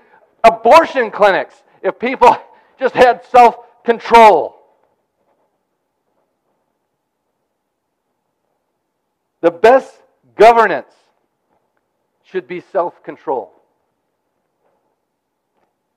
abortion 0.43 1.09
clinics 1.09 1.63
if 1.81 1.97
people 1.97 2.35
just 2.79 2.95
had 2.95 3.25
self 3.25 3.57
control. 3.85 4.56
The 9.47 9.51
best 9.51 10.01
governance 10.35 10.91
should 12.25 12.49
be 12.49 12.59
self 12.59 13.01
control. 13.01 13.53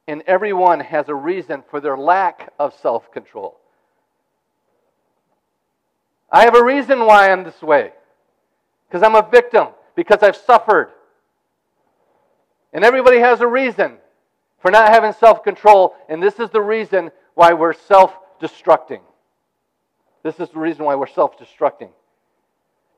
And 0.06 0.22
everyone 0.28 0.78
has 0.78 1.08
a 1.08 1.16
reason 1.16 1.64
for 1.68 1.80
their 1.80 1.98
lack 1.98 2.52
of 2.60 2.78
self 2.80 3.10
control. 3.10 3.58
I 6.30 6.44
have 6.44 6.54
a 6.54 6.62
reason 6.62 7.04
why 7.06 7.32
I'm 7.32 7.42
this 7.42 7.60
way. 7.60 7.90
Because 8.86 9.02
I'm 9.02 9.16
a 9.16 9.28
victim, 9.28 9.70
because 9.96 10.22
I've 10.22 10.36
suffered. 10.36 10.92
And 12.72 12.84
everybody 12.84 13.18
has 13.18 13.40
a 13.40 13.48
reason 13.48 13.96
for 14.60 14.70
not 14.70 14.90
having 14.90 15.12
self 15.12 15.42
control, 15.42 15.96
and 16.08 16.22
this 16.22 16.38
is 16.38 16.50
the 16.50 16.62
reason 16.62 17.10
why 17.34 17.52
we're 17.52 17.72
self 17.72 18.16
destructing. 18.40 19.00
This 20.22 20.38
is 20.38 20.50
the 20.50 20.60
reason 20.60 20.84
why 20.84 20.94
we're 20.94 21.08
self 21.08 21.36
destructing. 21.36 21.90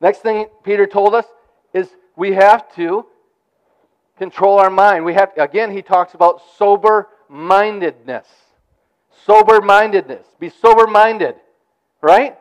Next 0.02 0.18
thing 0.18 0.46
Peter 0.64 0.86
told 0.86 1.14
us 1.14 1.24
is 1.72 1.88
we 2.16 2.32
have 2.32 2.74
to 2.74 3.06
control 4.18 4.58
our 4.58 4.68
mind. 4.68 5.04
We 5.04 5.14
have 5.14 5.30
again 5.38 5.70
he 5.70 5.80
talks 5.80 6.14
about 6.14 6.42
sober 6.58 7.08
mindedness. 7.28 8.26
Sober 9.24 9.60
mindedness. 9.60 10.26
Be 10.40 10.50
sober 10.50 10.88
minded. 10.88 11.36
Right? 12.00 12.36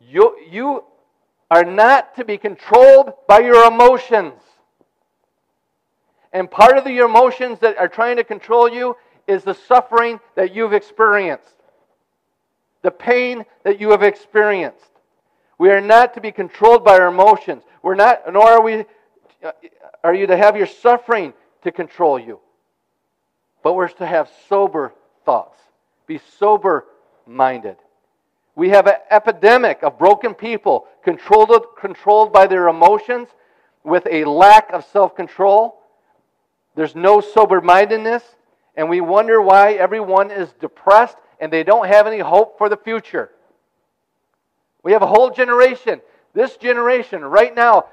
You, 0.00 0.36
you 0.50 0.84
are 1.50 1.64
not 1.64 2.16
to 2.16 2.24
be 2.24 2.38
controlled 2.38 3.12
by 3.28 3.40
your 3.40 3.66
emotions. 3.66 4.40
And 6.32 6.50
part 6.50 6.78
of 6.78 6.84
the 6.84 6.98
emotions 6.98 7.58
that 7.58 7.76
are 7.76 7.88
trying 7.88 8.16
to 8.16 8.24
control 8.24 8.68
you 8.68 8.96
is 9.26 9.44
the 9.44 9.54
suffering 9.54 10.18
that 10.34 10.54
you've 10.54 10.72
experienced, 10.72 11.54
the 12.80 12.90
pain 12.90 13.44
that 13.64 13.78
you 13.78 13.90
have 13.90 14.02
experienced. 14.02 14.91
We 15.62 15.70
are 15.70 15.80
not 15.80 16.14
to 16.14 16.20
be 16.20 16.32
controlled 16.32 16.84
by 16.84 16.98
our 16.98 17.06
emotions. 17.06 17.62
We're 17.84 17.94
not, 17.94 18.22
nor 18.32 18.48
are 18.48 18.62
we, 18.62 18.84
uh, 19.44 19.52
are 20.02 20.12
you 20.12 20.26
to 20.26 20.36
have 20.36 20.56
your 20.56 20.66
suffering 20.66 21.32
to 21.62 21.70
control 21.70 22.18
you. 22.18 22.40
But 23.62 23.74
we're 23.74 23.86
to 23.86 24.04
have 24.04 24.28
sober 24.48 24.92
thoughts, 25.24 25.60
be 26.08 26.20
sober 26.40 26.86
minded. 27.28 27.76
We 28.56 28.70
have 28.70 28.88
an 28.88 28.96
epidemic 29.08 29.84
of 29.84 30.00
broken 30.00 30.34
people 30.34 30.88
controlled, 31.04 31.54
controlled 31.78 32.32
by 32.32 32.48
their 32.48 32.66
emotions 32.66 33.28
with 33.84 34.04
a 34.10 34.24
lack 34.24 34.72
of 34.72 34.84
self 34.86 35.14
control. 35.14 35.78
There's 36.74 36.96
no 36.96 37.20
sober 37.20 37.60
mindedness, 37.60 38.24
and 38.74 38.90
we 38.90 39.00
wonder 39.00 39.40
why 39.40 39.74
everyone 39.74 40.32
is 40.32 40.52
depressed 40.54 41.18
and 41.38 41.52
they 41.52 41.62
don't 41.62 41.86
have 41.86 42.08
any 42.08 42.18
hope 42.18 42.58
for 42.58 42.68
the 42.68 42.76
future. 42.76 43.30
We 44.82 44.92
have 44.92 45.02
a 45.02 45.06
whole 45.06 45.30
generation. 45.30 46.00
This 46.34 46.56
generation 46.56 47.22
right 47.22 47.54
now 47.54 47.86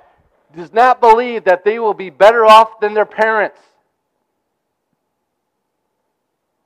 does 0.55 0.73
not 0.73 1.01
believe 1.01 1.43
that 1.43 1.63
they 1.63 1.79
will 1.79 1.93
be 1.93 2.09
better 2.09 2.45
off 2.45 2.79
than 2.79 2.93
their 2.93 3.05
parents. 3.05 3.59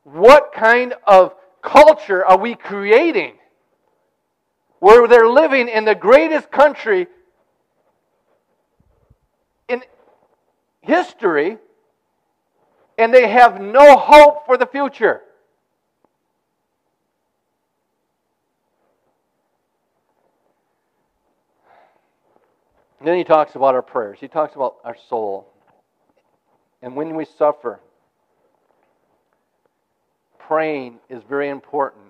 What 0.04 0.54
kind 0.54 0.94
of 1.06 1.34
culture 1.62 2.26
are 2.26 2.38
we 2.38 2.56
creating? 2.56 3.34
where 4.84 5.08
they're 5.08 5.30
living 5.30 5.70
in 5.70 5.86
the 5.86 5.96
greatest 5.96 6.52
country 6.52 7.08
in 9.70 9.82
history 10.82 11.58
and 12.98 13.14
they 13.14 13.30
have 13.30 13.62
no 13.62 13.96
hope 13.96 14.46
for 14.46 14.58
the 14.58 14.66
future. 14.66 15.22
And 23.04 23.10
then 23.10 23.18
he 23.18 23.26
talks 23.26 23.56
about 23.56 23.76
our 23.76 23.82
prayers. 23.82 24.20
He 24.22 24.30
talks 24.30 24.56
about 24.56 24.78
our 24.86 24.96
soul. 25.10 25.46
And 26.82 26.96
when 26.96 27.18
we 27.18 27.26
suffer, 27.26 27.82
praying 30.40 31.00
is 31.10 31.22
very 31.28 31.50
important 31.50 32.06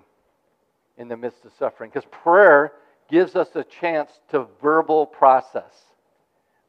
in 0.96 1.08
the 1.08 1.16
midst 1.16 1.44
of 1.44 1.50
suffering. 1.58 1.90
Because 1.92 2.08
prayer 2.12 2.74
gives 3.10 3.34
us 3.34 3.48
a 3.56 3.64
chance 3.64 4.20
to 4.30 4.46
verbal 4.62 5.04
process 5.04 5.72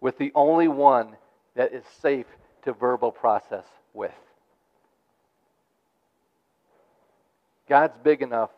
with 0.02 0.18
the 0.18 0.32
only 0.34 0.70
one 0.70 1.16
that 1.56 1.72
is 1.72 1.84
safe 2.02 2.26
to 2.64 2.74
verbal 2.74 3.12
process 3.12 3.66
with. 3.94 4.12
God's 7.70 7.94
big 8.04 8.24
enough, 8.24 8.50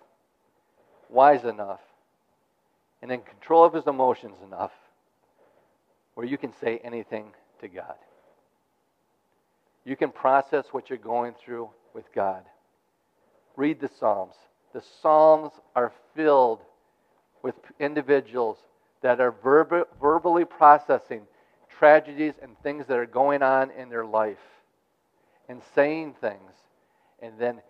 wise 1.09 1.43
enough, 1.43 1.81
and 3.01 3.11
in 3.11 3.19
control 3.19 3.65
of 3.65 3.73
his 3.73 3.85
emotions 3.85 4.35
enough 4.45 4.71
where 6.17 6.25
you 6.25 6.35
can 6.35 6.51
say 6.51 6.79
anything 6.83 7.27
to 7.61 7.67
God. 7.67 7.93
You 9.85 9.95
can 9.95 10.09
process 10.09 10.65
what 10.71 10.89
you're 10.89 10.97
going 10.97 11.35
through 11.35 11.69
with 11.93 12.11
God. 12.11 12.41
Read 13.55 13.79
the 13.79 13.87
Psalms. 13.99 14.33
The 14.73 14.81
Psalms 14.99 15.51
are 15.75 15.93
filled 16.15 16.61
with 17.43 17.53
individuals 17.79 18.57
that 19.03 19.21
are 19.21 19.31
verb- 19.31 19.87
verbally 20.01 20.43
processing 20.43 21.21
tragedies 21.77 22.33
and 22.41 22.57
things 22.63 22.87
that 22.87 22.97
are 22.97 23.05
going 23.05 23.43
on 23.43 23.69
in 23.69 23.89
their 23.89 24.05
life 24.05 24.37
and 25.47 25.61
saying 25.75 26.15
things 26.19 26.51
and 27.21 27.33
then 27.37 27.61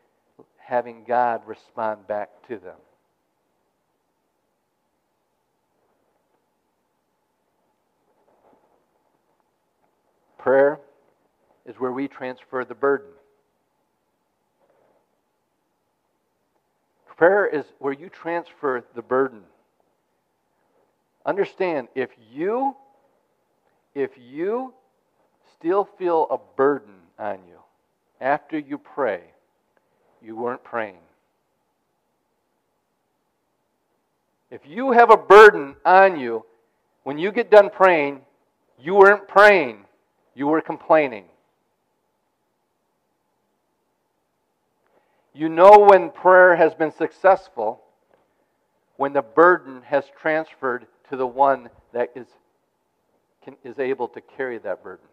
having 0.58 1.04
God 1.04 1.42
respond 1.46 2.08
back 2.08 2.30
to 2.48 2.56
them. 2.60 2.78
Prayer 10.48 10.80
is 11.66 11.76
where 11.76 11.92
we 11.92 12.08
transfer 12.08 12.64
the 12.64 12.74
burden. 12.74 13.10
Prayer 17.18 17.46
is 17.46 17.66
where 17.80 17.92
you 17.92 18.08
transfer 18.08 18.82
the 18.96 19.02
burden. 19.02 19.42
Understand, 21.26 21.90
if 21.96 22.12
you 22.32 22.78
if 23.94 24.12
you 24.18 24.74
still 25.54 25.84
feel 25.84 26.28
a 26.32 26.38
burden 26.56 26.96
on 27.20 27.40
you 27.46 27.60
after 28.22 28.58
you 28.58 28.78
pray, 28.78 29.24
you 30.22 30.38
weren't 30.38 30.64
praying. 30.64 31.04
If 34.50 34.62
you 34.66 34.92
have 34.94 35.12
a 35.12 35.18
burden 35.18 35.76
on 35.84 36.18
you 36.18 36.46
when 37.04 37.18
you 37.18 37.34
get 37.34 37.52
done 37.52 37.70
praying, 37.70 38.22
you 38.80 38.96
weren't 38.96 39.28
praying, 39.28 39.84
you 40.38 40.46
were 40.46 40.62
complaining. 40.62 41.26
You 45.34 45.50
know 45.50 45.80
when 45.80 46.12
prayer 46.12 46.56
has 46.56 46.76
been 46.76 46.92
successful 46.92 47.82
when 48.98 49.14
the 49.14 49.22
burden 49.24 49.82
has 49.84 50.06
transferred 50.20 50.86
to 51.10 51.16
the 51.16 51.26
one 51.26 51.70
that 51.94 52.12
is, 52.16 52.28
can, 53.44 53.56
is 53.64 53.80
able 53.80 54.08
to 54.10 54.22
carry 54.22 54.60
that 54.60 54.84
burden. 54.84 55.06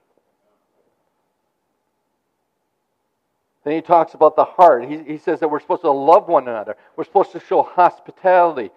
Then 3.64 3.75
he 3.75 3.81
talks 3.81 4.12
about 4.12 4.37
the 4.37 4.45
heart. 4.45 4.85
He, 4.91 5.03
he 5.05 5.18
says 5.18 5.41
that 5.41 5.49
we're 5.49 5.61
supposed 5.61 5.83
to 5.83 5.91
love 5.91 6.29
one 6.29 6.49
another, 6.49 6.77
we're 6.97 7.05
supposed 7.05 7.33
to 7.33 7.41
show 7.41 7.62
hospitality. 7.62 8.70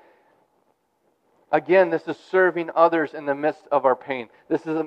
Again, 1.52 1.90
this 1.90 2.08
is 2.08 2.18
serving 2.30 2.70
others 2.76 3.14
in 3.14 3.26
the 3.26 3.36
midst 3.36 3.64
of 3.72 3.86
our 3.86 3.96
pain. 3.96 4.28
This 4.50 4.66
is 4.66 4.82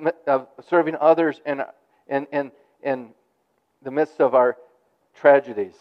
serving 0.69 0.97
others 1.01 1.41
in, 1.47 1.63
in, 2.09 2.27
in, 2.33 2.53
in 2.83 3.09
the 3.83 3.91
midst 3.91 4.21
of 4.21 4.35
our 4.35 4.59
tragedies. 5.15 5.75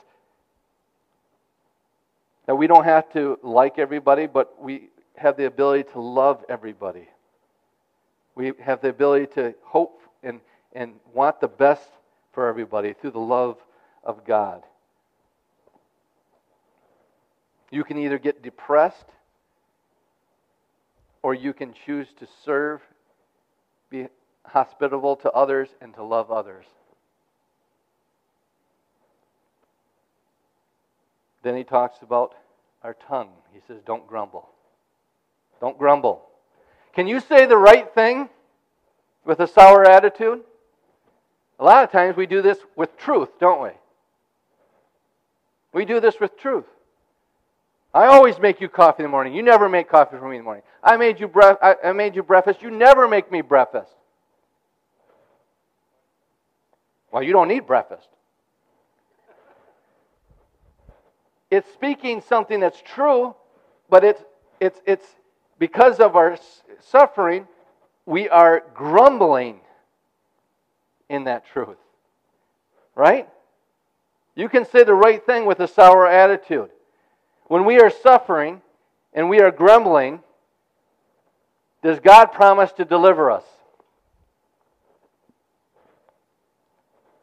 That 2.46 2.56
we 2.56 2.66
don't 2.66 2.86
have 2.86 3.12
to 3.14 3.38
like 3.44 3.78
everybody, 3.78 4.26
but 4.26 4.62
we 4.62 4.90
have 5.18 5.36
the 5.36 5.46
ability 5.46 5.92
to 5.92 6.00
love 6.00 6.46
everybody. 6.48 7.10
We 8.36 8.54
have 8.60 8.82
the 8.82 8.90
ability 8.90 9.28
to 9.36 9.54
hope 9.64 10.02
and, 10.24 10.40
and 10.72 10.94
want 11.14 11.42
the 11.42 11.50
best 11.50 11.88
for 12.32 12.48
everybody 12.48 12.94
through 12.94 13.12
the 13.12 13.20
love 13.20 13.58
of 14.04 14.26
God. 14.26 14.64
You 17.70 17.84
can 17.84 17.98
either 17.98 18.18
get 18.18 18.42
depressed 18.42 19.06
or 21.22 21.34
you 21.34 21.54
can 21.54 21.74
choose 21.86 22.08
to 22.20 22.28
serve, 22.46 22.82
be 23.90 24.08
hospitable 24.46 25.16
to 25.18 25.32
others, 25.32 25.70
and 25.82 25.94
to 25.96 26.04
love 26.04 26.32
others. 26.32 26.66
Then 31.44 31.56
he 31.56 31.64
talks 31.64 32.02
about 32.02 32.36
our 32.84 32.96
tongue. 33.08 33.30
He 33.54 33.60
says, 33.68 33.78
don't 33.86 34.08
grumble. 34.08 34.50
Don't 35.62 35.78
grumble. 35.78 36.26
Can 36.94 37.08
you 37.08 37.20
say 37.20 37.46
the 37.46 37.58
right 37.58 37.94
thing 37.94 38.30
with 39.26 39.40
a 39.40 39.48
sour 39.48 39.88
attitude? 39.88 40.42
A 41.60 41.64
lot 41.64 41.84
of 41.84 41.92
times 41.92 42.16
we 42.16 42.26
do 42.26 42.42
this 42.42 42.58
with 42.76 42.98
truth, 42.98 43.30
don't 43.40 43.62
we? 43.62 43.70
We 45.74 45.86
do 45.86 46.00
this 46.00 46.20
with 46.20 46.38
truth. 46.38 46.66
I 47.94 48.06
always 48.06 48.40
make 48.40 48.62
you 48.62 48.70
coffee 48.70 49.04
in 49.04 49.06
the 49.06 49.10
morning. 49.10 49.34
You 49.34 49.42
never 49.42 49.68
make 49.68 49.90
coffee 49.90 50.18
for 50.18 50.28
me 50.28 50.36
in 50.36 50.42
the 50.42 50.46
morning. 50.46 50.64
I 50.84 50.96
made 50.98 51.20
you, 51.20 51.28
bref- 51.28 51.58
I, 51.62 51.76
I 51.84 51.92
made 51.92 52.16
you 52.16 52.22
breakfast. 52.22 52.62
You 52.62 52.70
never 52.70 53.08
make 53.08 53.32
me 53.32 53.42
breakfast. 53.42 53.92
Well, 57.12 57.24
you 57.24 57.34
don't 57.34 57.48
need 57.48 57.66
breakfast. 57.66 58.08
It's 61.50 61.72
speaking 61.74 62.22
something 62.22 62.60
that's 62.60 62.80
true, 62.82 63.36
but 63.90 64.04
it's, 64.04 64.24
it's, 64.60 64.80
it's 64.86 65.08
because 65.58 66.00
of 66.00 66.16
our 66.16 66.38
suffering, 66.80 67.48
we 68.06 68.30
are 68.30 68.64
grumbling 68.76 69.62
in 71.10 71.24
that 71.24 71.48
truth. 71.48 71.78
Right? 72.94 73.28
You 74.36 74.48
can 74.48 74.64
say 74.66 74.84
the 74.84 74.94
right 74.94 75.26
thing 75.26 75.46
with 75.46 75.60
a 75.60 75.68
sour 75.68 76.06
attitude. 76.06 76.70
When 77.50 77.66
we 77.66 77.80
are 77.80 77.90
suffering 77.90 78.62
and 79.12 79.28
we 79.28 79.42
are 79.42 79.50
grumbling, 79.50 80.20
does 81.82 82.00
God 82.00 82.28
promise 82.28 82.72
to 82.74 82.86
deliver 82.86 83.32
us? 83.32 83.44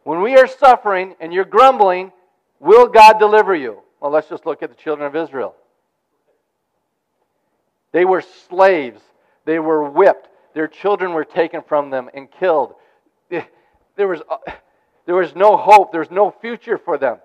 When 0.03 0.22
we 0.22 0.37
are 0.37 0.49
suffering 0.49 1.14
and 1.20 1.33
you're 1.33 1.45
grumbling, 1.45 2.11
will 2.59 2.89
God 2.89 3.20
deliver 3.20 3.55
you? 3.55 3.79
Well, 4.01 4.11
let's 4.11 4.29
just 4.29 4.45
look 4.47 4.64
at 4.64 4.68
the 4.68 4.74
children 4.74 5.07
of 5.07 5.14
Israel. 5.14 5.55
They 7.93 8.05
were 8.05 8.22
slaves, 8.49 9.01
they 9.45 9.61
were 9.61 9.89
whipped, 9.89 10.29
their 10.55 10.66
children 10.66 11.12
were 11.12 11.24
taken 11.24 11.62
from 11.62 11.91
them 11.91 12.11
and 12.12 12.29
killed. 12.31 12.74
There 13.97 14.09
was, 14.09 14.20
uh, 14.29 14.37
there 15.07 15.14
was 15.14 15.35
no 15.35 15.57
hope, 15.57 15.91
there 15.91 16.03
was 16.03 16.11
no 16.11 16.31
future 16.31 16.77
for 16.77 16.99
them. 16.99 17.16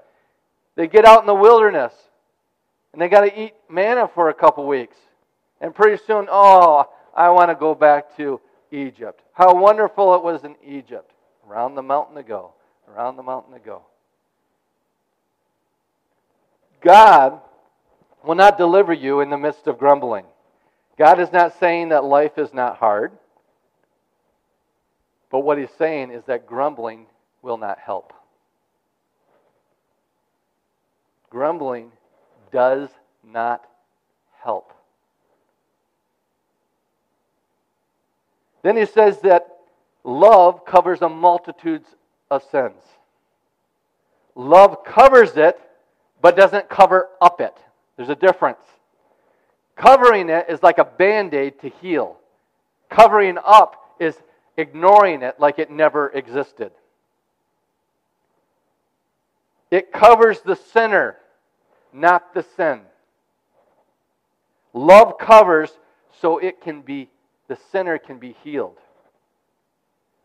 They 0.78 0.88
get 0.88 1.04
out 1.04 1.20
in 1.20 1.28
the 1.28 1.36
wilderness 1.36 1.92
and 2.94 3.02
they 3.02 3.08
got 3.08 3.22
to 3.22 3.42
eat 3.42 3.54
manna 3.70 4.10
for 4.14 4.30
a 4.30 4.34
couple 4.34 4.66
weeks. 4.68 4.98
And 5.60 5.74
pretty 5.74 6.02
soon, 6.06 6.28
oh, 6.30 6.86
I 7.16 7.30
want 7.30 7.50
to 7.50 7.56
go 7.56 7.74
back 7.76 8.16
to 8.18 8.40
Egypt. 8.72 9.22
How 9.34 9.54
wonderful 9.54 10.16
it 10.16 10.24
was 10.24 10.44
in 10.44 10.56
Egypt. 10.66 11.12
Around 11.48 11.76
the 11.76 11.82
mountain 11.82 12.16
to 12.16 12.24
go, 12.24 12.54
around 12.88 13.16
the 13.16 13.24
mountain 13.24 13.54
to 13.54 13.60
go. 13.60 13.84
God 16.82 17.40
will 18.24 18.36
not 18.36 18.58
deliver 18.58 18.94
you 18.94 19.22
in 19.22 19.30
the 19.30 19.38
midst 19.38 19.68
of 19.68 19.78
grumbling. 19.78 20.26
God 20.98 21.20
is 21.20 21.32
not 21.32 21.60
saying 21.60 21.90
that 21.90 22.04
life 22.04 22.38
is 22.38 22.54
not 22.54 22.78
hard. 22.78 23.12
But 25.32 25.40
what 25.40 25.58
he's 25.58 25.72
saying 25.78 26.12
is 26.12 26.24
that 26.26 26.46
grumbling 26.46 27.06
will 27.42 27.58
not 27.58 27.80
help. 27.80 28.14
Grumbling 31.30 31.92
does 32.52 32.90
not 33.24 33.66
help. 34.44 34.74
Then 38.64 38.78
he 38.78 38.86
says 38.86 39.20
that 39.22 39.48
love 40.04 40.66
covers 40.66 41.02
a 41.02 41.10
multitude 41.10 41.84
of 42.30 42.44
sins. 42.52 42.82
Love 44.36 44.84
covers 44.86 45.36
it, 45.36 45.60
but 46.22 46.36
doesn't 46.36 46.70
cover 46.70 47.10
up 47.22 47.42
it. 47.42 47.56
There's 47.98 48.10
a 48.10 48.16
difference. 48.16 48.60
Covering 49.76 50.30
it 50.30 50.46
is 50.50 50.62
like 50.62 50.78
a 50.78 50.86
band 50.86 51.34
aid 51.34 51.60
to 51.62 51.70
heal, 51.70 52.18
covering 52.90 53.38
up 53.44 53.96
is 54.00 54.16
ignoring 54.58 55.24
it 55.24 55.40
like 55.40 55.60
it 55.60 55.72
never 55.72 56.10
existed. 56.10 56.72
It 59.72 59.92
covers 59.92 60.42
the 60.42 60.56
sinner 60.56 61.18
not 61.94 62.34
the 62.34 62.46
sin. 62.56 62.82
Love 64.74 65.18
covers 65.18 65.72
so 66.20 66.38
it 66.38 66.62
can 66.62 66.82
be, 66.82 67.10
the 67.48 67.58
sinner 67.72 67.98
can 67.98 68.20
be 68.20 68.36
healed. 68.44 68.78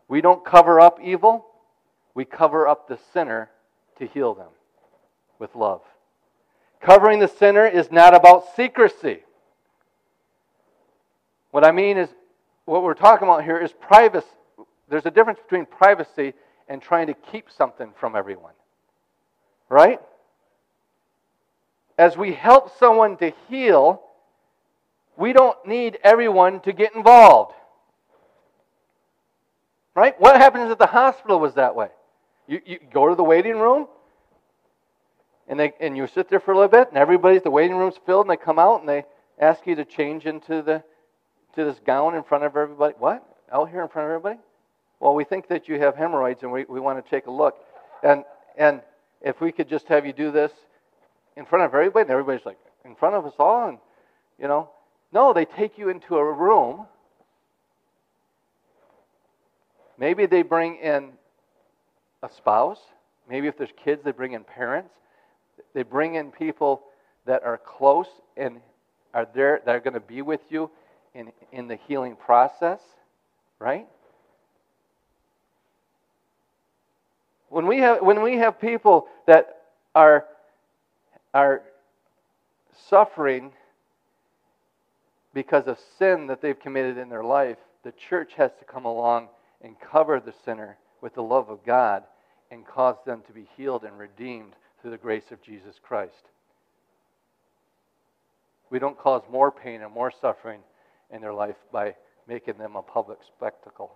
We 0.07 0.21
don't 0.21 0.45
cover 0.45 0.79
up 0.79 0.99
evil, 1.03 1.45
we 2.13 2.23
cover 2.25 2.67
up 2.67 2.87
the 2.87 2.97
sinner 3.13 3.49
to 3.99 4.07
heal 4.07 4.33
them 4.33 4.49
with 5.39 5.55
love. 5.55 5.81
Covering 6.79 7.19
the 7.19 7.27
sinner 7.27 7.65
is 7.65 7.91
not 7.91 8.15
about 8.15 8.55
secrecy. 8.55 9.23
What 11.51 11.65
I 11.65 11.71
mean 11.71 11.97
is, 11.97 12.09
what 12.65 12.83
we're 12.83 12.93
talking 12.93 13.27
about 13.27 13.43
here 13.43 13.57
is 13.57 13.71
privacy. 13.73 14.27
There's 14.89 15.05
a 15.05 15.11
difference 15.11 15.39
between 15.39 15.65
privacy 15.65 16.33
and 16.67 16.81
trying 16.81 17.07
to 17.07 17.13
keep 17.13 17.49
something 17.49 17.91
from 17.99 18.15
everyone. 18.15 18.53
Right? 19.69 19.99
As 21.97 22.15
we 22.15 22.33
help 22.33 22.77
someone 22.77 23.17
to 23.17 23.33
heal, 23.49 24.01
we 25.15 25.33
don't 25.33 25.57
need 25.65 25.97
everyone 26.03 26.59
to 26.61 26.73
get 26.73 26.95
involved. 26.95 27.53
Right? 29.95 30.19
What 30.19 30.35
happens 30.37 30.69
at 30.69 30.77
the 30.77 30.85
hospital 30.85 31.39
was 31.39 31.55
that 31.55 31.75
way. 31.75 31.89
You, 32.47 32.61
you 32.65 32.79
go 32.93 33.09
to 33.09 33.15
the 33.15 33.23
waiting 33.23 33.57
room, 33.57 33.87
and, 35.47 35.59
they, 35.59 35.73
and 35.79 35.97
you 35.97 36.07
sit 36.07 36.29
there 36.29 36.39
for 36.39 36.51
a 36.51 36.55
little 36.55 36.69
bit, 36.69 36.89
and 36.89 36.97
everybody's, 36.97 37.41
the 37.41 37.51
waiting 37.51 37.75
room's 37.75 37.97
filled, 38.05 38.27
and 38.27 38.31
they 38.31 38.37
come 38.37 38.59
out 38.59 38.79
and 38.81 38.87
they 38.87 39.05
ask 39.39 39.65
you 39.65 39.75
to 39.75 39.85
change 39.85 40.25
into 40.25 40.61
the 40.61 40.83
to 41.57 41.65
this 41.65 41.79
gown 41.85 42.13
in 42.13 42.21
front 42.21 42.43
of 42.43 42.55
everybody. 42.55 42.93
What? 42.99 43.25
Out 43.51 43.69
here 43.71 43.81
in 43.81 43.87
front 43.87 44.05
of 44.05 44.11
everybody? 44.11 44.39
Well, 44.99 45.15
we 45.15 45.23
think 45.23 45.47
that 45.47 45.67
you 45.67 45.79
have 45.79 45.95
hemorrhoids, 45.95 46.43
and 46.43 46.51
we, 46.51 46.65
we 46.65 46.79
want 46.79 47.03
to 47.03 47.09
take 47.09 47.25
a 47.25 47.31
look. 47.31 47.57
And, 48.03 48.23
and 48.55 48.81
if 49.21 49.41
we 49.41 49.51
could 49.51 49.67
just 49.67 49.87
have 49.87 50.05
you 50.05 50.13
do 50.13 50.29
this, 50.31 50.51
in 51.37 51.45
front 51.45 51.63
of 51.63 51.73
everybody, 51.73 52.01
and 52.01 52.11
everybody's 52.11 52.45
like, 52.45 52.57
in 52.83 52.95
front 52.95 53.15
of 53.15 53.25
us 53.25 53.33
all, 53.37 53.69
and 53.69 53.77
you 54.39 54.47
know, 54.47 54.69
no, 55.13 55.33
they 55.33 55.45
take 55.45 55.77
you 55.77 55.89
into 55.89 56.17
a 56.17 56.33
room. 56.33 56.85
Maybe 59.97 60.25
they 60.25 60.41
bring 60.41 60.77
in 60.77 61.11
a 62.23 62.29
spouse. 62.29 62.79
Maybe 63.29 63.47
if 63.47 63.57
there's 63.57 63.71
kids, 63.83 64.03
they 64.03 64.11
bring 64.11 64.33
in 64.33 64.43
parents. 64.43 64.93
They 65.73 65.83
bring 65.83 66.15
in 66.15 66.31
people 66.31 66.83
that 67.25 67.43
are 67.43 67.57
close 67.57 68.07
and 68.35 68.59
are 69.13 69.27
there 69.33 69.61
that 69.65 69.75
are 69.75 69.79
going 69.79 69.93
to 69.93 69.99
be 69.99 70.21
with 70.21 70.41
you 70.49 70.69
in, 71.13 71.31
in 71.51 71.67
the 71.67 71.77
healing 71.87 72.15
process, 72.15 72.79
right? 73.59 73.87
When 77.49 77.65
we 77.65 77.79
have 77.79 78.01
when 78.01 78.21
we 78.21 78.37
have 78.37 78.59
people 78.59 79.07
that 79.25 79.61
are 79.95 80.25
are 81.37 81.61
suffering 82.89 83.51
because 85.35 85.67
of 85.67 85.77
sin 85.99 86.25
that 86.25 86.41
they've 86.41 86.59
committed 86.59 86.97
in 86.97 87.09
their 87.09 87.23
life, 87.23 87.57
the 87.83 87.91
church 87.91 88.31
has 88.35 88.49
to 88.57 88.65
come 88.65 88.85
along 88.85 89.27
and 89.61 89.79
cover 89.79 90.19
the 90.19 90.33
sinner 90.43 90.77
with 90.99 91.13
the 91.13 91.21
love 91.21 91.49
of 91.49 91.63
God 91.63 92.03
and 92.49 92.65
cause 92.65 92.95
them 93.05 93.21
to 93.27 93.33
be 93.33 93.47
healed 93.55 93.83
and 93.83 93.99
redeemed 93.99 94.53
through 94.81 94.89
the 94.89 94.97
grace 94.97 95.29
of 95.29 95.39
Jesus 95.43 95.75
Christ. 95.79 96.31
We 98.71 98.79
don't 98.79 98.97
cause 98.97 99.21
more 99.31 99.51
pain 99.51 99.83
and 99.83 99.93
more 99.93 100.11
suffering 100.19 100.61
in 101.11 101.21
their 101.21 101.33
life 101.33 101.55
by 101.71 101.93
making 102.27 102.57
them 102.57 102.75
a 102.75 102.81
public 102.81 103.19
spectacle. 103.27 103.91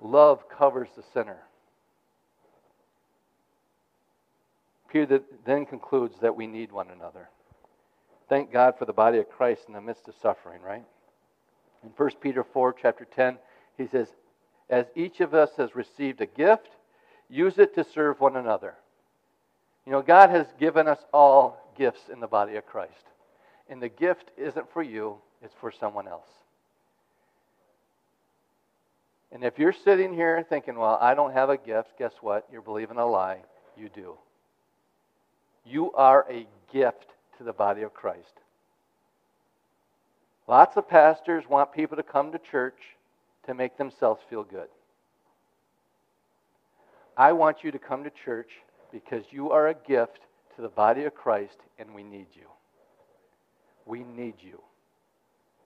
Love 0.00 0.48
covers 0.48 0.88
the 0.96 1.04
sinner. 1.14 1.38
Peter 4.92 5.22
then 5.46 5.64
concludes 5.64 6.16
that 6.20 6.36
we 6.36 6.46
need 6.46 6.70
one 6.70 6.90
another. 6.90 7.30
Thank 8.28 8.52
God 8.52 8.74
for 8.78 8.84
the 8.84 8.92
body 8.92 9.18
of 9.18 9.30
Christ 9.30 9.62
in 9.66 9.74
the 9.74 9.80
midst 9.80 10.06
of 10.06 10.14
suffering, 10.20 10.60
right? 10.60 10.84
In 11.82 11.88
1 11.96 12.10
Peter 12.20 12.44
4, 12.44 12.74
chapter 12.80 13.06
10, 13.06 13.38
he 13.78 13.86
says, 13.86 14.08
As 14.68 14.86
each 14.94 15.20
of 15.20 15.34
us 15.34 15.50
has 15.56 15.74
received 15.74 16.20
a 16.20 16.26
gift, 16.26 16.68
use 17.28 17.58
it 17.58 17.74
to 17.74 17.84
serve 17.84 18.20
one 18.20 18.36
another. 18.36 18.74
You 19.86 19.92
know, 19.92 20.02
God 20.02 20.30
has 20.30 20.46
given 20.60 20.86
us 20.86 21.00
all 21.12 21.72
gifts 21.76 22.08
in 22.12 22.20
the 22.20 22.26
body 22.26 22.56
of 22.56 22.66
Christ. 22.66 22.92
And 23.68 23.82
the 23.82 23.88
gift 23.88 24.30
isn't 24.36 24.70
for 24.72 24.82
you, 24.82 25.16
it's 25.42 25.54
for 25.60 25.72
someone 25.72 26.06
else. 26.06 26.28
And 29.32 29.42
if 29.42 29.58
you're 29.58 29.72
sitting 29.72 30.12
here 30.12 30.44
thinking, 30.46 30.78
well, 30.78 30.98
I 31.00 31.14
don't 31.14 31.32
have 31.32 31.48
a 31.48 31.56
gift, 31.56 31.98
guess 31.98 32.12
what? 32.20 32.46
You're 32.52 32.60
believing 32.60 32.98
a 32.98 33.06
lie. 33.06 33.38
You 33.76 33.88
do. 33.88 34.18
You 35.64 35.92
are 35.92 36.26
a 36.30 36.46
gift 36.72 37.06
to 37.38 37.44
the 37.44 37.52
body 37.52 37.82
of 37.82 37.94
Christ. 37.94 38.40
Lots 40.48 40.76
of 40.76 40.88
pastors 40.88 41.44
want 41.48 41.72
people 41.72 41.96
to 41.96 42.02
come 42.02 42.32
to 42.32 42.38
church 42.38 42.78
to 43.46 43.54
make 43.54 43.76
themselves 43.76 44.20
feel 44.28 44.44
good. 44.44 44.68
I 47.16 47.32
want 47.32 47.62
you 47.62 47.70
to 47.70 47.78
come 47.78 48.04
to 48.04 48.10
church 48.10 48.50
because 48.90 49.24
you 49.30 49.50
are 49.50 49.68
a 49.68 49.74
gift 49.74 50.20
to 50.56 50.62
the 50.62 50.68
body 50.68 51.04
of 51.04 51.14
Christ 51.14 51.58
and 51.78 51.94
we 51.94 52.02
need 52.02 52.26
you. 52.34 52.46
We 53.86 54.04
need 54.04 54.34
you. 54.40 54.60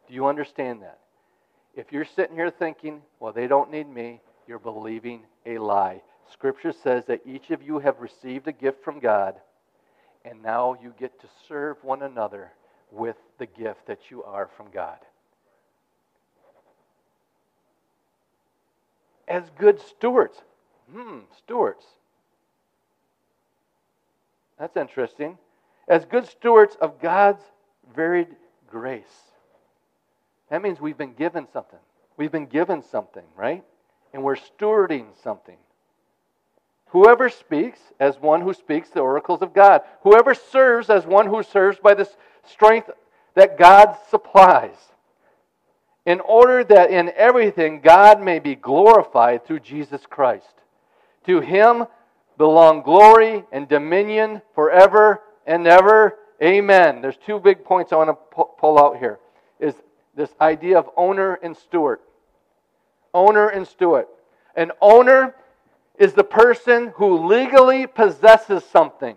Do 0.08 0.14
you 0.14 0.26
understand 0.26 0.82
that? 0.82 0.98
If 1.74 1.92
you're 1.92 2.04
sitting 2.04 2.36
here 2.36 2.50
thinking, 2.50 3.02
well, 3.20 3.32
they 3.32 3.46
don't 3.46 3.70
need 3.70 3.88
me, 3.88 4.20
you're 4.46 4.58
believing 4.58 5.22
a 5.44 5.58
lie. 5.58 6.02
Scripture 6.32 6.72
says 6.72 7.04
that 7.06 7.20
each 7.26 7.50
of 7.50 7.62
you 7.62 7.78
have 7.78 8.00
received 8.00 8.48
a 8.48 8.52
gift 8.52 8.82
from 8.82 9.00
God, 9.00 9.34
and 10.26 10.42
now 10.42 10.76
you 10.82 10.92
get 10.98 11.20
to 11.20 11.28
serve 11.48 11.76
one 11.82 12.02
another 12.02 12.50
with 12.90 13.16
the 13.38 13.46
gift 13.46 13.86
that 13.86 14.10
you 14.10 14.24
are 14.24 14.48
from 14.56 14.66
God. 14.72 14.98
As 19.28 19.44
good 19.58 19.80
stewards. 19.80 20.42
Hmm, 20.92 21.20
stewards. 21.36 21.84
That's 24.58 24.76
interesting. 24.76 25.38
As 25.88 26.04
good 26.04 26.26
stewards 26.26 26.76
of 26.80 27.00
God's 27.00 27.42
varied 27.94 28.28
grace. 28.68 29.04
That 30.50 30.62
means 30.62 30.80
we've 30.80 30.98
been 30.98 31.14
given 31.14 31.46
something. 31.52 31.78
We've 32.16 32.32
been 32.32 32.46
given 32.46 32.82
something, 32.82 33.24
right? 33.36 33.64
And 34.12 34.22
we're 34.22 34.36
stewarding 34.36 35.06
something. 35.22 35.56
Whoever 36.90 37.28
speaks 37.28 37.80
as 37.98 38.20
one 38.20 38.40
who 38.40 38.54
speaks 38.54 38.90
the 38.90 39.00
oracles 39.00 39.42
of 39.42 39.52
God. 39.52 39.82
Whoever 40.02 40.34
serves 40.34 40.90
as 40.90 41.06
one 41.06 41.26
who 41.26 41.42
serves 41.42 41.78
by 41.78 41.94
the 41.94 42.08
strength 42.44 42.90
that 43.34 43.58
God 43.58 43.96
supplies. 44.10 44.76
In 46.04 46.20
order 46.20 46.62
that 46.64 46.90
in 46.90 47.10
everything 47.16 47.80
God 47.80 48.22
may 48.22 48.38
be 48.38 48.54
glorified 48.54 49.44
through 49.44 49.60
Jesus 49.60 50.06
Christ. 50.08 50.54
To 51.26 51.40
him 51.40 51.86
belong 52.38 52.82
glory 52.82 53.44
and 53.50 53.68
dominion 53.68 54.42
forever 54.54 55.22
and 55.46 55.66
ever. 55.66 56.18
Amen. 56.42 57.00
There's 57.00 57.16
two 57.16 57.40
big 57.40 57.64
points 57.64 57.92
I 57.92 57.96
want 57.96 58.10
to 58.10 58.44
pull 58.58 58.78
out 58.78 58.98
here. 58.98 59.18
Is 59.58 59.74
this 60.16 60.30
idea 60.40 60.78
of 60.78 60.88
owner 60.96 61.34
and 61.42 61.56
steward. 61.56 62.00
Owner 63.12 63.48
and 63.48 63.66
steward. 63.66 64.06
An 64.56 64.72
owner 64.80 65.34
is 65.98 66.12
the 66.12 66.24
person 66.24 66.92
who 66.96 67.26
legally 67.26 67.86
possesses 67.86 68.64
something. 68.64 69.16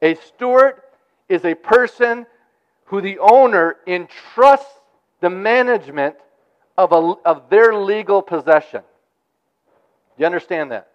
A 0.00 0.14
steward 0.14 0.80
is 1.28 1.44
a 1.44 1.54
person 1.54 2.26
who 2.86 3.00
the 3.00 3.18
owner 3.18 3.76
entrusts 3.86 4.66
the 5.20 5.30
management 5.30 6.16
of, 6.76 6.92
a, 6.92 7.14
of 7.24 7.50
their 7.50 7.74
legal 7.74 8.22
possession. 8.22 8.82
You 10.16 10.26
understand 10.26 10.70
that? 10.70 10.88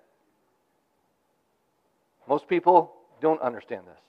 Most 2.28 2.48
people 2.48 2.94
don't 3.22 3.42
understand 3.42 3.84
this. 3.86 4.00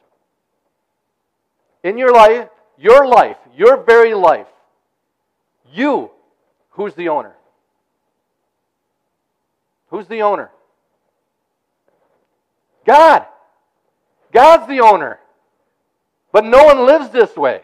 In 1.82 1.98
your 1.98 2.12
life, 2.12 2.48
your 2.78 3.06
life, 3.06 3.36
your 3.54 3.82
very 3.82 4.14
life, 4.14 4.46
you, 5.72 6.10
who's 6.70 6.94
the 6.94 7.08
owner? 7.08 7.34
Who's 9.94 10.08
the 10.08 10.22
owner? 10.22 10.50
God. 12.84 13.26
God's 14.32 14.66
the 14.66 14.80
owner. 14.80 15.20
But 16.32 16.44
no 16.44 16.64
one 16.64 16.84
lives 16.84 17.10
this 17.10 17.36
way. 17.36 17.60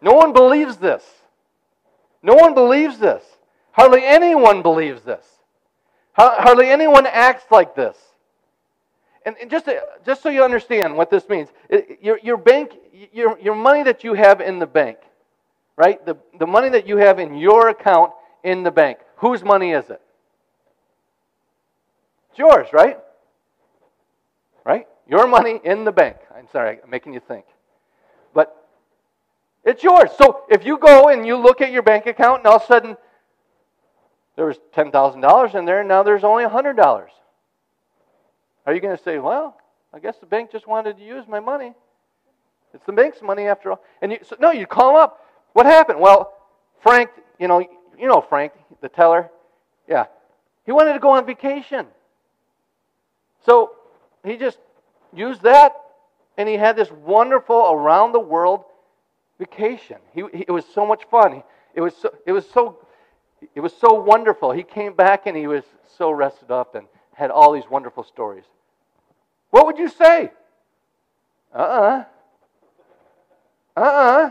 No 0.00 0.12
one 0.12 0.32
believes 0.32 0.76
this. 0.76 1.02
No 2.22 2.34
one 2.34 2.54
believes 2.54 3.00
this. 3.00 3.24
Hardly 3.72 4.04
anyone 4.04 4.62
believes 4.62 5.02
this. 5.02 5.26
Hardly 6.12 6.68
anyone 6.68 7.04
acts 7.04 7.50
like 7.50 7.74
this. 7.74 7.96
And, 9.26 9.34
just, 9.50 9.68
just 10.06 10.22
so 10.22 10.28
you 10.28 10.44
understand 10.44 10.96
what 10.96 11.10
this 11.10 11.28
means, 11.28 11.48
your, 12.00 12.20
your 12.22 12.36
bank, 12.36 12.76
your, 13.12 13.36
your 13.40 13.56
money 13.56 13.82
that 13.82 14.04
you 14.04 14.14
have 14.14 14.40
in 14.40 14.60
the 14.60 14.68
bank, 14.68 14.98
right? 15.74 16.06
The, 16.06 16.16
the 16.38 16.46
money 16.46 16.68
that 16.68 16.86
you 16.86 16.98
have 16.98 17.18
in 17.18 17.34
your 17.34 17.70
account 17.70 18.12
in 18.44 18.62
the 18.62 18.70
bank, 18.70 18.98
whose 19.16 19.42
money 19.42 19.72
is 19.72 19.90
it? 19.90 20.00
It's 22.30 22.38
yours, 22.38 22.68
right? 22.72 22.98
Right? 24.64 24.86
Your 25.06 25.26
money 25.26 25.60
in 25.64 25.84
the 25.84 25.92
bank. 25.92 26.16
I'm 26.34 26.48
sorry, 26.52 26.78
I'm 26.82 26.90
making 26.90 27.14
you 27.14 27.20
think. 27.20 27.44
But 28.32 28.54
it's 29.64 29.82
yours. 29.82 30.10
So 30.16 30.44
if 30.48 30.64
you 30.64 30.78
go 30.78 31.08
and 31.08 31.26
you 31.26 31.36
look 31.36 31.60
at 31.60 31.72
your 31.72 31.82
bank 31.82 32.06
account 32.06 32.38
and 32.38 32.46
all 32.46 32.56
of 32.56 32.62
a 32.62 32.66
sudden 32.66 32.96
there 34.36 34.46
was 34.46 34.58
$10,000 34.74 35.54
in 35.54 35.64
there 35.64 35.80
and 35.80 35.88
now 35.88 36.02
there's 36.02 36.24
only 36.24 36.44
$100. 36.44 37.08
Are 38.66 38.74
you 38.74 38.80
going 38.80 38.96
to 38.96 39.02
say, 39.02 39.18
well, 39.18 39.56
I 39.92 39.98
guess 39.98 40.16
the 40.18 40.26
bank 40.26 40.52
just 40.52 40.66
wanted 40.66 40.96
to 40.98 41.04
use 41.04 41.26
my 41.26 41.40
money? 41.40 41.74
It's 42.72 42.86
the 42.86 42.92
bank's 42.92 43.20
money 43.20 43.46
after 43.46 43.72
all. 43.72 43.82
And 44.00 44.12
you, 44.12 44.18
so, 44.22 44.36
no, 44.38 44.52
you 44.52 44.66
call 44.66 44.92
them 44.92 45.02
up. 45.02 45.26
What 45.52 45.66
happened? 45.66 46.00
Well, 46.00 46.32
Frank, 46.80 47.10
you 47.38 47.48
know, 47.48 47.60
you 47.98 48.06
know 48.06 48.20
Frank, 48.20 48.52
the 48.80 48.88
teller. 48.88 49.30
Yeah, 49.88 50.06
he 50.64 50.72
wanted 50.72 50.92
to 50.92 51.00
go 51.00 51.10
on 51.10 51.26
vacation. 51.26 51.86
So 53.44 53.72
he 54.24 54.36
just 54.36 54.58
used 55.14 55.42
that, 55.42 55.72
and 56.36 56.48
he 56.48 56.56
had 56.56 56.76
this 56.76 56.90
wonderful 56.90 57.70
around 57.72 58.12
the 58.12 58.20
world 58.20 58.64
vacation. 59.38 59.96
He, 60.14 60.22
he, 60.32 60.44
it 60.46 60.50
was 60.50 60.64
so 60.74 60.86
much 60.86 61.04
fun. 61.10 61.42
It 61.74 61.80
was 61.80 61.94
so, 61.96 62.14
it 62.26 62.32
was 62.32 62.48
so 62.48 62.78
it 63.54 63.60
was 63.60 63.72
so 63.72 63.94
wonderful. 63.94 64.52
He 64.52 64.62
came 64.62 64.94
back 64.94 65.26
and 65.26 65.36
he 65.36 65.46
was 65.46 65.64
so 65.96 66.10
rested 66.10 66.50
up 66.50 66.74
and 66.74 66.86
had 67.14 67.30
all 67.30 67.52
these 67.52 67.68
wonderful 67.70 68.04
stories. 68.04 68.44
What 69.50 69.66
would 69.66 69.78
you 69.78 69.88
say? 69.88 70.30
Uh 71.54 71.58
uh-uh. 71.58 72.04
uh. 73.76 73.80
Uh-uh. 73.80 74.30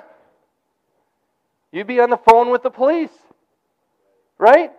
You'd 1.71 1.87
be 1.87 1.99
on 1.99 2.09
the 2.09 2.17
phone 2.17 2.49
with 2.49 2.63
the 2.63 2.69
police. 2.69 3.11
Right? 4.37 4.71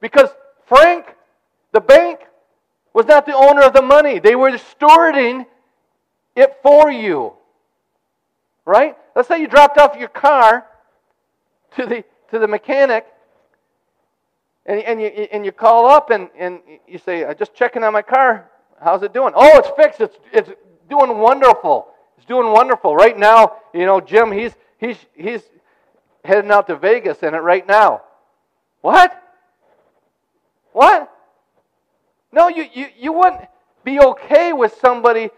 Because 0.00 0.30
Frank, 0.66 1.06
the 1.72 1.80
bank, 1.80 2.15
was 2.96 3.04
not 3.04 3.26
the 3.26 3.34
owner 3.34 3.60
of 3.60 3.74
the 3.74 3.82
money. 3.82 4.18
They 4.20 4.34
were 4.34 4.50
stewarding 4.52 5.44
it 6.34 6.56
for 6.62 6.90
you. 6.90 7.34
Right? 8.64 8.96
Let's 9.14 9.28
say 9.28 9.38
you 9.38 9.48
dropped 9.48 9.76
off 9.76 9.98
your 9.98 10.08
car 10.08 10.66
to 11.76 11.84
the, 11.84 12.04
to 12.30 12.38
the 12.38 12.48
mechanic 12.48 13.04
and, 14.64 14.80
and, 14.80 15.02
you, 15.02 15.08
and 15.08 15.44
you 15.44 15.52
call 15.52 15.86
up 15.86 16.08
and, 16.08 16.30
and 16.38 16.60
you 16.88 16.96
say, 16.96 17.26
I'm 17.26 17.36
just 17.36 17.54
checking 17.54 17.84
on 17.84 17.92
my 17.92 18.00
car. 18.00 18.50
How's 18.82 19.02
it 19.02 19.12
doing? 19.12 19.34
Oh, 19.36 19.58
it's 19.58 19.68
fixed. 19.76 20.00
It's, 20.00 20.16
it's 20.32 20.50
doing 20.88 21.18
wonderful. 21.18 21.88
It's 22.16 22.24
doing 22.24 22.50
wonderful. 22.50 22.96
Right 22.96 23.18
now, 23.18 23.56
you 23.74 23.84
know, 23.84 24.00
Jim, 24.00 24.32
he's, 24.32 24.52
he's, 24.78 24.96
he's 25.12 25.42
heading 26.24 26.50
out 26.50 26.66
to 26.68 26.76
Vegas 26.76 27.22
in 27.22 27.34
it 27.34 27.42
right 27.42 27.68
now. 27.68 28.04
What? 28.80 29.22
What? 30.72 31.12
No, 32.36 32.48
you, 32.48 32.66
you, 32.74 32.86
you 32.98 33.12
wouldn't 33.14 33.40
be 33.82 33.98
okay 33.98 34.52
with 34.52 34.76
somebody 34.78 35.30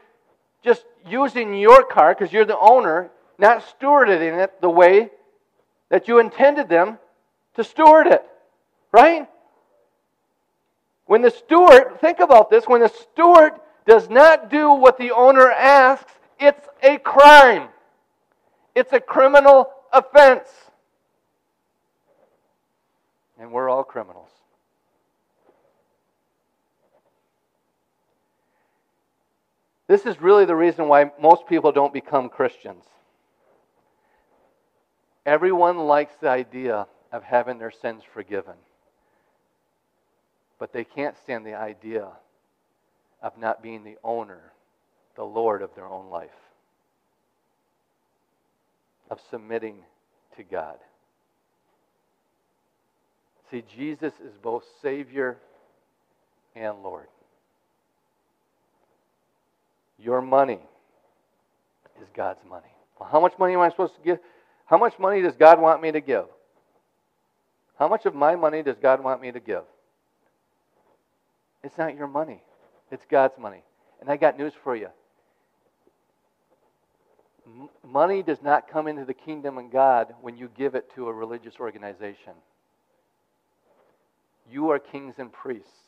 just 0.64 0.84
using 1.07 1.55
your 1.55 1.84
car 1.84 2.12
because 2.12 2.32
you're 2.32 2.44
the 2.44 2.59
owner, 2.59 3.12
not 3.38 3.62
stewarding 3.62 4.42
it 4.42 4.61
the 4.61 4.68
way 4.68 5.09
that 5.90 6.09
you 6.09 6.18
intended 6.18 6.68
them 6.68 6.99
to 7.55 7.62
steward 7.62 8.09
it. 8.09 8.24
Right? 8.90 9.28
When 11.07 11.22
the 11.22 11.30
steward, 11.30 12.01
think 12.01 12.18
about 12.18 12.51
this, 12.51 12.64
when 12.66 12.80
the 12.80 12.88
steward 12.88 13.53
does 13.86 14.11
not 14.11 14.51
do 14.51 14.72
what 14.72 14.99
the 14.99 15.12
owner 15.12 15.53
asks, 15.53 16.12
it's 16.40 16.66
a 16.82 16.99
crime. 16.99 17.68
It's 18.74 18.92
a 18.92 19.01
criminal 19.01 19.70
offense. 19.92 20.49
And 23.38 23.53
we're 23.53 23.68
all 23.68 23.84
criminals. 23.84 24.30
This 29.89 30.07
is 30.07 30.20
really 30.20 30.45
the 30.45 30.55
reason 30.55 30.86
why 30.86 31.11
most 31.20 31.49
people 31.49 31.72
don't 31.72 31.93
become 31.93 32.28
Christians. 32.28 32.84
Everyone 35.26 35.78
likes 35.78 36.14
the 36.20 36.28
idea 36.28 36.86
of 37.11 37.24
having 37.24 37.59
their 37.59 37.72
sins 37.72 38.03
forgiven 38.14 38.55
but 40.59 40.72
they 40.72 40.84
can't 40.84 41.16
stand 41.16 41.47
the 41.47 41.55
idea 41.55 42.09
of 43.22 43.39
not 43.39 43.62
being 43.62 43.84
the 43.84 43.97
owner, 44.03 44.53
the 45.16 45.24
Lord 45.24 45.62
of 45.62 45.74
their 45.74 45.86
own 45.86 46.11
life, 46.11 46.30
of 49.11 49.20
submitting 49.30 49.76
to 50.36 50.43
God. 50.43 50.76
See, 53.51 53.62
Jesus 53.76 54.12
is 54.24 54.36
both 54.43 54.64
Savior 54.82 55.39
and 56.55 56.82
Lord. 56.82 57.07
Your 59.99 60.20
money 60.22 60.61
is 62.01 62.09
God's 62.14 62.40
money. 62.49 62.68
Well, 62.99 63.09
how 63.11 63.20
much 63.20 63.34
money 63.38 63.55
am 63.55 63.61
I 63.61 63.70
supposed 63.70 63.94
to 63.96 64.01
give? 64.03 64.18
How 64.66 64.78
much 64.78 64.99
money 64.99 65.22
does 65.22 65.36
God 65.36 65.61
want 65.61 65.82
me 65.82 65.92
to 65.92 66.01
give? 66.01 66.26
How 67.78 67.88
much 67.88 68.07
of 68.07 68.14
my 68.14 68.36
money 68.36 68.62
does 68.62 68.76
God 68.80 69.03
want 69.03 69.20
me 69.20 69.32
to 69.32 69.40
give? 69.40 69.62
It's 71.62 71.78
not 71.78 71.96
your 71.96 72.07
money, 72.07 72.42
it's 72.90 73.05
God's 73.11 73.38
money. 73.38 73.62
And 74.01 74.09
I 74.09 74.16
got 74.16 74.38
news 74.38 74.53
for 74.62 74.76
you 74.76 74.88
money 77.84 78.22
does 78.22 78.42
not 78.42 78.70
come 78.70 78.86
into 78.86 79.05
the 79.05 79.14
kingdom 79.14 79.59
of 79.59 79.72
God 79.72 80.14
when 80.20 80.36
you 80.36 80.51
give 80.57 80.74
it 80.74 80.92
to 80.94 81.09
a 81.09 81.12
religious 81.12 81.55
organization. 81.61 82.34
You 84.51 84.70
are 84.70 84.78
kings 84.78 85.14
and 85.18 85.32
priests. 85.32 85.88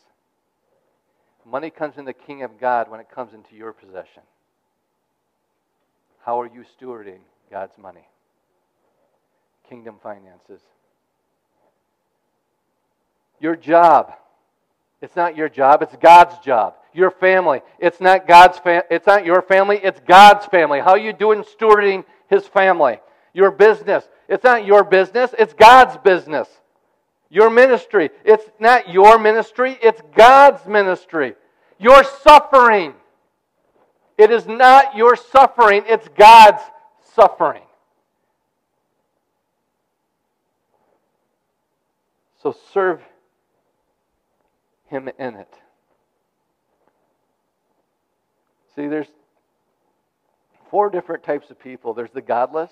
Money 1.47 1.71
comes 1.71 1.97
in 1.97 2.05
the 2.05 2.13
king 2.13 2.43
of 2.43 2.61
God 2.61 2.91
when 2.91 3.01
it 3.01 3.11
comes 3.15 3.33
into 3.35 3.57
your 3.57 3.73
possession. 3.73 4.23
How 6.25 6.41
are 6.41 6.47
you 6.47 6.65
stewarding 6.79 7.21
God's 7.51 7.77
money? 7.79 8.07
Kingdom 9.69 9.97
finances. 10.03 10.61
Your 13.41 13.57
job. 13.57 14.13
It's 15.01 15.17
not 15.17 15.37
your 15.37 15.49
job, 15.49 15.83
it's 15.83 15.97
God's 15.97 16.39
job. 16.45 16.75
Your 16.93 17.11
family. 17.11 17.63
It's 17.79 18.01
not 18.01 18.27
God's 18.27 18.59
fam- 18.59 18.83
it's 18.91 19.07
not 19.07 19.25
your 19.25 19.41
family, 19.43 19.81
it's 19.83 20.01
God's 20.01 20.45
family. 20.47 20.81
How 20.81 20.91
are 20.91 20.99
you 20.99 21.13
doing 21.13 21.43
stewarding 21.43 22.05
his 22.29 22.47
family? 22.47 23.01
Your 23.33 23.51
business. 23.51 24.07
It's 24.29 24.45
not 24.45 24.67
your 24.67 24.85
business, 24.85 25.35
it's 25.39 25.55
God's 25.55 25.97
business. 25.99 26.49
Your 27.31 27.49
ministry. 27.49 28.11
It's 28.25 28.45
not 28.59 28.91
your 28.91 29.19
ministry, 29.19 29.79
it's 29.81 30.03
God's 30.17 30.67
ministry. 30.67 31.35
Your 31.79 32.03
suffering. 32.05 32.95
It 34.19 34.31
is 34.31 34.47
not 34.47 34.97
your 34.97 35.17
suffering, 35.17 35.85
it's 35.87 36.09
God's 36.09 36.63
suffering. 37.15 37.63
So 42.43 42.55
serve 42.73 43.01
Him 44.89 45.09
in 45.19 45.37
it. 45.37 45.55
See, 48.75 48.89
there's 48.89 49.09
four 50.71 50.91
different 50.91 51.23
types 51.23 51.51
of 51.51 51.59
people 51.59 51.95
there's 51.95 52.13
the 52.13 52.23
godless. 52.23 52.71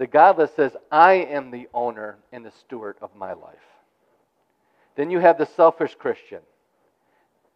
The 0.00 0.06
godless 0.06 0.50
says, 0.56 0.74
I 0.90 1.12
am 1.12 1.50
the 1.50 1.68
owner 1.74 2.16
and 2.32 2.42
the 2.42 2.52
steward 2.52 2.96
of 3.02 3.14
my 3.14 3.34
life. 3.34 3.58
Then 4.96 5.10
you 5.10 5.18
have 5.18 5.36
the 5.36 5.44
selfish 5.44 5.94
Christian. 5.94 6.38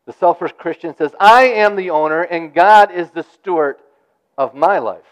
The 0.04 0.12
selfish 0.12 0.52
Christian 0.58 0.94
says, 0.94 1.12
I 1.18 1.44
am 1.44 1.74
the 1.74 1.88
owner 1.88 2.20
and 2.20 2.52
God 2.52 2.92
is 2.92 3.10
the 3.10 3.22
steward 3.22 3.76
of 4.36 4.54
my 4.54 4.78
life. 4.78 5.06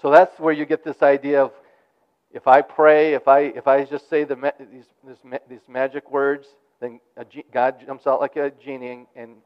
So 0.00 0.10
that's 0.10 0.40
where 0.40 0.54
you 0.54 0.64
get 0.64 0.82
this 0.82 1.02
idea 1.02 1.42
of 1.42 1.52
if 2.32 2.46
I 2.46 2.62
pray, 2.62 3.12
if 3.12 3.28
I, 3.28 3.40
if 3.40 3.66
I 3.66 3.84
just 3.84 4.08
say 4.08 4.24
the, 4.24 4.54
these, 4.72 4.86
these 5.50 5.68
magic 5.68 6.10
words, 6.10 6.48
then 6.80 6.98
God 7.52 7.84
jumps 7.84 8.06
out 8.06 8.22
like 8.22 8.36
a 8.36 8.52
genie 8.64 9.04
and 9.14 9.36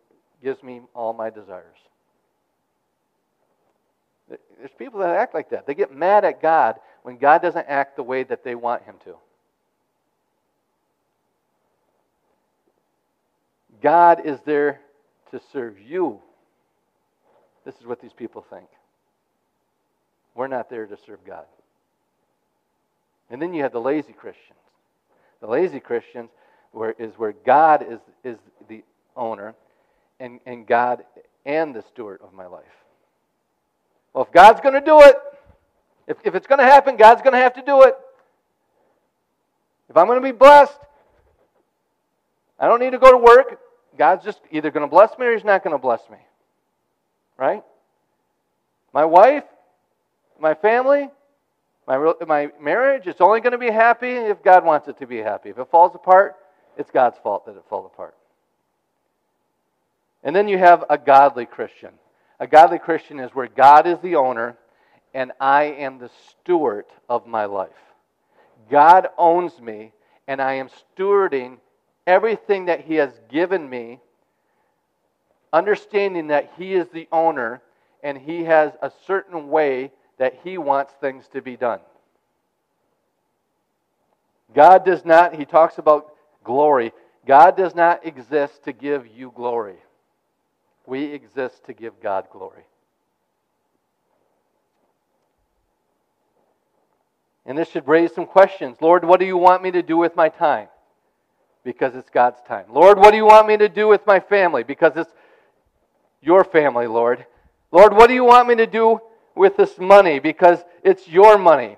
gives 0.40 0.62
me 0.62 0.82
all 0.94 1.14
my 1.14 1.30
desires. 1.30 1.78
There's 4.30 4.70
people 4.78 5.00
that 5.00 5.10
act 5.10 5.34
like 5.34 5.50
that. 5.50 5.66
They 5.66 5.74
get 5.74 5.94
mad 5.94 6.24
at 6.24 6.40
God 6.40 6.76
when 7.02 7.16
God 7.16 7.42
doesn't 7.42 7.66
act 7.68 7.96
the 7.96 8.02
way 8.02 8.22
that 8.24 8.44
they 8.44 8.54
want 8.54 8.84
Him 8.84 8.96
to. 9.04 9.16
God 13.82 14.24
is 14.24 14.38
there 14.44 14.80
to 15.30 15.40
serve 15.52 15.80
you. 15.80 16.20
This 17.64 17.74
is 17.80 17.86
what 17.86 18.00
these 18.00 18.12
people 18.12 18.44
think. 18.48 18.66
We're 20.34 20.48
not 20.48 20.70
there 20.70 20.86
to 20.86 20.96
serve 21.06 21.24
God. 21.26 21.44
And 23.30 23.40
then 23.40 23.54
you 23.54 23.62
have 23.62 23.72
the 23.72 23.80
lazy 23.80 24.12
Christians. 24.12 24.58
The 25.40 25.46
lazy 25.46 25.80
Christians 25.80 26.30
where, 26.72 26.94
is 26.98 27.12
where 27.16 27.32
God 27.32 27.84
is, 27.88 28.00
is 28.24 28.38
the 28.68 28.82
owner 29.16 29.54
and, 30.18 30.40
and 30.46 30.66
God 30.66 31.04
and 31.46 31.74
the 31.74 31.82
steward 31.82 32.20
of 32.22 32.32
my 32.32 32.46
life. 32.46 32.64
Well, 34.12 34.24
if 34.24 34.32
God's 34.32 34.60
going 34.60 34.74
to 34.74 34.80
do 34.80 35.00
it, 35.00 35.16
if, 36.06 36.16
if 36.24 36.34
it's 36.34 36.46
going 36.46 36.58
to 36.58 36.64
happen, 36.64 36.96
God's 36.96 37.22
going 37.22 37.34
to 37.34 37.38
have 37.38 37.54
to 37.54 37.62
do 37.62 37.82
it. 37.82 37.94
If 39.88 39.96
I'm 39.96 40.06
going 40.06 40.20
to 40.20 40.24
be 40.24 40.36
blessed, 40.36 40.78
I 42.58 42.66
don't 42.66 42.80
need 42.80 42.92
to 42.92 42.98
go 42.98 43.10
to 43.10 43.18
work. 43.18 43.60
God's 43.96 44.24
just 44.24 44.40
either 44.50 44.70
going 44.70 44.84
to 44.84 44.90
bless 44.90 45.16
me 45.18 45.26
or 45.26 45.34
He's 45.34 45.44
not 45.44 45.62
going 45.62 45.74
to 45.74 45.78
bless 45.78 46.00
me. 46.10 46.18
Right? 47.36 47.62
My 48.92 49.04
wife, 49.04 49.44
my 50.38 50.54
family, 50.54 51.08
my, 51.86 52.12
my 52.26 52.50
marriage, 52.60 53.06
it's 53.06 53.20
only 53.20 53.40
going 53.40 53.52
to 53.52 53.58
be 53.58 53.70
happy 53.70 54.10
if 54.10 54.42
God 54.42 54.64
wants 54.64 54.88
it 54.88 54.98
to 54.98 55.06
be 55.06 55.18
happy. 55.18 55.50
If 55.50 55.58
it 55.58 55.68
falls 55.70 55.94
apart, 55.94 56.36
it's 56.76 56.90
God's 56.90 57.18
fault 57.18 57.46
that 57.46 57.56
it 57.56 57.64
falls 57.68 57.90
apart. 57.92 58.14
And 60.22 60.36
then 60.36 60.48
you 60.48 60.58
have 60.58 60.84
a 60.90 60.98
godly 60.98 61.46
Christian. 61.46 61.90
A 62.40 62.46
godly 62.46 62.78
Christian 62.78 63.20
is 63.20 63.34
where 63.34 63.48
God 63.48 63.86
is 63.86 63.98
the 64.00 64.16
owner 64.16 64.56
and 65.12 65.30
I 65.38 65.64
am 65.64 65.98
the 65.98 66.10
steward 66.30 66.86
of 67.08 67.26
my 67.26 67.44
life. 67.44 67.70
God 68.70 69.08
owns 69.18 69.60
me 69.60 69.92
and 70.26 70.40
I 70.40 70.54
am 70.54 70.70
stewarding 70.70 71.58
everything 72.06 72.64
that 72.64 72.80
He 72.80 72.94
has 72.94 73.12
given 73.30 73.68
me, 73.68 74.00
understanding 75.52 76.28
that 76.28 76.52
He 76.56 76.72
is 76.72 76.88
the 76.88 77.08
owner 77.12 77.60
and 78.02 78.16
He 78.16 78.44
has 78.44 78.72
a 78.80 78.90
certain 79.06 79.48
way 79.48 79.92
that 80.18 80.40
He 80.42 80.56
wants 80.56 80.94
things 80.98 81.28
to 81.34 81.42
be 81.42 81.56
done. 81.56 81.80
God 84.54 84.86
does 84.86 85.04
not, 85.04 85.34
He 85.34 85.44
talks 85.44 85.76
about 85.76 86.14
glory. 86.42 86.92
God 87.26 87.54
does 87.54 87.74
not 87.74 88.06
exist 88.06 88.64
to 88.64 88.72
give 88.72 89.06
you 89.06 89.30
glory. 89.36 89.76
We 90.90 91.04
exist 91.04 91.66
to 91.66 91.72
give 91.72 92.00
God 92.02 92.26
glory. 92.32 92.64
And 97.46 97.56
this 97.56 97.70
should 97.70 97.86
raise 97.86 98.12
some 98.12 98.26
questions. 98.26 98.78
Lord, 98.80 99.04
what 99.04 99.20
do 99.20 99.24
you 99.24 99.36
want 99.36 99.62
me 99.62 99.70
to 99.70 99.82
do 99.82 99.96
with 99.96 100.16
my 100.16 100.28
time? 100.28 100.66
Because 101.62 101.94
it's 101.94 102.10
God's 102.10 102.40
time. 102.42 102.64
Lord, 102.72 102.98
what 102.98 103.12
do 103.12 103.16
you 103.16 103.24
want 103.24 103.46
me 103.46 103.56
to 103.58 103.68
do 103.68 103.86
with 103.86 104.04
my 104.04 104.18
family? 104.18 104.64
Because 104.64 104.96
it's 104.96 105.12
your 106.22 106.42
family, 106.42 106.88
Lord. 106.88 107.24
Lord, 107.70 107.94
what 107.94 108.08
do 108.08 108.14
you 108.14 108.24
want 108.24 108.48
me 108.48 108.56
to 108.56 108.66
do 108.66 108.98
with 109.36 109.56
this 109.56 109.78
money? 109.78 110.18
Because 110.18 110.58
it's 110.82 111.06
your 111.06 111.38
money. 111.38 111.76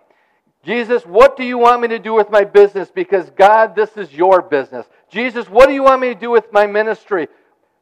Jesus, 0.65 1.05
what 1.05 1.37
do 1.37 1.45
you 1.45 1.59
want 1.59 1.83
me 1.83 1.89
to 1.89 1.99
do 1.99 2.15
with 2.15 2.31
my 2.31 2.45
business? 2.45 2.91
Because 2.91 3.29
God, 3.29 3.77
this 3.77 3.95
is 3.99 4.11
your 4.11 4.41
business. 4.41 4.87
Jesus, 5.11 5.51
what 5.51 5.69
do 5.69 5.75
you 5.75 5.83
want 5.83 6.01
me 6.01 6.15
to 6.15 6.19
do 6.19 6.31
with 6.31 6.51
my 6.51 6.67
ministry? 6.67 7.29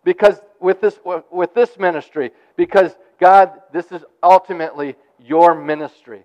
Because 0.03 0.41
with 0.61 0.81
this 0.81 0.99
with 1.31 1.55
this 1.55 1.79
ministry, 1.79 2.31
because 2.57 2.95
God, 3.21 3.53
this 3.73 3.91
is 3.93 4.05
ultimately 4.23 4.97
your 5.19 5.55
ministry. 5.55 6.25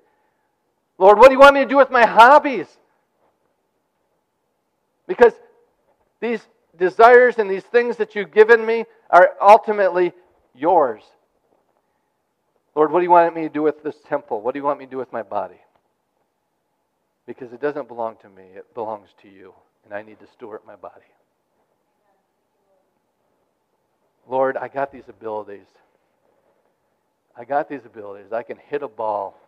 Lord, 0.97 1.17
what 1.17 1.27
do 1.27 1.33
you 1.33 1.39
want 1.39 1.55
me 1.55 1.61
to 1.61 1.69
do 1.69 1.77
with 1.77 1.91
my 1.91 2.05
hobbies? 2.05 2.67
Because 5.07 5.33
these 6.19 6.41
desires 6.77 7.37
and 7.37 7.49
these 7.49 7.63
things 7.63 7.97
that 7.97 8.15
you've 8.15 8.31
given 8.31 8.65
me 8.65 8.85
are 9.09 9.31
ultimately 9.41 10.13
yours. 10.53 11.03
Lord, 12.75 12.91
what 12.91 12.99
do 12.99 13.03
you 13.03 13.11
want 13.11 13.35
me 13.35 13.43
to 13.43 13.49
do 13.49 13.61
with 13.61 13.83
this 13.83 13.95
temple? 14.07 14.41
What 14.41 14.53
do 14.53 14.59
you 14.59 14.63
want 14.63 14.79
me 14.79 14.85
to 14.85 14.91
do 14.91 14.97
with 14.97 15.11
my 15.13 15.23
body? 15.23 15.59
Because 17.25 17.53
it 17.53 17.61
doesn't 17.61 17.87
belong 17.87 18.17
to 18.21 18.29
me, 18.29 18.43
it 18.55 18.73
belongs 18.73 19.09
to 19.21 19.29
you, 19.29 19.53
and 19.83 19.93
I 19.93 20.01
need 20.01 20.19
to 20.19 20.27
steward 20.27 20.61
my 20.65 20.75
body. 20.75 21.05
Lord, 24.27 24.57
I 24.57 24.67
got 24.67 24.91
these 24.91 25.07
abilities. 25.07 25.67
I 27.37 27.45
got 27.45 27.69
these 27.69 27.85
abilities. 27.85 28.31
I 28.31 28.43
can 28.43 28.57
hit 28.57 28.81
a 28.81 28.87
ball. 28.87 29.39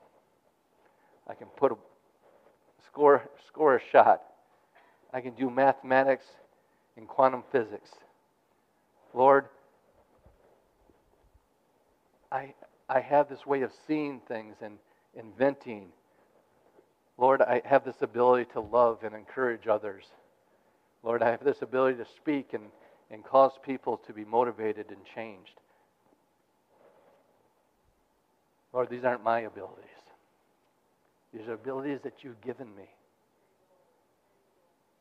I 1.28 1.34
can 1.34 1.48
put 1.48 1.72
a 1.72 1.76
score 2.86 3.28
score 3.48 3.76
a 3.76 3.82
shot. 3.92 4.22
I 5.14 5.22
can 5.22 5.34
do 5.34 5.50
mathematics 5.50 6.26
and 6.96 7.08
quantum 7.08 7.44
physics. 7.52 7.90
Lord, 9.14 9.46
I 12.32 12.54
I 12.90 13.00
have 13.00 13.30
this 13.30 13.46
way 13.46 13.62
of 13.62 13.72
seeing 13.88 14.20
things 14.28 14.58
and 14.62 14.78
inventing. 15.16 15.88
Lord, 17.18 17.42
I 17.42 17.62
have 17.66 17.84
this 17.84 18.02
ability 18.02 18.52
to 18.54 18.60
love 18.60 19.04
and 19.04 19.16
encourage 19.16 19.68
others. 19.68 20.06
Lord, 21.04 21.24
I 21.24 21.32
have 21.32 21.44
this 21.44 21.62
ability 21.62 21.98
to 21.98 22.06
speak 22.06 22.54
and, 22.54 22.66
and 23.10 23.24
cause 23.24 23.54
people 23.64 23.98
to 24.06 24.14
be 24.14 24.26
motivated 24.26 24.88
and 24.90 25.00
changed. 25.16 25.60
Lord, 28.74 28.90
these 28.90 29.04
aren't 29.04 29.24
my 29.24 29.42
abilities. 29.42 29.86
These 31.34 31.48
are 31.48 31.54
abilities 31.54 32.00
that 32.04 32.24
you've 32.24 32.42
given 32.42 32.68
me. 32.76 32.90